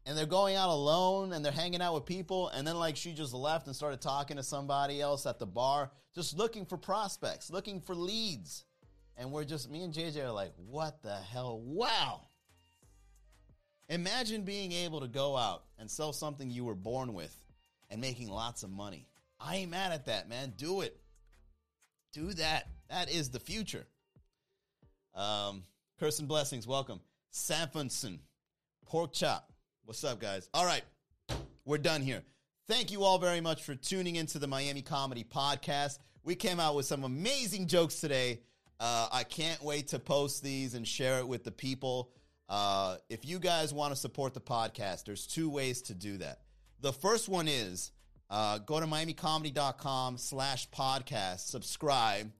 And 0.06 0.18
they're 0.18 0.26
going 0.26 0.56
out 0.56 0.70
alone 0.70 1.32
and 1.32 1.46
they're 1.46 1.54
hanging 1.54 1.82
out 1.82 1.94
with 1.94 2.06
people. 2.06 2.50
And 2.50 2.68
then, 2.68 2.76
like, 2.76 2.98
she 2.98 3.14
just 3.14 3.34
left 3.34 3.68
and 3.68 3.76
started 3.76 4.02
talking 4.02 4.36
to 4.36 4.44
somebody 4.44 5.00
else 5.00 5.26
at 5.26 5.40
the 5.40 5.46
bar, 5.46 5.92
just 6.14 6.38
looking 6.38 6.66
for 6.66 6.78
prospects, 6.78 7.50
looking 7.50 7.80
for 7.80 7.96
leads. 7.96 8.66
And 9.16 9.32
we're 9.32 9.46
just, 9.46 9.72
me 9.72 9.84
and 9.84 9.94
JJ 9.94 10.26
are 10.26 10.32
like, 10.32 10.52
what 10.58 11.02
the 11.04 11.16
hell? 11.16 11.62
Wow. 11.64 12.28
Imagine 13.90 14.44
being 14.44 14.72
able 14.72 15.02
to 15.02 15.08
go 15.08 15.36
out 15.36 15.64
and 15.78 15.90
sell 15.90 16.14
something 16.14 16.50
you 16.50 16.64
were 16.64 16.76
born 16.76 17.14
with 17.14 17.36
and 17.90 18.00
making 18.00 18.30
lots 18.30 18.64
of 18.64 18.72
money. 18.72 19.08
I 19.40 19.58
ain't 19.58 19.72
mad 19.72 19.92
at 19.92 20.06
that, 20.06 20.30
man. 20.30 20.54
Do 20.58 20.82
it. 20.82 20.98
Do 22.14 22.34
that. 22.34 22.70
That 22.90 23.12
is 23.12 23.30
the 23.30 23.40
future. 23.40 23.86
Um, 25.14 25.64
curse 26.00 26.20
and 26.20 26.28
blessings. 26.28 26.66
Welcome. 26.66 27.02
Samfonson. 27.34 28.20
Pork 28.86 29.12
chop. 29.14 29.52
What's 29.86 30.04
up, 30.04 30.20
guys? 30.20 30.48
All 30.54 30.66
right. 30.66 30.84
We're 31.66 31.78
done 31.78 32.02
here. 32.02 32.24
Thank 32.68 32.92
you 32.92 33.04
all 33.04 33.18
very 33.18 33.42
much 33.42 33.64
for 33.64 33.76
tuning 33.76 34.16
into 34.16 34.40
the 34.40 34.48
Miami 34.48 34.82
Comedy 34.82 35.26
Podcast. 35.26 36.00
We 36.24 36.36
came 36.36 36.60
out 36.60 36.76
with 36.76 36.86
some 36.86 37.04
amazing 37.04 37.68
jokes 37.68 38.00
today. 38.00 38.40
Uh, 38.80 39.10
I 39.12 39.24
can't 39.24 39.62
wait 39.62 39.90
to 39.90 40.00
post 40.00 40.42
these 40.42 40.74
and 40.74 40.88
share 40.88 41.20
it 41.20 41.28
with 41.28 41.44
the 41.44 41.52
people. 41.52 42.12
Uh, 42.50 42.98
if 43.10 43.26
you 43.26 43.40
guys 43.40 43.74
want 43.74 43.94
to 43.94 44.00
support 44.00 44.34
the 44.34 44.42
podcast, 44.42 45.06
there's 45.06 45.26
two 45.28 45.50
ways 45.50 45.82
to 45.84 45.94
do 45.94 46.18
that. 46.18 46.40
The 46.82 46.94
first 46.94 47.30
one 47.30 47.48
is 47.48 47.92
uh, 48.30 48.58
go 48.60 48.80
to 48.80 48.86
miamicomedy.com 48.86 50.18
slash 50.18 50.70
podcast, 50.70 51.48
subscribe. 51.48 52.32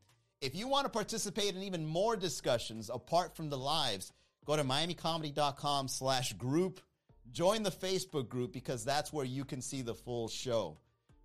If 0.42 0.56
you 0.56 0.68
want 0.68 0.86
to 0.86 0.90
participate 0.90 1.56
in 1.56 1.64
even 1.64 1.86
more 1.86 2.16
discussions 2.18 2.90
apart 2.94 3.36
from 3.36 3.50
the 3.50 3.58
lives, 3.58 4.12
go 4.46 4.56
to 4.56 4.64
miamicomedy.com 4.64 5.88
slash 5.88 6.34
group. 6.34 6.82
Join 7.32 7.64
the 7.64 7.72
Facebook 7.72 8.28
group 8.28 8.52
because 8.52 8.84
that's 8.84 9.14
where 9.14 9.26
you 9.26 9.46
can 9.46 9.62
see 9.62 9.82
the 9.82 9.96
full 9.96 10.28
show, 10.28 10.78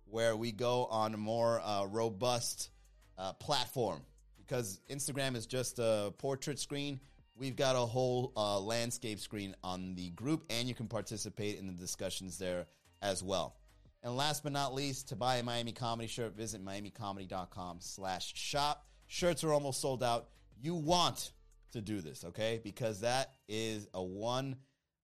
where 0.05 0.35
we 0.37 0.53
go 0.53 0.85
on 0.85 1.13
a 1.13 1.17
more 1.17 1.61
uh, 1.61 1.85
robust 1.85 2.69
uh, 3.17 3.33
platform. 3.33 4.01
Because 4.37 4.79
Instagram 4.89 5.35
is 5.35 5.45
just 5.45 5.77
a 5.79 6.13
portrait 6.17 6.57
screen 6.57 7.01
we've 7.39 7.55
got 7.55 7.75
a 7.75 7.79
whole 7.79 8.33
uh, 8.35 8.59
landscape 8.59 9.19
screen 9.19 9.55
on 9.63 9.95
the 9.95 10.09
group, 10.11 10.43
and 10.49 10.67
you 10.67 10.75
can 10.75 10.87
participate 10.87 11.57
in 11.57 11.67
the 11.67 11.73
discussions 11.73 12.37
there 12.37 12.67
as 13.01 13.23
well. 13.23 13.55
And 14.03 14.15
last 14.15 14.43
but 14.43 14.51
not 14.51 14.73
least, 14.73 15.09
to 15.09 15.15
buy 15.15 15.37
a 15.37 15.43
Miami 15.43 15.71
Comedy 15.71 16.07
shirt, 16.07 16.35
visit 16.35 16.63
miamicomedy.com 16.63 17.77
slash 17.81 18.33
shop. 18.35 18.85
Shirts 19.07 19.43
are 19.43 19.51
almost 19.51 19.81
sold 19.81 20.03
out. 20.03 20.29
You 20.61 20.75
want 20.75 21.31
to 21.71 21.81
do 21.81 22.01
this, 22.01 22.23
okay? 22.25 22.59
Because 22.63 23.01
that 23.01 23.33
is 23.47 23.87
a 23.93 24.03
one 24.03 24.55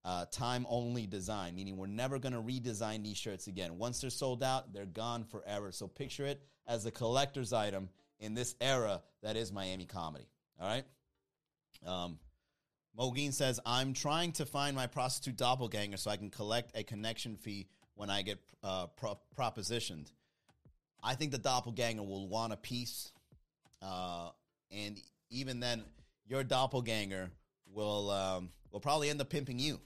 uh, 0.04 0.26
time 0.32 0.66
only 0.70 1.08
design, 1.08 1.56
meaning 1.56 1.78
we're 1.78 1.88
never 1.88 2.20
going 2.20 2.34
to 2.34 2.42
redesign 2.42 3.04
these 3.04 3.18
shirts 3.18 3.48
again. 3.48 3.78
Once 3.78 4.02
they're 4.02 4.10
sold 4.10 4.44
out, 4.44 4.72
they're 4.74 4.86
gone 4.86 5.24
forever. 5.24 5.72
So 5.72 5.88
picture 5.88 6.26
it 6.26 6.42
as 6.68 6.86
a 6.86 6.92
collector's 6.92 7.54
item 7.54 7.90
in 8.20 8.34
this 8.34 8.56
era 8.62 9.02
that 9.24 9.36
is 9.36 9.52
Miami 9.52 9.86
comedy. 9.86 10.28
All 10.60 10.68
right? 10.68 10.86
Um, 11.86 12.20
Mogin 12.98 13.34
says, 13.34 13.60
I'm 13.66 13.94
trying 13.94 14.32
to 14.34 14.46
find 14.46 14.76
my 14.76 14.88
prostitute 14.88 15.36
doppelganger 15.36 15.98
so 15.98 16.10
I 16.10 16.18
can 16.18 16.30
collect 16.30 16.72
a 16.76 16.84
connection 16.84 17.36
fee 17.36 17.68
when 17.96 18.10
I 18.10 18.22
get 18.22 18.40
uh, 18.64 18.88
pro- 18.88 19.20
propositioned. 19.38 20.12
I 21.04 21.16
think 21.16 21.32
the 21.32 21.38
doppelganger 21.38 22.04
will 22.04 22.28
want 22.28 22.54
a 22.54 22.58
piece. 22.58 23.12
Uh, 23.82 24.30
and 24.72 25.00
even 25.30 25.60
then, 25.60 25.84
your 26.28 26.44
doppelganger 26.44 27.30
will, 27.72 28.10
um, 28.12 28.50
will 28.72 28.80
probably 28.80 29.10
end 29.10 29.20
up 29.20 29.30
pimping 29.30 29.60
you. 29.60 29.80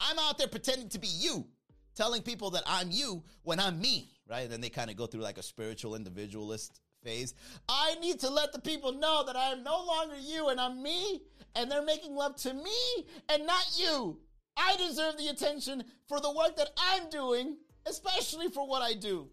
I'm 0.00 0.18
out 0.18 0.36
there 0.36 0.48
pretending 0.48 0.88
to 0.90 0.98
be 0.98 1.08
you, 1.08 1.46
telling 1.94 2.22
people 2.22 2.50
that 2.50 2.64
I'm 2.66 2.90
you 2.90 3.22
when 3.42 3.60
I'm 3.60 3.80
me, 3.80 4.10
right? 4.28 4.42
And 4.42 4.52
then 4.52 4.60
they 4.60 4.68
kind 4.68 4.90
of 4.90 4.96
go 4.96 5.06
through 5.06 5.22
like 5.22 5.38
a 5.38 5.42
spiritual 5.42 5.94
individualist 5.94 6.80
phase. 7.02 7.34
I 7.68 7.94
need 8.00 8.20
to 8.20 8.30
let 8.30 8.52
the 8.52 8.58
people 8.58 8.92
know 8.92 9.24
that 9.24 9.36
I 9.36 9.52
am 9.52 9.62
no 9.62 9.84
longer 9.86 10.16
you 10.20 10.48
and 10.48 10.60
I'm 10.60 10.82
me 10.82 11.22
and 11.54 11.70
they're 11.70 11.82
making 11.82 12.14
love 12.14 12.36
to 12.36 12.52
me 12.52 13.06
and 13.28 13.46
not 13.46 13.64
you. 13.76 14.18
I 14.56 14.76
deserve 14.76 15.18
the 15.18 15.28
attention 15.28 15.84
for 16.08 16.20
the 16.20 16.32
work 16.32 16.56
that 16.56 16.70
I'm 16.78 17.08
doing, 17.10 17.56
especially 17.86 18.48
for 18.48 18.66
what 18.66 18.82
I 18.82 18.94
do. 18.94 19.28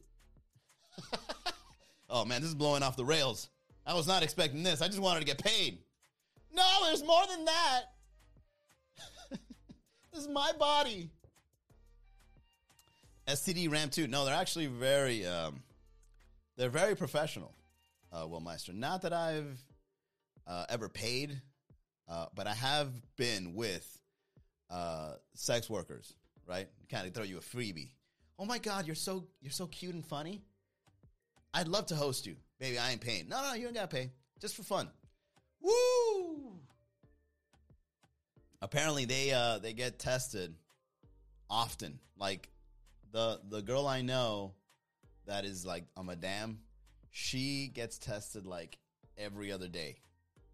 oh 2.09 2.25
man, 2.25 2.41
this 2.41 2.49
is 2.49 2.55
blowing 2.55 2.83
off 2.83 2.97
the 2.97 3.05
rails. 3.05 3.49
I 3.85 3.93
was 3.93 4.07
not 4.07 4.23
expecting 4.23 4.63
this. 4.63 4.81
I 4.81 4.87
just 4.87 4.99
wanted 4.99 5.21
to 5.21 5.25
get 5.25 5.43
paid. 5.43 5.79
No, 6.53 6.63
there's 6.83 7.03
more 7.03 7.23
than 7.29 7.45
that. 7.45 7.81
this 10.11 10.21
is 10.21 10.27
my 10.27 10.51
body. 10.57 11.09
STD 13.27 13.71
Ram 13.71 13.89
2. 13.89 14.07
No, 14.07 14.25
they're 14.25 14.35
actually 14.35 14.67
very 14.67 15.25
um, 15.25 15.63
they're 16.57 16.69
very 16.69 16.95
professional, 16.95 17.55
uh, 18.11 18.27
Will 18.27 18.41
Meister. 18.41 18.73
Not 18.73 19.01
that 19.03 19.13
I've 19.13 19.59
uh, 20.45 20.65
ever 20.69 20.89
paid 20.89 21.41
uh, 22.07 22.27
but 22.35 22.47
I 22.47 22.53
have 22.53 22.89
been 23.15 23.53
with 23.53 23.87
uh, 24.69 25.13
sex 25.33 25.69
workers, 25.69 26.13
right? 26.47 26.67
Kind 26.89 27.07
of 27.07 27.13
throw 27.13 27.23
you 27.23 27.37
a 27.37 27.41
freebie. 27.41 27.91
Oh 28.39 28.45
my 28.45 28.57
God, 28.57 28.85
you're 28.87 28.95
so 28.95 29.25
you're 29.41 29.51
so 29.51 29.67
cute 29.67 29.93
and 29.95 30.05
funny. 30.05 30.41
I'd 31.53 31.67
love 31.67 31.85
to 31.87 31.95
host 31.95 32.25
you, 32.25 32.35
baby. 32.59 32.79
I 32.79 32.91
ain't 32.91 33.01
paying. 33.01 33.29
No, 33.29 33.41
no, 33.41 33.53
you 33.53 33.67
ain't 33.67 33.75
got 33.75 33.89
to 33.89 33.95
pay. 33.95 34.11
Just 34.39 34.55
for 34.55 34.63
fun. 34.63 34.89
Woo! 35.61 36.59
Apparently, 38.61 39.05
they 39.05 39.31
uh, 39.31 39.59
they 39.59 39.73
get 39.73 39.99
tested 39.99 40.55
often. 41.49 41.99
Like 42.17 42.49
the 43.11 43.39
the 43.49 43.61
girl 43.61 43.87
I 43.87 44.01
know 44.01 44.53
that 45.25 45.45
is 45.45 45.65
like 45.65 45.85
a 45.95 46.03
madame, 46.03 46.59
She 47.11 47.71
gets 47.73 47.97
tested 47.97 48.45
like 48.45 48.77
every 49.17 49.51
other 49.51 49.67
day 49.67 49.97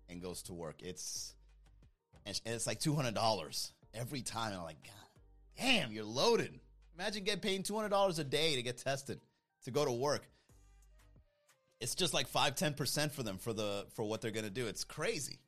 and 0.10 0.22
goes 0.22 0.43
to 0.43 0.54
work. 0.54 0.82
It's 0.82 1.34
and 2.46 2.56
it's 2.56 2.68
like 2.68 2.80
two 2.80 2.96
hundred 2.96 3.16
dollars 3.16 3.72
every 3.94 4.22
time. 4.22 4.54
I'm 4.54 4.64
like, 4.64 4.82
God 4.84 4.94
damn, 5.58 5.92
you're 5.92 6.04
loaded. 6.04 6.60
Imagine 6.98 7.24
getting 7.24 7.42
paid 7.42 7.66
two 7.66 7.76
hundred 7.76 7.90
dollars 7.90 8.20
a 8.20 8.24
day 8.24 8.56
to 8.56 8.62
get 8.62 8.78
tested 8.78 9.20
to 9.66 9.72
go 9.72 9.86
to 9.86 9.92
work. 9.92 10.28
It's 11.80 11.96
just 11.96 12.14
like 12.14 12.28
five, 12.28 12.56
ten 12.56 12.74
percent 12.74 13.14
for 13.14 13.24
them 13.24 13.38
for 13.38 13.54
the 13.54 13.86
for 13.96 14.04
what 14.04 14.22
they're 14.22 14.32
gonna 14.32 14.50
do. 14.50 14.68
It's 14.68 14.84
crazy. 14.84 15.40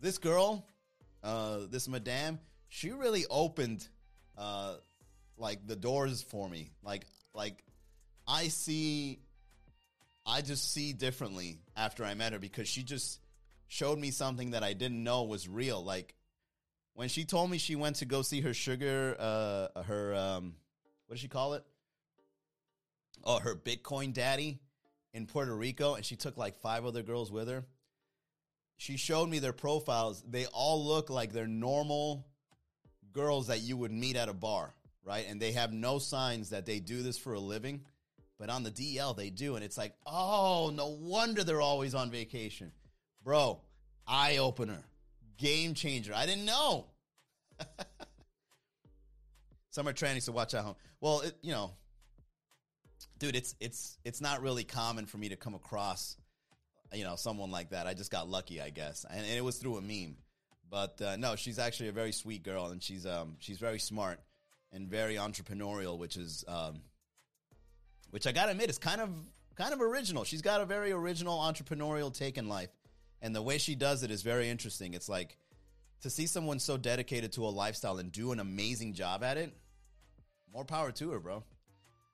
This 0.00 0.18
girl, 0.18 0.66
uh, 1.22 1.60
this 1.70 1.88
madame, 1.88 2.38
she 2.68 2.90
really 2.90 3.24
opened 3.30 3.86
uh 4.36 4.74
like 5.36 5.66
the 5.66 5.76
doors 5.76 6.22
for 6.22 6.48
me. 6.48 6.70
Like 6.82 7.06
like 7.34 7.62
I 8.26 8.48
see 8.48 9.20
I 10.26 10.40
just 10.40 10.72
see 10.72 10.92
differently 10.92 11.58
after 11.76 12.04
I 12.04 12.14
met 12.14 12.32
her 12.32 12.38
because 12.38 12.68
she 12.68 12.82
just 12.82 13.20
showed 13.68 13.98
me 13.98 14.10
something 14.10 14.50
that 14.50 14.62
I 14.62 14.72
didn't 14.72 15.02
know 15.02 15.24
was 15.24 15.48
real. 15.48 15.82
Like 15.82 16.14
when 16.94 17.08
she 17.08 17.24
told 17.24 17.50
me 17.50 17.58
she 17.58 17.76
went 17.76 17.96
to 17.96 18.04
go 18.04 18.22
see 18.22 18.40
her 18.40 18.54
sugar, 18.54 19.16
uh, 19.18 19.82
her 19.82 20.14
um, 20.14 20.54
what 21.06 21.14
does 21.14 21.20
she 21.20 21.28
call 21.28 21.54
it? 21.54 21.64
Oh, 23.24 23.38
her 23.38 23.54
Bitcoin 23.54 24.12
daddy 24.12 24.60
in 25.12 25.26
Puerto 25.26 25.54
Rico, 25.54 25.94
and 25.94 26.04
she 26.04 26.16
took 26.16 26.36
like 26.36 26.56
five 26.56 26.84
other 26.84 27.02
girls 27.02 27.32
with 27.32 27.48
her. 27.48 27.64
She 28.76 28.96
showed 28.96 29.28
me 29.28 29.38
their 29.38 29.52
profiles. 29.52 30.22
They 30.28 30.46
all 30.46 30.84
look 30.84 31.08
like 31.08 31.32
they're 31.32 31.46
normal 31.46 32.26
girls 33.12 33.46
that 33.46 33.60
you 33.60 33.76
would 33.76 33.92
meet 33.92 34.16
at 34.16 34.28
a 34.28 34.34
bar, 34.34 34.74
right? 35.04 35.24
And 35.28 35.40
they 35.40 35.52
have 35.52 35.72
no 35.72 35.98
signs 35.98 36.50
that 36.50 36.66
they 36.66 36.80
do 36.80 37.02
this 37.02 37.16
for 37.16 37.34
a 37.34 37.40
living. 37.40 37.82
But 38.38 38.50
on 38.50 38.64
the 38.64 38.70
DL, 38.70 39.16
they 39.16 39.30
do. 39.30 39.54
And 39.54 39.64
it's 39.64 39.78
like, 39.78 39.94
oh, 40.04 40.72
no 40.74 40.88
wonder 40.88 41.44
they're 41.44 41.60
always 41.60 41.94
on 41.94 42.10
vacation. 42.10 42.72
Bro, 43.24 43.60
eye 44.06 44.36
opener, 44.36 44.84
game 45.38 45.72
changer. 45.74 46.12
I 46.14 46.26
didn't 46.26 46.44
know. 46.44 46.86
Summer 49.70 49.94
training, 49.94 50.20
so 50.20 50.32
watch 50.32 50.54
out 50.54 50.64
home. 50.64 50.76
Well, 51.00 51.20
it, 51.20 51.34
you 51.42 51.52
know, 51.52 51.72
dude, 53.18 53.34
it's 53.34 53.54
it's 53.60 53.98
it's 54.04 54.20
not 54.20 54.42
really 54.42 54.62
common 54.62 55.06
for 55.06 55.16
me 55.16 55.30
to 55.30 55.36
come 55.36 55.54
across, 55.54 56.16
you 56.92 57.04
know, 57.04 57.16
someone 57.16 57.50
like 57.50 57.70
that. 57.70 57.86
I 57.86 57.94
just 57.94 58.10
got 58.10 58.28
lucky, 58.28 58.60
I 58.60 58.70
guess, 58.70 59.06
and, 59.08 59.20
and 59.20 59.36
it 59.36 59.42
was 59.42 59.56
through 59.56 59.78
a 59.78 59.82
meme. 59.82 60.16
But 60.70 61.00
uh, 61.00 61.16
no, 61.16 61.34
she's 61.34 61.58
actually 61.58 61.88
a 61.88 61.92
very 61.92 62.12
sweet 62.12 62.42
girl, 62.42 62.66
and 62.66 62.82
she's 62.82 63.06
um 63.06 63.36
she's 63.38 63.58
very 63.58 63.78
smart 63.78 64.20
and 64.72 64.86
very 64.88 65.14
entrepreneurial, 65.14 65.96
which 65.98 66.16
is 66.16 66.44
um, 66.46 66.82
which 68.10 68.26
I 68.26 68.32
gotta 68.32 68.50
admit 68.50 68.68
is 68.68 68.78
kind 68.78 69.00
of 69.00 69.10
kind 69.56 69.72
of 69.72 69.80
original. 69.80 70.24
She's 70.24 70.42
got 70.42 70.60
a 70.60 70.66
very 70.66 70.92
original 70.92 71.38
entrepreneurial 71.38 72.12
take 72.12 72.38
in 72.38 72.48
life, 72.48 72.70
and 73.24 73.34
the 73.34 73.40
way 73.40 73.56
she 73.56 73.74
does 73.74 74.02
it 74.02 74.10
is 74.10 74.20
very 74.20 74.50
interesting. 74.50 74.92
It's 74.92 75.08
like 75.08 75.38
to 76.02 76.10
see 76.10 76.26
someone 76.26 76.58
so 76.58 76.76
dedicated 76.76 77.32
to 77.32 77.46
a 77.46 77.48
lifestyle 77.48 77.96
and 77.96 78.12
do 78.12 78.32
an 78.32 78.38
amazing 78.38 78.92
job 78.92 79.24
at 79.24 79.38
it. 79.38 79.50
More 80.52 80.66
power 80.66 80.92
to 80.92 81.10
her, 81.12 81.18
bro. 81.18 81.42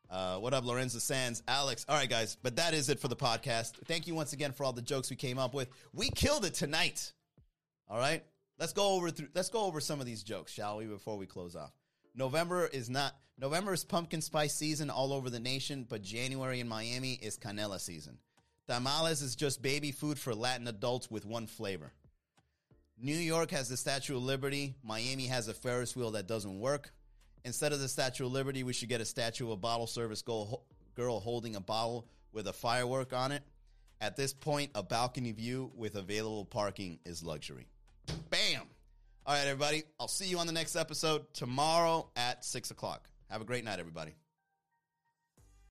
Uh, 0.08 0.36
what 0.36 0.54
up, 0.54 0.64
Lorenzo 0.64 1.00
Sands? 1.00 1.42
Alex. 1.48 1.84
All 1.88 1.96
right, 1.96 2.08
guys, 2.08 2.36
but 2.44 2.56
that 2.56 2.74
is 2.74 2.88
it 2.88 3.00
for 3.00 3.08
the 3.08 3.16
podcast. 3.16 3.72
Thank 3.86 4.06
you 4.06 4.14
once 4.14 4.32
again 4.32 4.52
for 4.52 4.62
all 4.62 4.72
the 4.72 4.82
jokes 4.82 5.10
we 5.10 5.16
came 5.16 5.36
up 5.36 5.52
with. 5.52 5.68
We 5.92 6.10
killed 6.10 6.44
it 6.44 6.54
tonight. 6.54 7.12
All 7.88 7.98
right, 7.98 8.22
let's 8.60 8.72
go 8.72 8.92
over 8.92 9.10
through. 9.10 9.28
Let's 9.34 9.48
go 9.48 9.64
over 9.64 9.80
some 9.80 9.98
of 9.98 10.06
these 10.06 10.22
jokes, 10.22 10.52
shall 10.52 10.78
we? 10.78 10.84
Before 10.86 11.18
we 11.18 11.26
close 11.26 11.56
off. 11.56 11.72
November 12.14 12.68
is 12.68 12.88
not 12.88 13.16
November 13.36 13.72
is 13.72 13.82
pumpkin 13.82 14.20
spice 14.20 14.54
season 14.54 14.90
all 14.90 15.12
over 15.12 15.28
the 15.28 15.40
nation, 15.40 15.86
but 15.88 16.02
January 16.02 16.60
in 16.60 16.68
Miami 16.68 17.14
is 17.14 17.36
canela 17.36 17.80
season. 17.80 18.18
Tamales 18.70 19.20
is 19.20 19.34
just 19.34 19.60
baby 19.60 19.90
food 19.90 20.16
for 20.16 20.32
Latin 20.32 20.68
adults 20.68 21.10
with 21.10 21.26
one 21.26 21.48
flavor. 21.48 21.90
New 23.02 23.16
York 23.16 23.50
has 23.50 23.68
the 23.68 23.76
Statue 23.76 24.16
of 24.16 24.22
Liberty. 24.22 24.76
Miami 24.84 25.26
has 25.26 25.48
a 25.48 25.54
Ferris 25.54 25.96
wheel 25.96 26.12
that 26.12 26.28
doesn't 26.28 26.60
work. 26.60 26.92
Instead 27.44 27.72
of 27.72 27.80
the 27.80 27.88
Statue 27.88 28.26
of 28.26 28.32
Liberty, 28.32 28.62
we 28.62 28.72
should 28.72 28.88
get 28.88 29.00
a 29.00 29.04
statue 29.04 29.46
of 29.46 29.50
a 29.50 29.56
bottle 29.56 29.88
service 29.88 30.22
girl, 30.22 30.62
holding 30.96 31.56
a 31.56 31.60
bottle 31.60 32.06
with 32.32 32.46
a 32.46 32.52
firework 32.52 33.12
on 33.12 33.32
it. 33.32 33.42
At 34.00 34.14
this 34.14 34.32
point, 34.32 34.70
a 34.76 34.84
balcony 34.84 35.32
view 35.32 35.72
with 35.74 35.96
available 35.96 36.44
parking 36.44 37.00
is 37.04 37.24
luxury. 37.24 37.66
Bam! 38.30 38.62
All 39.26 39.34
right, 39.34 39.48
everybody. 39.48 39.82
I'll 39.98 40.06
see 40.06 40.26
you 40.26 40.38
on 40.38 40.46
the 40.46 40.52
next 40.52 40.76
episode 40.76 41.24
tomorrow 41.34 42.08
at 42.14 42.44
6 42.44 42.70
o'clock. 42.70 43.08
Have 43.30 43.40
a 43.40 43.44
great 43.44 43.64
night, 43.64 43.80
everybody. 43.80 44.12